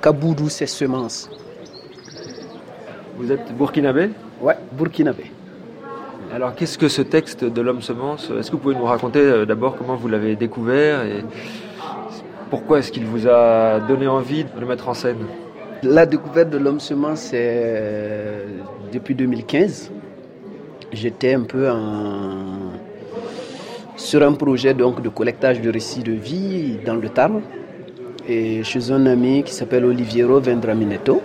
Kaboudou, 0.00 0.48
c'est 0.48 0.66
semence. 0.66 1.28
Vous 3.18 3.30
êtes 3.30 3.54
burkinabé? 3.56 4.10
Ouais, 4.40 4.54
burkinabé. 4.72 5.32
Alors 6.32 6.54
qu'est-ce 6.54 6.78
que 6.78 6.88
ce 6.88 7.02
texte 7.02 7.44
de 7.44 7.60
l'homme 7.60 7.82
semence 7.82 8.30
Est-ce 8.38 8.50
que 8.50 8.56
vous 8.56 8.62
pouvez 8.62 8.74
nous 8.74 8.84
raconter 8.84 9.20
euh, 9.20 9.46
d'abord 9.46 9.76
comment 9.76 9.96
vous 9.96 10.08
l'avez 10.08 10.36
découvert 10.36 11.02
et 11.02 11.24
pourquoi 12.50 12.78
est-ce 12.78 12.92
qu'il 12.92 13.04
vous 13.04 13.26
a 13.26 13.80
donné 13.80 14.06
envie 14.06 14.44
de 14.44 14.60
le 14.60 14.66
mettre 14.66 14.88
en 14.88 14.94
scène? 14.94 15.24
La 15.82 16.06
découverte 16.06 16.50
de 16.50 16.58
l'homme 16.58 16.80
semence, 16.80 17.20
c'est 17.20 17.38
euh, 17.40 18.46
depuis 18.92 19.14
2015. 19.14 19.90
J'étais 20.92 21.34
un 21.34 21.42
peu 21.42 21.70
en 21.70 22.72
sur 23.96 24.22
un 24.22 24.32
projet 24.32 24.74
donc 24.74 25.02
de 25.02 25.08
collectage 25.08 25.60
de 25.60 25.70
récits 25.70 26.02
de 26.02 26.12
vie 26.12 26.78
dans 26.86 26.94
le 26.94 27.08
Tarn 27.08 27.40
et 28.28 28.62
chez 28.62 28.92
un 28.92 29.06
ami 29.06 29.42
qui 29.42 29.52
s'appelle 29.52 29.84
Oliviero 29.84 30.40
Vendraminetto 30.40 31.20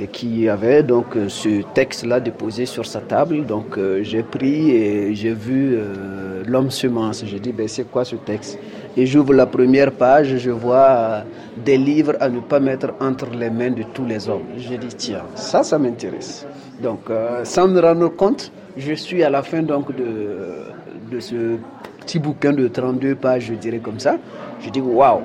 et 0.00 0.06
qui 0.06 0.48
avait 0.48 0.82
donc 0.82 1.16
ce 1.28 1.62
texte-là 1.74 2.20
déposé 2.20 2.66
sur 2.66 2.86
sa 2.86 3.00
table. 3.00 3.46
Donc 3.46 3.78
euh, 3.78 4.02
j'ai 4.02 4.22
pris 4.22 4.70
et 4.70 5.14
j'ai 5.14 5.32
vu 5.32 5.74
euh, 5.74 6.42
l'homme 6.46 6.70
semence. 6.70 7.24
J'ai 7.24 7.40
dit 7.40 7.52
ben, 7.52 7.68
c'est 7.68 7.90
quoi 7.90 8.04
ce 8.04 8.16
texte? 8.16 8.58
Et 8.96 9.06
j'ouvre 9.06 9.34
la 9.34 9.46
première 9.46 9.92
page, 9.92 10.36
je 10.38 10.50
vois 10.50 10.76
euh, 10.88 11.20
des 11.64 11.76
livres 11.78 12.14
à 12.20 12.28
ne 12.28 12.40
pas 12.40 12.60
mettre 12.60 12.94
entre 13.00 13.26
les 13.30 13.50
mains 13.50 13.70
de 13.70 13.84
tous 13.94 14.04
les 14.04 14.28
hommes. 14.28 14.44
J'ai 14.56 14.78
dit 14.78 14.94
tiens, 14.96 15.22
ça, 15.34 15.62
ça 15.62 15.78
m'intéresse. 15.78 16.46
Donc 16.82 17.08
sans 17.44 17.68
me 17.68 17.80
rendre 17.80 18.08
compte, 18.08 18.52
je 18.76 18.92
suis 18.92 19.22
à 19.22 19.30
la 19.30 19.42
fin 19.42 19.62
donc 19.62 19.96
de, 19.96 20.66
de 21.10 21.20
ce 21.20 21.56
petit 22.00 22.18
bouquin 22.18 22.52
de 22.52 22.68
32 22.68 23.14
pages, 23.14 23.46
je 23.46 23.54
dirais 23.54 23.78
comme 23.78 23.98
ça. 23.98 24.16
Je 24.60 24.68
dis 24.68 24.80
waouh, 24.80 25.22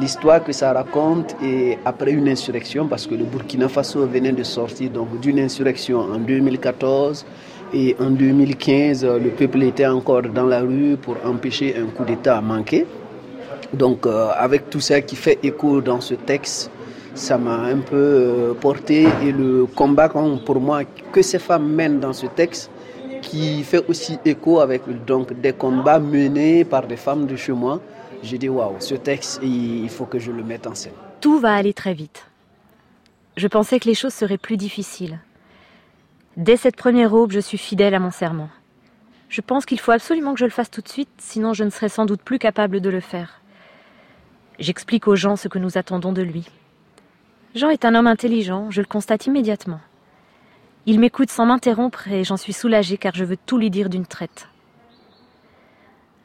l'histoire 0.00 0.42
que 0.42 0.52
ça 0.52 0.72
raconte 0.72 1.36
et 1.42 1.78
après 1.84 2.12
une 2.12 2.28
insurrection, 2.28 2.86
parce 2.86 3.06
que 3.06 3.14
le 3.14 3.24
Burkina 3.24 3.68
Faso 3.68 4.06
venait 4.06 4.32
de 4.32 4.42
sortir 4.42 4.90
d'une 5.20 5.38
insurrection 5.40 6.00
en 6.00 6.18
2014 6.18 7.24
et 7.74 7.96
en 8.00 8.10
2015, 8.10 9.04
le 9.04 9.30
peuple 9.30 9.62
était 9.62 9.86
encore 9.86 10.22
dans 10.22 10.46
la 10.46 10.60
rue 10.60 10.96
pour 10.96 11.16
empêcher 11.24 11.74
un 11.76 11.86
coup 11.86 12.04
d'État 12.04 12.38
à 12.38 12.40
manquer. 12.40 12.86
Donc 13.72 14.06
euh, 14.06 14.28
avec 14.36 14.70
tout 14.70 14.80
ça 14.80 15.00
qui 15.00 15.16
fait 15.16 15.38
écho 15.42 15.80
dans 15.80 16.00
ce 16.00 16.14
texte, 16.14 16.70
ça 17.14 17.38
m'a 17.38 17.56
un 17.56 17.78
peu 17.78 17.96
euh, 17.96 18.54
porté 18.54 19.06
et 19.24 19.32
le 19.32 19.66
combat 19.74 20.08
pour 20.08 20.60
moi 20.60 20.82
que 21.12 21.22
ces 21.22 21.38
femmes 21.38 21.68
mènent 21.68 21.98
dans 21.98 22.12
ce 22.12 22.26
texte 22.26 22.70
qui 23.22 23.62
fait 23.64 23.82
aussi 23.88 24.18
écho 24.24 24.60
avec 24.60 24.82
donc 25.04 25.38
des 25.40 25.52
combats 25.52 25.98
menés 25.98 26.64
par 26.64 26.86
des 26.86 26.96
femmes 26.96 27.26
de 27.26 27.34
chez 27.34 27.52
moi. 27.52 27.80
J'ai 28.26 28.38
dit 28.38 28.48
waouh, 28.48 28.74
ce 28.80 28.96
texte, 28.96 29.38
il 29.40 29.88
faut 29.88 30.04
que 30.04 30.18
je 30.18 30.32
le 30.32 30.42
mette 30.42 30.66
en 30.66 30.74
scène. 30.74 30.94
Tout 31.20 31.38
va 31.38 31.54
aller 31.54 31.72
très 31.72 31.94
vite. 31.94 32.26
Je 33.36 33.46
pensais 33.46 33.78
que 33.78 33.86
les 33.86 33.94
choses 33.94 34.14
seraient 34.14 34.36
plus 34.36 34.56
difficiles. 34.56 35.20
Dès 36.36 36.56
cette 36.56 36.74
première 36.74 37.14
aube, 37.14 37.30
je 37.30 37.38
suis 37.38 37.56
fidèle 37.56 37.94
à 37.94 38.00
mon 38.00 38.10
serment. 38.10 38.48
Je 39.28 39.40
pense 39.42 39.64
qu'il 39.64 39.78
faut 39.78 39.92
absolument 39.92 40.34
que 40.34 40.40
je 40.40 40.44
le 40.44 40.50
fasse 40.50 40.72
tout 40.72 40.80
de 40.80 40.88
suite, 40.88 41.08
sinon 41.18 41.52
je 41.52 41.62
ne 41.62 41.70
serai 41.70 41.88
sans 41.88 42.04
doute 42.04 42.20
plus 42.20 42.40
capable 42.40 42.80
de 42.80 42.90
le 42.90 42.98
faire. 42.98 43.42
J'explique 44.58 45.06
aux 45.06 45.14
gens 45.14 45.36
ce 45.36 45.46
que 45.46 45.60
nous 45.60 45.78
attendons 45.78 46.12
de 46.12 46.22
lui. 46.22 46.48
Jean 47.54 47.70
est 47.70 47.84
un 47.84 47.94
homme 47.94 48.08
intelligent, 48.08 48.72
je 48.72 48.80
le 48.80 48.88
constate 48.88 49.26
immédiatement. 49.26 49.80
Il 50.84 50.98
m'écoute 50.98 51.30
sans 51.30 51.46
m'interrompre 51.46 52.08
et 52.08 52.24
j'en 52.24 52.36
suis 52.36 52.52
soulagée 52.52 52.98
car 52.98 53.14
je 53.14 53.24
veux 53.24 53.36
tout 53.36 53.56
lui 53.56 53.70
dire 53.70 53.88
d'une 53.88 54.04
traite. 54.04 54.48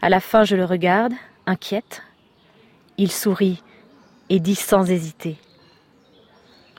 À 0.02 0.10
la 0.10 0.20
fin, 0.20 0.44
je 0.44 0.56
le 0.56 0.66
regarde, 0.66 1.14
inquiète. 1.52 2.02
Il 2.98 3.12
sourit 3.12 3.62
et 4.30 4.40
dit 4.40 4.56
sans 4.56 4.90
hésiter 4.90 5.38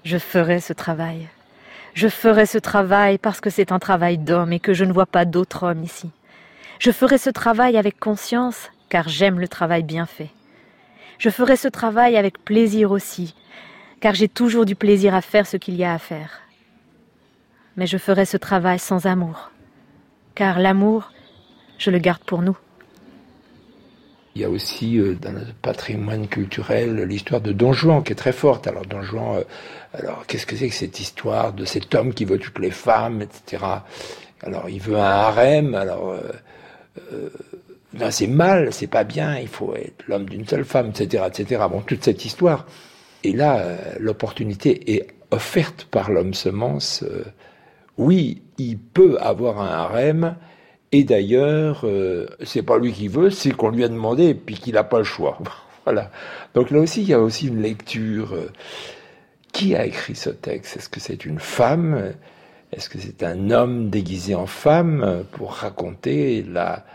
Je 0.04 0.18
ferai 0.18 0.58
ce 0.60 0.72
travail. 0.72 1.28
Je 1.94 2.08
ferai 2.08 2.46
ce 2.46 2.58
travail 2.58 3.18
parce 3.18 3.40
que 3.40 3.50
c'est 3.50 3.70
un 3.70 3.78
travail 3.78 4.18
d'homme 4.18 4.52
et 4.52 4.60
que 4.60 4.74
je 4.74 4.84
ne 4.84 4.92
vois 4.92 5.06
pas 5.06 5.24
d'autre 5.24 5.62
homme 5.62 5.84
ici. 5.84 6.10
Je 6.80 6.90
ferai 6.90 7.18
ce 7.18 7.30
travail 7.30 7.76
avec 7.76 8.00
conscience 8.00 8.70
car 8.88 9.08
j'aime 9.08 9.38
le 9.38 9.48
travail 9.48 9.84
bien 9.84 10.06
fait. 10.06 10.30
Je 11.18 11.30
ferai 11.30 11.56
ce 11.56 11.68
travail 11.68 12.16
avec 12.16 12.44
plaisir 12.44 12.90
aussi 12.90 13.36
car 14.00 14.14
j'ai 14.14 14.28
toujours 14.28 14.64
du 14.64 14.74
plaisir 14.74 15.14
à 15.14 15.20
faire 15.20 15.46
ce 15.46 15.56
qu'il 15.56 15.76
y 15.76 15.84
a 15.84 15.94
à 15.94 15.98
faire 15.98 16.42
mais 17.76 17.86
je 17.86 17.98
ferai 17.98 18.24
ce 18.24 18.36
travail 18.36 18.78
sans 18.78 19.06
amour, 19.06 19.50
car 20.34 20.58
l'amour, 20.58 21.12
je 21.78 21.90
le 21.90 21.98
garde 21.98 22.22
pour 22.24 22.42
nous. 22.42 22.56
Il 24.34 24.42
y 24.42 24.44
a 24.44 24.50
aussi 24.50 24.98
euh, 24.98 25.14
dans 25.14 25.32
notre 25.32 25.54
patrimoine 25.54 26.26
culturel 26.26 27.02
l'histoire 27.02 27.40
de 27.40 27.52
Don 27.52 27.72
Juan 27.72 28.02
qui 28.02 28.12
est 28.12 28.16
très 28.16 28.32
forte. 28.32 28.66
Alors 28.66 28.86
Don 28.86 29.02
Juan, 29.02 29.38
euh, 29.38 29.44
alors 29.92 30.26
qu'est-ce 30.26 30.46
que 30.46 30.56
c'est 30.56 30.68
que 30.68 30.74
cette 30.74 31.00
histoire 31.00 31.52
de 31.52 31.64
cet 31.64 31.94
homme 31.94 32.14
qui 32.14 32.24
veut 32.24 32.38
toutes 32.38 32.58
les 32.58 32.70
femmes, 32.70 33.22
etc. 33.22 33.64
Alors 34.42 34.68
il 34.68 34.80
veut 34.80 34.96
un 34.96 35.02
harem. 35.02 35.74
Alors 35.74 36.14
euh, 37.12 37.28
c'est 38.10 38.26
mal, 38.26 38.72
c'est 38.72 38.86
pas 38.86 39.04
bien. 39.04 39.38
Il 39.38 39.48
faut 39.48 39.74
être 39.74 40.04
l'homme 40.08 40.28
d'une 40.28 40.46
seule 40.46 40.64
femme, 40.64 40.90
etc., 40.90 41.24
etc. 41.26 41.62
Bon, 41.70 41.80
toute 41.80 42.02
cette 42.02 42.24
histoire. 42.24 42.66
Et 43.24 43.32
là, 43.32 43.76
l'opportunité 44.00 44.94
est 44.94 45.08
offerte 45.30 45.84
par 45.84 46.10
l'homme 46.10 46.34
semence 46.34 47.04
oui, 47.98 48.42
il 48.58 48.78
peut 48.78 49.16
avoir 49.20 49.60
un 49.60 49.68
harem, 49.68 50.36
et 50.92 51.04
d'ailleurs, 51.04 51.82
euh, 51.84 52.26
c'est 52.44 52.62
pas 52.62 52.78
lui 52.78 52.92
qui 52.92 53.08
veut, 53.08 53.30
c'est 53.30 53.50
qu'on 53.50 53.70
lui 53.70 53.84
a 53.84 53.88
demandé, 53.88 54.28
et 54.28 54.34
puis 54.34 54.56
qu'il 54.56 54.74
n'a 54.74 54.84
pas 54.84 54.98
le 54.98 55.04
choix. 55.04 55.38
voilà. 55.84 56.10
Donc 56.54 56.70
là 56.70 56.78
aussi, 56.80 57.02
il 57.02 57.08
y 57.08 57.14
a 57.14 57.20
aussi 57.20 57.48
une 57.48 57.62
lecture. 57.62 58.34
Euh, 58.34 58.50
qui 59.52 59.76
a 59.76 59.84
écrit 59.84 60.14
ce 60.14 60.30
texte? 60.30 60.78
Est-ce 60.78 60.88
que 60.88 60.98
c'est 60.98 61.26
une 61.26 61.38
femme? 61.38 62.14
Est-ce 62.72 62.88
que 62.88 62.98
c'est 62.98 63.22
un 63.22 63.50
homme 63.50 63.90
déguisé 63.90 64.34
en 64.34 64.46
femme 64.46 65.26
pour 65.32 65.52
raconter 65.52 66.42
la, 66.42 66.86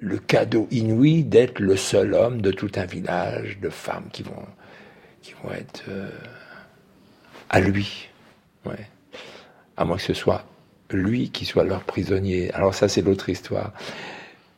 le 0.00 0.18
cadeau 0.18 0.66
inouï 0.72 1.22
d'être 1.22 1.60
le 1.60 1.76
seul 1.76 2.14
homme 2.14 2.40
de 2.40 2.50
tout 2.50 2.72
un 2.74 2.84
village 2.84 3.60
de 3.60 3.68
femmes 3.68 4.08
qui 4.12 4.24
vont, 4.24 4.44
qui 5.22 5.34
vont 5.40 5.52
être 5.52 5.84
euh, 5.88 6.10
à 7.48 7.60
lui? 7.60 8.08
Ouais 8.66 8.88
à 9.80 9.84
moins 9.86 9.96
que 9.96 10.02
ce 10.02 10.14
soit 10.14 10.44
lui 10.92 11.30
qui 11.30 11.44
soit 11.44 11.64
leur 11.64 11.82
prisonnier. 11.82 12.50
Alors 12.54 12.74
ça, 12.74 12.88
c'est 12.88 13.02
l'autre 13.02 13.28
histoire. 13.28 13.72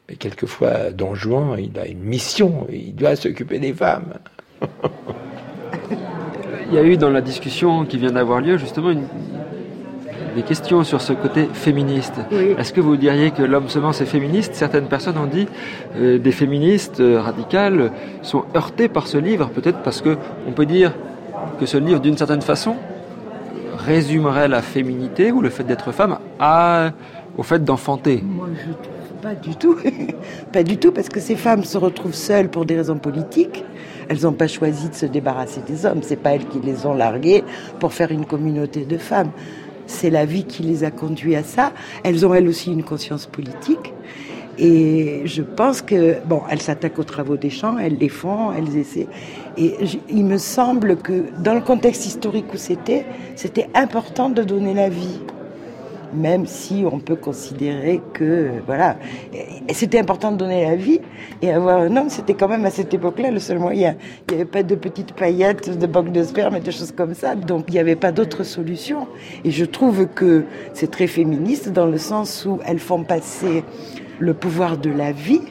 Mais 0.09 0.17
quelquefois, 0.17 0.91
Don 0.91 1.15
Juan, 1.15 1.57
il 1.59 1.79
a 1.79 1.87
une 1.87 2.03
mission, 2.03 2.67
il 2.71 2.95
doit 2.95 3.17
s'occuper 3.17 3.59
des 3.59 3.73
femmes. 3.73 4.15
il 6.71 6.75
y 6.75 6.79
a 6.79 6.83
eu 6.83 6.97
dans 6.97 7.11
la 7.11 7.21
discussion 7.21 7.85
qui 7.85 7.99
vient 7.99 8.13
d'avoir 8.13 8.41
lieu 8.41 8.57
justement 8.57 8.91
une, 8.91 9.07
des 10.35 10.43
questions 10.43 10.85
sur 10.85 11.01
ce 11.01 11.13
côté 11.13 11.49
féministe. 11.53 12.15
Est-ce 12.59 12.73
que 12.73 12.81
vous 12.81 12.97
diriez 12.97 13.31
que 13.31 13.43
l'homme 13.43 13.69
semence 13.69 14.01
est 14.01 14.07
féministe? 14.07 14.55
Certaines 14.55 14.87
personnes 14.87 15.19
ont 15.19 15.27
dit 15.27 15.47
euh, 15.97 16.19
des 16.19 16.33
féministes 16.33 17.01
euh, 17.01 17.21
radicales 17.21 17.93
sont 18.23 18.45
heurtées 18.57 18.89
par 18.89 19.07
ce 19.07 19.19
livre, 19.19 19.51
peut-être 19.51 19.83
parce 19.83 20.01
que 20.01 20.17
on 20.49 20.53
peut 20.53 20.67
dire 20.67 20.93
que 21.61 21.67
ce 21.67 21.77
livre, 21.77 22.01
d'une 22.01 22.17
certaine 22.17 22.43
façon, 22.43 22.77
résumerait 23.73 24.49
la 24.49 24.63
féminité 24.63 25.33
ou 25.33 25.41
le 25.41 25.51
fait 25.51 25.65
d'être 25.65 25.93
femme 25.93 26.19
à, 26.39 26.91
au 27.37 27.43
fait 27.43 27.65
d'enfanter 27.65 28.23
Moi, 28.25 28.49
je 28.55 28.73
trouve 28.73 29.21
pas 29.23 29.35
du 29.35 29.57
tout. 29.57 29.77
pas 30.53 30.63
du 30.63 30.77
tout, 30.77 30.93
parce 30.93 31.09
que 31.09 31.21
ces 31.21 31.37
femmes 31.37 31.65
se 31.65 31.79
retrouvent 31.79 32.15
seules 32.15 32.49
pour 32.49 32.65
des 32.65 32.77
raisons 32.77 32.99
politiques. 32.99 33.65
Elles 34.09 34.23
n'ont 34.23 34.33
pas 34.33 34.49
choisi 34.49 34.89
de 34.89 34.95
se 34.95 35.07
débarrasser 35.07 35.61
des 35.67 35.87
hommes. 35.87 36.01
C'est 36.03 36.17
pas 36.17 36.31
elles 36.35 36.47
qui 36.47 36.59
les 36.61 36.87
ont 36.87 36.95
larguées 36.95 37.45
pour 37.79 37.93
faire 37.93 38.11
une 38.11 38.27
communauté 38.27 38.85
de 38.85 38.99
femmes. 38.99 39.31
C'est 39.87 40.11
la 40.11 40.25
vie 40.25 40.45
qui 40.45 40.63
les 40.63 40.85
a 40.85 40.91
conduits 40.91 41.37
à 41.37 41.43
ça. 41.43 41.73
Elles 42.03 42.27
ont 42.27 42.35
elles 42.35 42.49
aussi 42.49 42.73
une 42.73 42.83
conscience 42.83 43.27
politique. 43.27 43.93
Et 44.59 45.23
je 45.25 45.43
pense 45.43 45.83
que, 45.83 46.17
bon, 46.27 46.43
elles 46.51 46.61
s'attaquent 46.61 46.99
aux 46.99 47.05
travaux 47.05 47.37
des 47.37 47.51
champs, 47.51 47.79
elles 47.79 47.97
les 47.97 48.09
font, 48.09 48.53
elles 48.53 48.77
essaient. 48.77 49.09
Et 49.57 49.75
il 50.11 50.25
me 50.25 50.39
semble 50.39 50.97
que 50.97 51.25
dans 51.43 51.55
le 51.55 51.61
contexte 51.61 52.07
historique 52.07 52.53
où 52.53 52.57
c'était, 52.57 53.07
c'était 53.35 53.69
important 53.75 54.29
de 54.29 54.43
donner 54.43 54.75
la 54.75 54.89
vie 54.89 55.21
même 56.15 56.47
si 56.47 56.85
on 56.91 56.99
peut 56.99 57.17
considérer 57.17 58.01
que, 58.13 58.51
voilà, 58.67 58.97
c'était 59.73 59.99
important 59.99 60.33
de 60.33 60.37
donner 60.37 60.65
la 60.65 60.77
vie 60.77 61.01
et 61.41 61.51
avoir 61.53 61.79
un 61.79 61.97
homme, 61.97 62.11
c'était 62.11 62.35
quand 62.35 62.49
même 62.49 62.65
à 62.65 62.71
cette 62.71 62.93
époque-là 62.93 63.31
le 63.31 63.39
seul 63.39 63.59
moyen. 63.59 63.97
Il 64.29 64.35
n'y 64.35 64.43
avait 64.43 64.51
pas 64.51 64.63
de 64.63 64.75
petites 64.75 65.13
paillettes, 65.13 65.79
de 65.79 65.87
banques 65.87 66.13
de 66.13 66.23
sperme 66.23 66.57
et 66.57 66.61
des 66.61 66.73
choses 66.73 66.93
comme 66.93 67.15
ça, 67.15 67.35
donc 67.35 67.65
il 67.69 67.75
n'y 67.75 67.81
avait 67.81 67.97
pas 67.97 68.13
d'autre 68.13 68.45
solution. 68.45 69.07
Et 69.45 69.51
je 69.51 69.65
trouve 69.65 70.07
que 70.07 70.45
c'est 70.75 70.91
très 70.91 71.07
féministe 71.07 71.71
dans 71.71 71.87
le 71.87 71.99
sens 71.99 72.47
où 72.47 72.59
elles 72.67 72.79
font 72.79 73.05
passer 73.05 73.65
le 74.23 74.35
pouvoir 74.35 74.79
de 74.79 74.91
la 74.91 75.11
vie 75.11 75.43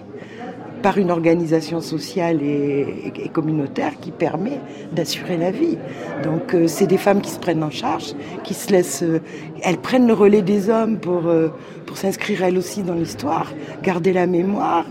par 0.81 0.97
une 0.97 1.11
organisation 1.11 1.79
sociale 1.81 2.41
et, 2.41 3.29
communautaire 3.31 3.93
qui 4.01 4.11
permet 4.11 4.59
d'assurer 4.91 5.37
la 5.37 5.51
vie. 5.51 5.77
Donc 6.23 6.53
euh, 6.53 6.67
c'est 6.67 6.87
des 6.87 6.97
femmes 6.97 7.21
qui 7.21 7.29
se 7.29 7.39
prennent 7.39 7.63
en 7.63 7.69
charge, 7.69 8.13
qui 8.43 8.53
se 8.53 8.71
laissent, 8.71 9.03
euh, 9.03 9.19
elles 9.61 9.77
prennent 9.77 10.07
le 10.07 10.13
relais 10.13 10.41
des 10.41 10.69
hommes 10.69 10.97
pour 10.97 11.27
euh, 11.27 11.49
pour 11.85 11.97
s'inscrire 11.97 12.43
elles 12.43 12.57
aussi 12.57 12.81
dans 12.81 12.95
l'histoire, 12.95 13.51
garder 13.83 14.13
la 14.13 14.25
mémoire, 14.25 14.85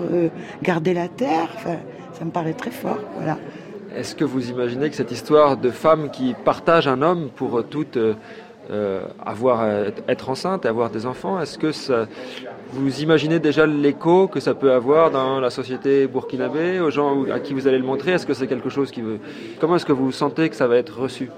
garder 0.62 0.92
la 0.92 1.08
terre. 1.08 1.48
Ça 2.12 2.24
me 2.26 2.30
paraît 2.30 2.52
très 2.52 2.70
fort. 2.70 2.98
Voilà. 3.16 3.38
Est-ce 3.96 4.14
que 4.14 4.24
vous 4.24 4.50
imaginez 4.50 4.90
que 4.90 4.96
cette 4.96 5.10
histoire 5.10 5.56
de 5.56 5.70
femmes 5.70 6.10
qui 6.10 6.34
partagent 6.44 6.88
un 6.88 7.00
homme 7.00 7.30
pour 7.34 7.64
toutes 7.64 7.98
avoir 9.24 9.66
être 10.08 10.28
enceinte, 10.28 10.66
avoir 10.66 10.90
des 10.90 11.06
enfants, 11.06 11.40
est-ce 11.40 11.56
que 11.56 11.72
ça, 11.72 12.06
vous 12.72 13.00
imaginez 13.00 13.38
déjà 13.38 13.66
l'écho 13.66 14.28
que 14.28 14.40
ça 14.40 14.54
peut 14.54 14.72
avoir 14.72 15.10
dans 15.10 15.40
la 15.40 15.50
société 15.50 16.06
burkinabé, 16.06 16.80
aux 16.80 16.90
gens 16.90 17.24
à 17.30 17.40
qui 17.40 17.52
vous 17.52 17.66
allez 17.66 17.78
le 17.78 17.84
montrer? 17.84 18.12
Est-ce 18.12 18.26
que 18.26 18.34
c'est 18.34 18.46
quelque 18.46 18.68
chose 18.70 18.90
qui 18.90 19.00
veut... 19.00 19.18
Comment 19.60 19.76
est-ce 19.76 19.86
que 19.86 19.92
vous 19.92 20.12
sentez 20.12 20.48
que 20.48 20.56
ça 20.56 20.66
va 20.66 20.76
être 20.76 21.00
reçu? 21.00 21.30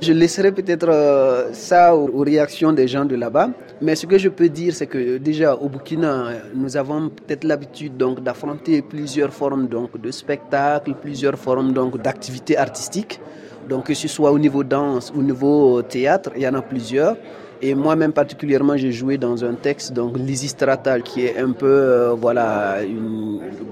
Je 0.00 0.12
laisserai 0.12 0.52
peut-être 0.52 0.88
euh, 0.88 1.52
ça 1.52 1.94
aux, 1.94 2.22
réactions 2.22 2.72
des 2.72 2.86
gens 2.86 3.04
de 3.04 3.16
là-bas, 3.16 3.50
mais 3.80 3.96
ce 3.96 4.06
que 4.06 4.16
je 4.16 4.28
peux 4.28 4.48
dire, 4.48 4.72
c'est 4.72 4.86
que 4.86 5.18
déjà 5.18 5.56
au 5.56 5.68
Burkina, 5.68 6.28
nous 6.54 6.76
avons 6.76 7.08
peut-être 7.08 7.42
l'habitude 7.42 7.96
donc 7.96 8.22
d'affronter 8.22 8.80
plusieurs 8.82 9.32
formes 9.32 9.66
donc 9.66 10.00
de 10.00 10.10
spectacles, 10.12 10.94
plusieurs 11.00 11.36
formes 11.36 11.72
donc 11.72 12.00
d'activités 12.00 12.56
artistiques. 12.56 13.20
Donc 13.68 13.86
que 13.86 13.94
ce 13.94 14.08
soit 14.08 14.30
au 14.30 14.38
niveau 14.38 14.62
danse, 14.62 15.12
au 15.16 15.22
niveau 15.22 15.82
théâtre, 15.82 16.30
il 16.36 16.42
y 16.42 16.48
en 16.48 16.54
a 16.54 16.62
plusieurs. 16.62 17.16
Et 17.60 17.74
moi-même 17.74 18.12
particulièrement, 18.12 18.76
j'ai 18.76 18.92
joué 18.92 19.18
dans 19.18 19.44
un 19.44 19.54
texte, 19.54 19.92
donc 19.92 20.16
Lysistratal, 20.16 21.02
qui 21.02 21.26
est 21.26 21.38
un 21.38 21.52
peu, 21.52 21.66
euh, 21.66 22.14
voilà, 22.14 22.76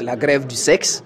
la 0.01 0.17
grève 0.17 0.47
du 0.47 0.57
sexe. 0.57 1.05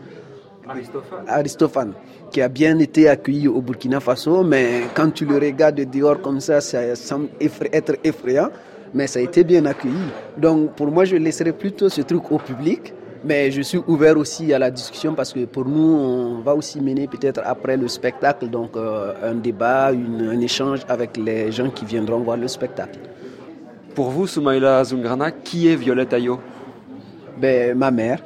Aristophane. 0.66 1.24
Aristophane, 1.26 1.92
qui 2.30 2.40
a 2.40 2.48
bien 2.48 2.78
été 2.78 3.08
accueilli 3.08 3.48
au 3.48 3.60
Burkina 3.60 4.00
Faso, 4.00 4.42
mais 4.44 4.82
quand 4.94 5.10
tu 5.10 5.24
le 5.26 5.34
regardes 5.36 5.80
dehors 5.80 6.20
comme 6.20 6.40
ça, 6.40 6.60
ça 6.60 6.94
semble 6.94 7.28
être 7.40 7.96
effrayant, 8.04 8.50
mais 8.94 9.06
ça 9.06 9.18
a 9.18 9.22
été 9.22 9.44
bien 9.44 9.66
accueilli. 9.66 9.94
Donc 10.38 10.74
pour 10.74 10.90
moi, 10.90 11.04
je 11.04 11.16
laisserai 11.16 11.52
plutôt 11.52 11.88
ce 11.88 12.02
truc 12.02 12.30
au 12.30 12.38
public. 12.38 12.94
Mais 13.22 13.50
je 13.50 13.60
suis 13.60 13.78
ouvert 13.86 14.16
aussi 14.16 14.52
à 14.54 14.58
la 14.58 14.70
discussion 14.70 15.14
parce 15.14 15.32
que 15.32 15.44
pour 15.44 15.66
nous, 15.66 15.94
on 15.94 16.40
va 16.40 16.54
aussi 16.54 16.80
mener 16.80 17.06
peut-être 17.06 17.42
après 17.44 17.76
le 17.76 17.86
spectacle, 17.86 18.48
donc 18.48 18.76
euh, 18.76 19.12
un 19.22 19.34
débat, 19.34 19.88
un 19.88 20.40
échange 20.40 20.80
avec 20.88 21.18
les 21.18 21.52
gens 21.52 21.68
qui 21.68 21.84
viendront 21.84 22.20
voir 22.20 22.38
le 22.38 22.48
spectacle. 22.48 22.98
Pour 23.94 24.08
vous, 24.10 24.26
Soumaïla 24.26 24.84
Zungrana, 24.84 25.32
qui 25.32 25.68
est 25.68 25.76
Violette 25.76 26.14
Ayo? 26.14 26.40
Ben, 27.38 27.76
Ma 27.76 27.90
mère, 27.90 28.22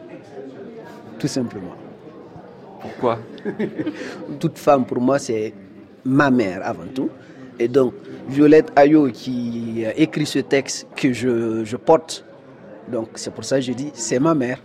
tout 1.19 1.29
simplement. 1.29 1.75
Pourquoi? 2.81 3.19
Toute 4.39 4.59
femme, 4.59 4.85
pour 4.85 5.01
moi, 5.01 5.19
c'est 5.19 5.53
ma 6.05 6.31
mère 6.31 6.61
avant 6.63 6.87
tout. 6.95 7.09
Et 7.59 7.67
donc, 7.67 7.95
Violette 8.29 8.71
Ayo, 8.77 9.09
qui 9.13 9.85
a 9.87 9.97
écrit 9.99 10.27
ce 10.27 10.39
texte 10.39 10.87
que 10.95 11.13
je, 11.13 11.65
je 11.65 11.77
porte, 11.77 12.25
donc 12.89 13.09
c'est 13.15 13.33
pour 13.33 13.45
ça 13.45 13.57
que 13.57 13.63
je 13.63 13.73
dis, 13.73 13.91
c'est 13.95 14.19
ma 14.19 14.35
mère. 14.35 14.61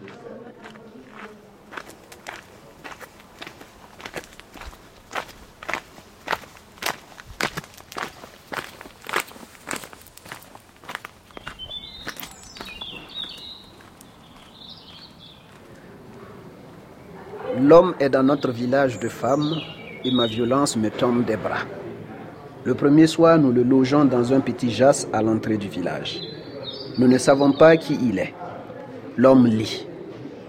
L'homme 17.69 17.93
est 17.99 18.09
dans 18.09 18.23
notre 18.23 18.49
village 18.51 18.97
de 18.97 19.07
femmes 19.07 19.53
et 20.03 20.09
ma 20.09 20.25
violence 20.25 20.75
me 20.75 20.89
tombe 20.89 21.23
des 21.23 21.37
bras. 21.37 21.65
Le 22.63 22.73
premier 22.73 23.05
soir, 23.05 23.37
nous 23.37 23.51
le 23.51 23.61
logeons 23.61 24.05
dans 24.05 24.33
un 24.33 24.39
petit 24.39 24.71
jas 24.71 25.05
à 25.13 25.21
l'entrée 25.21 25.57
du 25.57 25.67
village. 25.67 26.19
Nous 26.97 27.07
ne 27.07 27.19
savons 27.19 27.51
pas 27.51 27.77
qui 27.77 27.93
il 28.01 28.17
est. 28.17 28.33
L'homme 29.17 29.45
lit. 29.45 29.85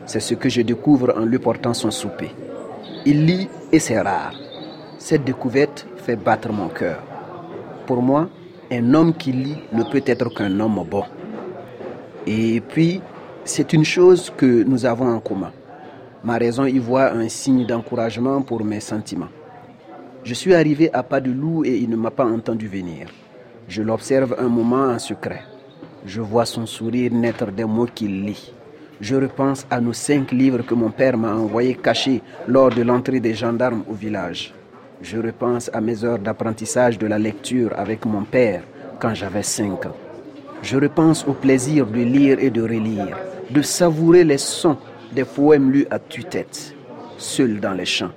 C'est 0.07 0.21
ce 0.21 0.33
que 0.33 0.49
je 0.49 0.63
découvre 0.63 1.13
en 1.15 1.27
lui 1.27 1.39
portant 1.39 1.75
son 1.75 1.91
souper. 1.91 2.31
Il 3.05 3.27
lit 3.27 3.49
et 3.71 3.81
c'est 3.81 4.01
rare. 4.01 4.33
Cette 4.97 5.25
découverte 5.25 5.87
fait 5.99 6.17
battre 6.17 6.51
mon 6.51 6.69
cœur. 6.69 7.03
Pour 7.87 8.01
moi, 8.01 8.31
un 8.73 8.95
homme 8.95 9.13
qui 9.13 9.33
lit 9.33 9.59
ne 9.75 9.83
peut 9.83 10.03
être 10.07 10.31
qu'un 10.31 10.59
homme 10.59 10.83
bon. 10.91 11.05
Et 12.27 12.63
puis, 12.63 13.03
c'est 13.45 13.75
une 13.75 13.85
chose 13.85 14.33
que 14.35 14.63
nous 14.63 14.87
avons 14.87 15.15
en 15.15 15.21
commun. 15.21 15.53
Ma 16.23 16.37
raison 16.37 16.67
y 16.67 16.79
voit 16.79 17.13
un 17.13 17.29
signe 17.31 17.65
d'encouragement 17.65 18.43
pour 18.43 18.63
mes 18.63 18.81
sentiments. 18.81 19.31
Je 20.23 20.35
suis 20.35 20.55
arrivé 20.55 20.93
à 20.93 21.03
pas 21.03 21.21
de 21.21 21.31
loup 21.31 21.65
et 21.65 21.79
il 21.79 21.89
ne 21.89 21.97
m'a 21.97 22.11
pas 22.11 22.27
entendu 22.27 22.69
venir. 22.69 23.09
Je 23.69 23.81
l'observe 23.83 24.37
un 24.39 24.49
moment 24.49 24.85
en 24.85 24.99
secret. 24.99 25.43
Je 26.05 26.21
vois 26.21 26.45
son 26.45 26.67
sourire 26.67 27.11
naître 27.13 27.51
des 27.51 27.65
mots 27.65 27.87
qu'il 27.87 28.25
lit. 28.27 28.53
Je 29.01 29.17
repense 29.17 29.67
à 29.71 29.81
nos 29.81 29.95
cinq 29.95 30.31
livres 30.33 30.63
que 30.63 30.75
mon 30.75 30.91
père 30.91 31.17
m'a 31.17 31.35
envoyés 31.35 31.75
cachés 31.75 32.21
lors 32.47 32.69
de 32.69 32.83
l'entrée 32.83 33.21
des 33.21 33.33
gendarmes 33.33 33.85
au 33.89 33.95
village. 33.95 34.53
Je 35.01 35.17
repense 35.17 35.71
à 35.73 35.81
mes 35.81 36.05
heures 36.05 36.19
d'apprentissage 36.19 36.99
de 36.99 37.07
la 37.07 37.19
lecture 37.19 37.73
avec 37.79 38.05
mon 38.05 38.25
père 38.25 38.63
quand 38.99 39.15
j'avais 39.15 39.43
cinq 39.43 39.87
ans. 39.87 39.97
Je 40.63 40.77
repense 40.77 41.25
au 41.27 41.33
plaisir 41.33 41.87
de 41.87 42.03
lire 42.03 42.39
et 42.41 42.51
de 42.51 42.61
relire, 42.61 43.17
de 43.51 43.63
savourer 43.63 44.25
les 44.25 44.37
sons 44.37 44.77
des 45.13 45.25
poèmes 45.25 45.71
lus 45.71 45.87
à 45.91 45.99
tue-tête, 45.99 46.75
seul 47.19 47.61
dans 47.61 47.73
les 47.73 47.85
champs, 47.85 48.13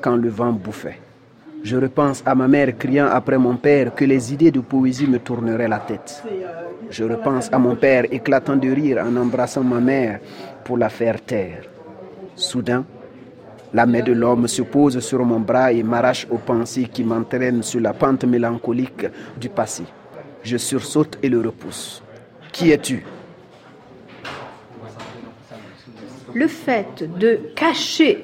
quand 0.00 0.16
le 0.16 0.28
vent 0.28 0.52
bouffait. 0.52 0.98
Je 1.62 1.76
repense 1.76 2.22
à 2.24 2.34
ma 2.34 2.46
mère 2.46 2.76
criant 2.78 3.08
après 3.10 3.38
mon 3.38 3.56
père 3.56 3.94
que 3.94 4.04
les 4.04 4.32
idées 4.32 4.50
de 4.50 4.60
poésie 4.60 5.06
me 5.06 5.18
tourneraient 5.18 5.68
la 5.68 5.80
tête. 5.80 6.22
Je 6.90 7.04
repense 7.04 7.48
à 7.52 7.58
mon 7.58 7.74
père 7.74 8.04
éclatant 8.12 8.56
de 8.56 8.70
rire 8.70 9.04
en 9.04 9.16
embrassant 9.16 9.64
ma 9.64 9.80
mère 9.80 10.20
pour 10.64 10.78
la 10.78 10.88
faire 10.88 11.20
taire. 11.20 11.62
Soudain, 12.36 12.84
la 13.74 13.84
main 13.84 14.02
de 14.02 14.12
l'homme 14.12 14.46
se 14.46 14.62
pose 14.62 15.00
sur 15.00 15.24
mon 15.24 15.40
bras 15.40 15.72
et 15.72 15.82
m'arrache 15.82 16.26
aux 16.30 16.38
pensées 16.38 16.84
qui 16.84 17.02
m'entraînent 17.02 17.62
sur 17.62 17.80
la 17.80 17.92
pente 17.92 18.24
mélancolique 18.24 19.06
du 19.38 19.48
passé. 19.48 19.82
Je 20.44 20.56
sursaute 20.56 21.18
et 21.22 21.28
le 21.28 21.40
repousse. 21.40 22.02
Qui 22.52 22.70
es-tu? 22.70 23.04
Le 26.36 26.48
fait 26.48 27.02
de 27.18 27.40
cacher 27.56 28.22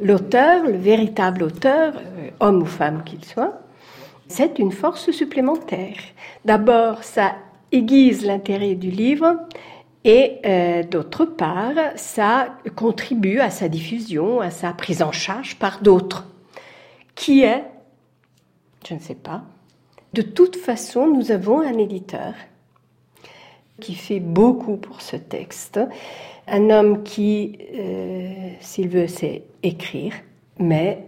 l'auteur, 0.00 0.64
le 0.64 0.78
véritable 0.78 1.42
auteur, 1.42 1.92
euh, 1.94 2.30
homme 2.40 2.62
ou 2.62 2.66
femme 2.66 3.04
qu'il 3.04 3.22
soit, 3.22 3.60
c'est 4.28 4.58
une 4.58 4.72
force 4.72 5.10
supplémentaire. 5.10 5.98
D'abord, 6.46 7.04
ça 7.04 7.34
aiguise 7.70 8.24
l'intérêt 8.24 8.76
du 8.76 8.90
livre 8.90 9.36
et 10.04 10.38
euh, 10.46 10.84
d'autre 10.84 11.26
part, 11.26 11.74
ça 11.96 12.56
contribue 12.76 13.40
à 13.40 13.50
sa 13.50 13.68
diffusion, 13.68 14.40
à 14.40 14.50
sa 14.50 14.72
prise 14.72 15.02
en 15.02 15.12
charge 15.12 15.56
par 15.56 15.82
d'autres. 15.82 16.26
Qui 17.14 17.42
est 17.42 17.64
Je 18.88 18.94
ne 18.94 19.00
sais 19.00 19.14
pas. 19.14 19.42
De 20.14 20.22
toute 20.22 20.56
façon, 20.56 21.08
nous 21.08 21.30
avons 21.30 21.60
un 21.60 21.76
éditeur 21.76 22.32
qui 23.80 23.94
fait 23.94 24.20
beaucoup 24.20 24.76
pour 24.78 25.02
ce 25.02 25.16
texte 25.16 25.78
un 26.46 26.70
homme 26.70 27.02
qui, 27.02 27.58
euh, 27.74 28.50
s'il 28.60 28.88
veut, 28.88 29.06
sait 29.06 29.44
écrire, 29.62 30.14
mais 30.58 31.06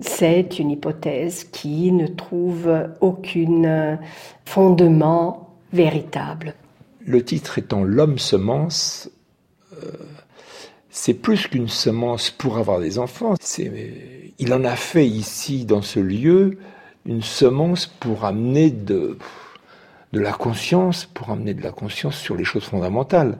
c'est 0.00 0.58
une 0.58 0.70
hypothèse 0.70 1.44
qui 1.44 1.92
ne 1.92 2.06
trouve 2.06 2.70
aucun 3.00 3.98
fondement 4.44 5.50
véritable. 5.72 6.54
le 7.06 7.24
titre 7.24 7.58
étant 7.58 7.84
L'homme 7.84 8.18
semence, 8.18 9.10
euh, 9.74 9.90
c'est 10.90 11.14
plus 11.14 11.48
qu'une 11.48 11.68
semence 11.68 12.30
pour 12.30 12.58
avoir 12.58 12.80
des 12.80 12.98
enfants. 12.98 13.34
il 14.38 14.54
en 14.54 14.64
a 14.64 14.76
fait 14.76 15.06
ici, 15.06 15.64
dans 15.64 15.82
ce 15.82 16.00
lieu, 16.00 16.58
une 17.06 17.22
semence 17.22 17.86
pour 17.86 18.24
amener 18.24 18.70
de, 18.70 19.18
de 20.14 20.20
la 20.20 20.32
conscience, 20.32 21.06
pour 21.06 21.30
amener 21.30 21.54
de 21.54 21.62
la 21.62 21.72
conscience 21.72 22.16
sur 22.16 22.36
les 22.36 22.44
choses 22.44 22.64
fondamentales. 22.64 23.36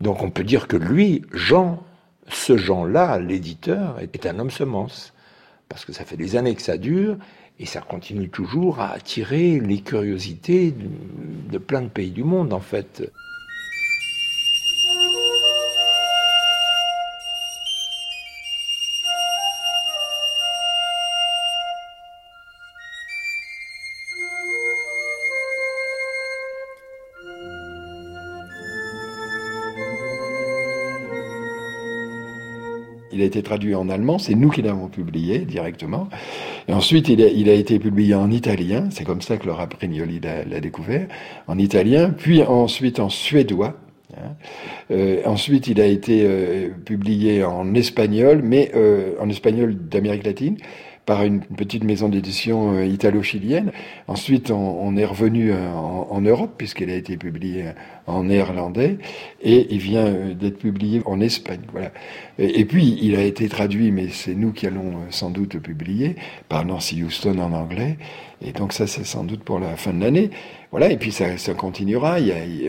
Donc 0.00 0.22
on 0.22 0.30
peut 0.30 0.44
dire 0.44 0.68
que 0.68 0.76
lui, 0.76 1.22
Jean, 1.32 1.82
ce 2.28 2.56
Jean-là, 2.56 3.18
l'éditeur, 3.18 3.98
est 4.00 4.24
un 4.24 4.38
homme 4.38 4.52
semence. 4.52 5.12
Parce 5.68 5.84
que 5.84 5.92
ça 5.92 6.04
fait 6.04 6.16
des 6.16 6.36
années 6.36 6.54
que 6.54 6.62
ça 6.62 6.78
dure, 6.78 7.16
et 7.58 7.66
ça 7.66 7.80
continue 7.80 8.28
toujours 8.28 8.78
à 8.80 8.92
attirer 8.92 9.58
les 9.58 9.80
curiosités 9.80 10.72
de, 11.50 11.58
plein 11.58 11.82
de 11.82 11.88
pays 11.88 12.12
du 12.12 12.22
monde, 12.22 12.52
en 12.52 12.60
fait. 12.60 13.10
A 33.24 33.26
été 33.26 33.42
traduit 33.42 33.74
en 33.74 33.88
allemand, 33.88 34.18
c'est 34.18 34.34
nous 34.34 34.50
qui 34.50 34.62
l'avons 34.62 34.88
publié 34.88 35.40
directement. 35.40 36.08
Et 36.68 36.72
ensuite, 36.72 37.08
il 37.08 37.48
a, 37.48 37.52
été 37.52 37.78
publié 37.78 38.14
en 38.14 38.30
italien, 38.30 38.88
c'est 38.90 39.04
comme 39.04 39.22
ça 39.22 39.36
que 39.36 39.46
Laura 39.46 39.66
Prignoli 39.66 40.20
l'a 40.20 40.60
découvert, 40.60 41.06
en 41.46 41.58
italien, 41.58 42.10
puis 42.10 42.42
ensuite 42.42 43.00
en 43.00 43.08
suédois. 43.08 43.74
Hein. 44.16 44.36
Euh, 44.90 45.22
ensuite, 45.24 45.66
il 45.66 45.80
a 45.80 45.86
été 45.86 46.22
euh, 46.24 46.68
publié 46.84 47.44
en 47.44 47.74
espagnol, 47.74 48.40
mais 48.42 48.70
euh, 48.74 49.14
en 49.20 49.28
espagnol 49.28 49.74
d'Amérique 49.88 50.24
latine 50.24 50.56
par 51.06 51.22
une 51.22 51.40
petite 51.40 51.84
maison 51.84 52.08
d'édition 52.08 52.76
euh, 52.76 52.86
italo-chilienne. 52.86 53.72
Ensuite, 54.08 54.50
on, 54.50 54.96
est 54.96 55.04
revenu 55.04 55.52
euh, 55.52 55.70
en, 55.70 56.20
Europe, 56.20 56.52
puisqu'il 56.56 56.90
a 56.90 56.94
été 56.94 57.16
publié 57.16 57.66
en 58.06 58.24
néerlandais, 58.24 58.98
et 59.42 59.66
il 59.70 59.78
vient 59.78 60.06
euh, 60.06 60.34
d'être 60.34 60.58
publié 60.58 61.02
en 61.04 61.20
Espagne. 61.20 61.60
Et, 62.38 62.64
puis, 62.64 62.98
il 63.02 63.16
a 63.16 63.22
été 63.22 63.48
traduit, 63.48 63.90
mais 63.90 64.08
c'est 64.08 64.34
nous 64.34 64.52
qui 64.52 64.66
allons 64.66 64.94
sans 65.10 65.30
doute 65.30 65.58
publier, 65.58 66.16
par 66.48 66.64
Nancy 66.64 67.02
Houston 67.02 67.38
en 67.38 67.52
anglais. 67.52 67.98
Et 68.46 68.52
donc 68.52 68.72
ça, 68.72 68.86
c'est 68.86 69.04
sans 69.04 69.24
doute 69.24 69.42
pour 69.42 69.58
la 69.58 69.76
fin 69.76 69.92
de 69.92 70.00
l'année. 70.00 70.30
Voilà, 70.70 70.90
et 70.90 70.96
puis 70.96 71.12
ça, 71.12 71.54
continuera. 71.54 72.16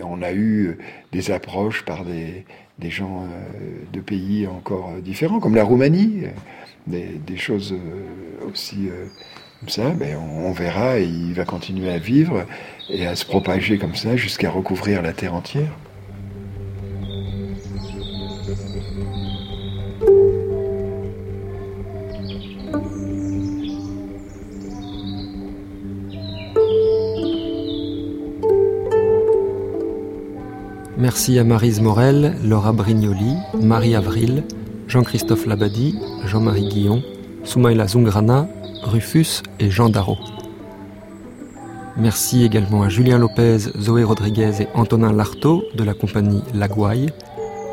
On 0.03 0.21
a 0.21 0.31
eu 0.33 0.77
des 1.11 1.31
approches 1.31 1.83
par 1.83 2.05
des 2.05 2.89
gens 2.89 3.27
de 3.91 3.99
pays 3.99 4.47
encore 4.47 4.91
différents, 5.03 5.39
comme 5.39 5.55
la 5.55 5.63
Roumanie 5.63 6.25
des, 6.87 7.37
choses 7.37 7.73
euh, 7.73 8.47
aussi 8.47 8.87
euh, 8.89 9.05
comme 9.59 9.69
ça, 9.69 9.93
on, 10.19 10.51
verra 10.51 10.99
et 10.99 11.05
il 11.05 11.33
va 11.33 11.45
continuer 11.45 11.89
à 11.89 11.97
vivre 11.97 12.45
et 12.89 13.07
à 13.07 13.15
se 13.15 13.25
propager 13.25 13.77
comme 13.77 13.95
ça 13.95 14.15
jusqu'à 14.15 14.49
recouvrir 14.49 15.01
la 15.01 15.13
Terre 15.13 15.33
entière. 15.33 15.71
Merci 30.97 31.37
à 31.37 31.43
Marise 31.43 31.81
Morel, 31.81 32.35
Laura 32.43 32.71
Brignoli, 32.71 33.35
Marie 33.53 33.95
Avril, 33.95 34.43
Jean-Christophe 34.95 35.45
Labadie, 35.45 35.99
Jean-Marie 36.23 36.69
Guillon, 36.69 37.03
Soumaïla 37.43 37.85
Zungrana, 37.85 38.47
Rufus 38.81 39.43
et 39.59 39.69
Jean 39.69 39.89
Darro. 39.89 40.17
Merci 41.97 42.45
également 42.45 42.81
à 42.81 42.87
Julien 42.87 43.17
Lopez, 43.17 43.57
Zoé 43.77 44.05
Rodriguez 44.05 44.61
et 44.61 44.67
Antonin 44.73 45.11
Lartaud 45.11 45.65
de 45.75 45.83
la 45.83 45.93
compagnie 45.93 46.41
Lagouaille, 46.53 47.09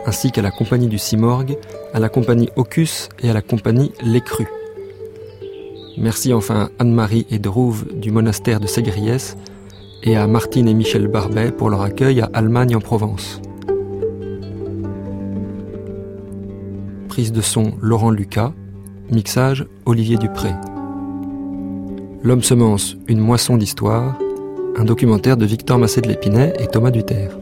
ainsi 0.05 0.33
qu'à 0.33 0.43
la 0.43 0.51
compagnie 0.51 0.89
du 0.89 0.99
Simorgue, 0.99 1.57
à 1.95 2.01
la 2.01 2.09
compagnie 2.09 2.49
Ocus 2.57 3.09
et 3.23 3.31
à 3.31 3.35
la 3.35 3.41
compagnie 3.41 3.93
L'Écru. 4.03 4.49
Merci 5.97 6.35
enfin 6.35 6.71
à 6.77 6.83
Anne-Marie 6.83 7.29
et 7.31 7.39
Drouve 7.39 7.85
du 7.95 8.11
monastère 8.11 8.59
de 8.59 8.67
Ségriès 8.67 9.37
et 10.03 10.17
à 10.17 10.27
Martine 10.27 10.67
et 10.67 10.75
Michel 10.75 11.07
Barbet 11.07 11.53
pour 11.53 11.71
leur 11.71 11.83
accueil 11.83 12.21
à 12.21 12.31
Allemagne 12.35 12.75
en 12.75 12.81
Provence. 12.81 13.41
Prise 17.13 17.31
de 17.31 17.43
son 17.43 17.75
Laurent 17.83 18.09
Lucas, 18.09 18.55
Mixage 19.11 19.67
Olivier 19.85 20.17
Dupré. 20.17 20.49
L'homme 22.23 22.43
semence, 22.43 22.97
une 23.07 23.21
moisson 23.21 23.59
d'histoire, 23.59 24.17
un 24.79 24.85
documentaire 24.87 25.37
de 25.37 25.45
Victor 25.45 25.79
Massé 25.79 26.01
de 26.01 26.09
l'Épinay 26.09 26.55
et 26.59 26.69
Thomas 26.69 26.91
Duterre. 26.91 27.39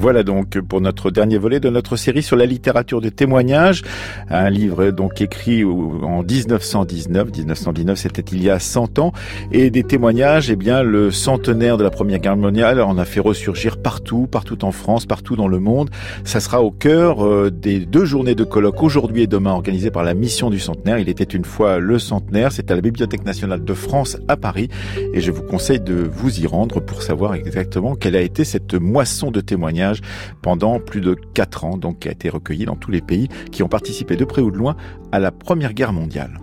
Voilà 0.00 0.22
donc 0.22 0.58
pour 0.62 0.80
notre 0.80 1.10
dernier 1.10 1.36
volet 1.36 1.60
de 1.60 1.68
notre 1.68 1.96
série 1.96 2.22
sur 2.22 2.34
la 2.34 2.46
littérature 2.46 3.02
de 3.02 3.10
témoignage, 3.10 3.82
un 4.30 4.48
livre 4.48 4.92
donc 4.92 5.20
écrit 5.20 5.62
en 5.62 6.22
1919. 6.22 7.28
1919, 7.36 7.98
c'était 7.98 8.22
il 8.32 8.42
y 8.42 8.48
a 8.48 8.58
100 8.58 8.98
ans, 8.98 9.12
et 9.52 9.68
des 9.68 9.82
témoignages. 9.82 10.50
Eh 10.50 10.56
bien, 10.56 10.82
le 10.82 11.10
centenaire 11.10 11.76
de 11.76 11.84
la 11.84 11.90
Première 11.90 12.18
Guerre 12.18 12.38
mondiale 12.38 12.80
en 12.80 12.96
a 12.96 13.04
fait 13.04 13.20
ressurgir 13.20 13.76
partout, 13.76 14.26
partout 14.26 14.64
en 14.64 14.72
France, 14.72 15.04
partout 15.04 15.36
dans 15.36 15.48
le 15.48 15.58
monde. 15.58 15.90
Ça 16.24 16.40
sera 16.40 16.62
au 16.62 16.70
cœur 16.70 17.22
euh, 17.22 17.50
des 17.50 17.80
deux 17.80 18.06
journées 18.06 18.34
de 18.34 18.44
colloque 18.44 18.82
aujourd'hui 18.82 19.24
et 19.24 19.26
demain 19.26 19.52
organisées 19.52 19.90
par 19.90 20.02
la 20.02 20.14
Mission 20.14 20.48
du 20.48 20.60
Centenaire. 20.60 20.98
Il 20.98 21.10
était 21.10 21.24
une 21.24 21.44
fois 21.44 21.78
le 21.78 21.98
centenaire. 21.98 22.52
C'est 22.52 22.70
à 22.70 22.74
la 22.74 22.80
Bibliothèque 22.80 23.26
nationale 23.26 23.66
de 23.66 23.74
France 23.74 24.16
à 24.28 24.38
Paris, 24.38 24.70
et 25.12 25.20
je 25.20 25.30
vous 25.30 25.42
conseille 25.42 25.80
de 25.80 26.08
vous 26.10 26.40
y 26.40 26.46
rendre 26.46 26.80
pour 26.80 27.02
savoir 27.02 27.34
exactement 27.34 27.96
quelle 27.96 28.16
a 28.16 28.22
été 28.22 28.44
cette 28.44 28.72
moisson 28.72 29.30
de 29.30 29.42
témoignages 29.42 29.89
pendant 30.42 30.80
plus 30.80 31.00
de 31.00 31.14
quatre 31.34 31.64
ans, 31.64 31.76
donc 31.76 32.00
qui 32.00 32.08
a 32.08 32.12
été 32.12 32.28
recueilli 32.28 32.64
dans 32.64 32.76
tous 32.76 32.90
les 32.90 33.00
pays 33.00 33.28
qui 33.50 33.62
ont 33.62 33.68
participé 33.68 34.16
de 34.16 34.24
près 34.24 34.42
ou 34.42 34.50
de 34.50 34.56
loin 34.56 34.76
à 35.12 35.18
la 35.18 35.30
Première 35.30 35.72
Guerre 35.72 35.92
mondiale. 35.92 36.38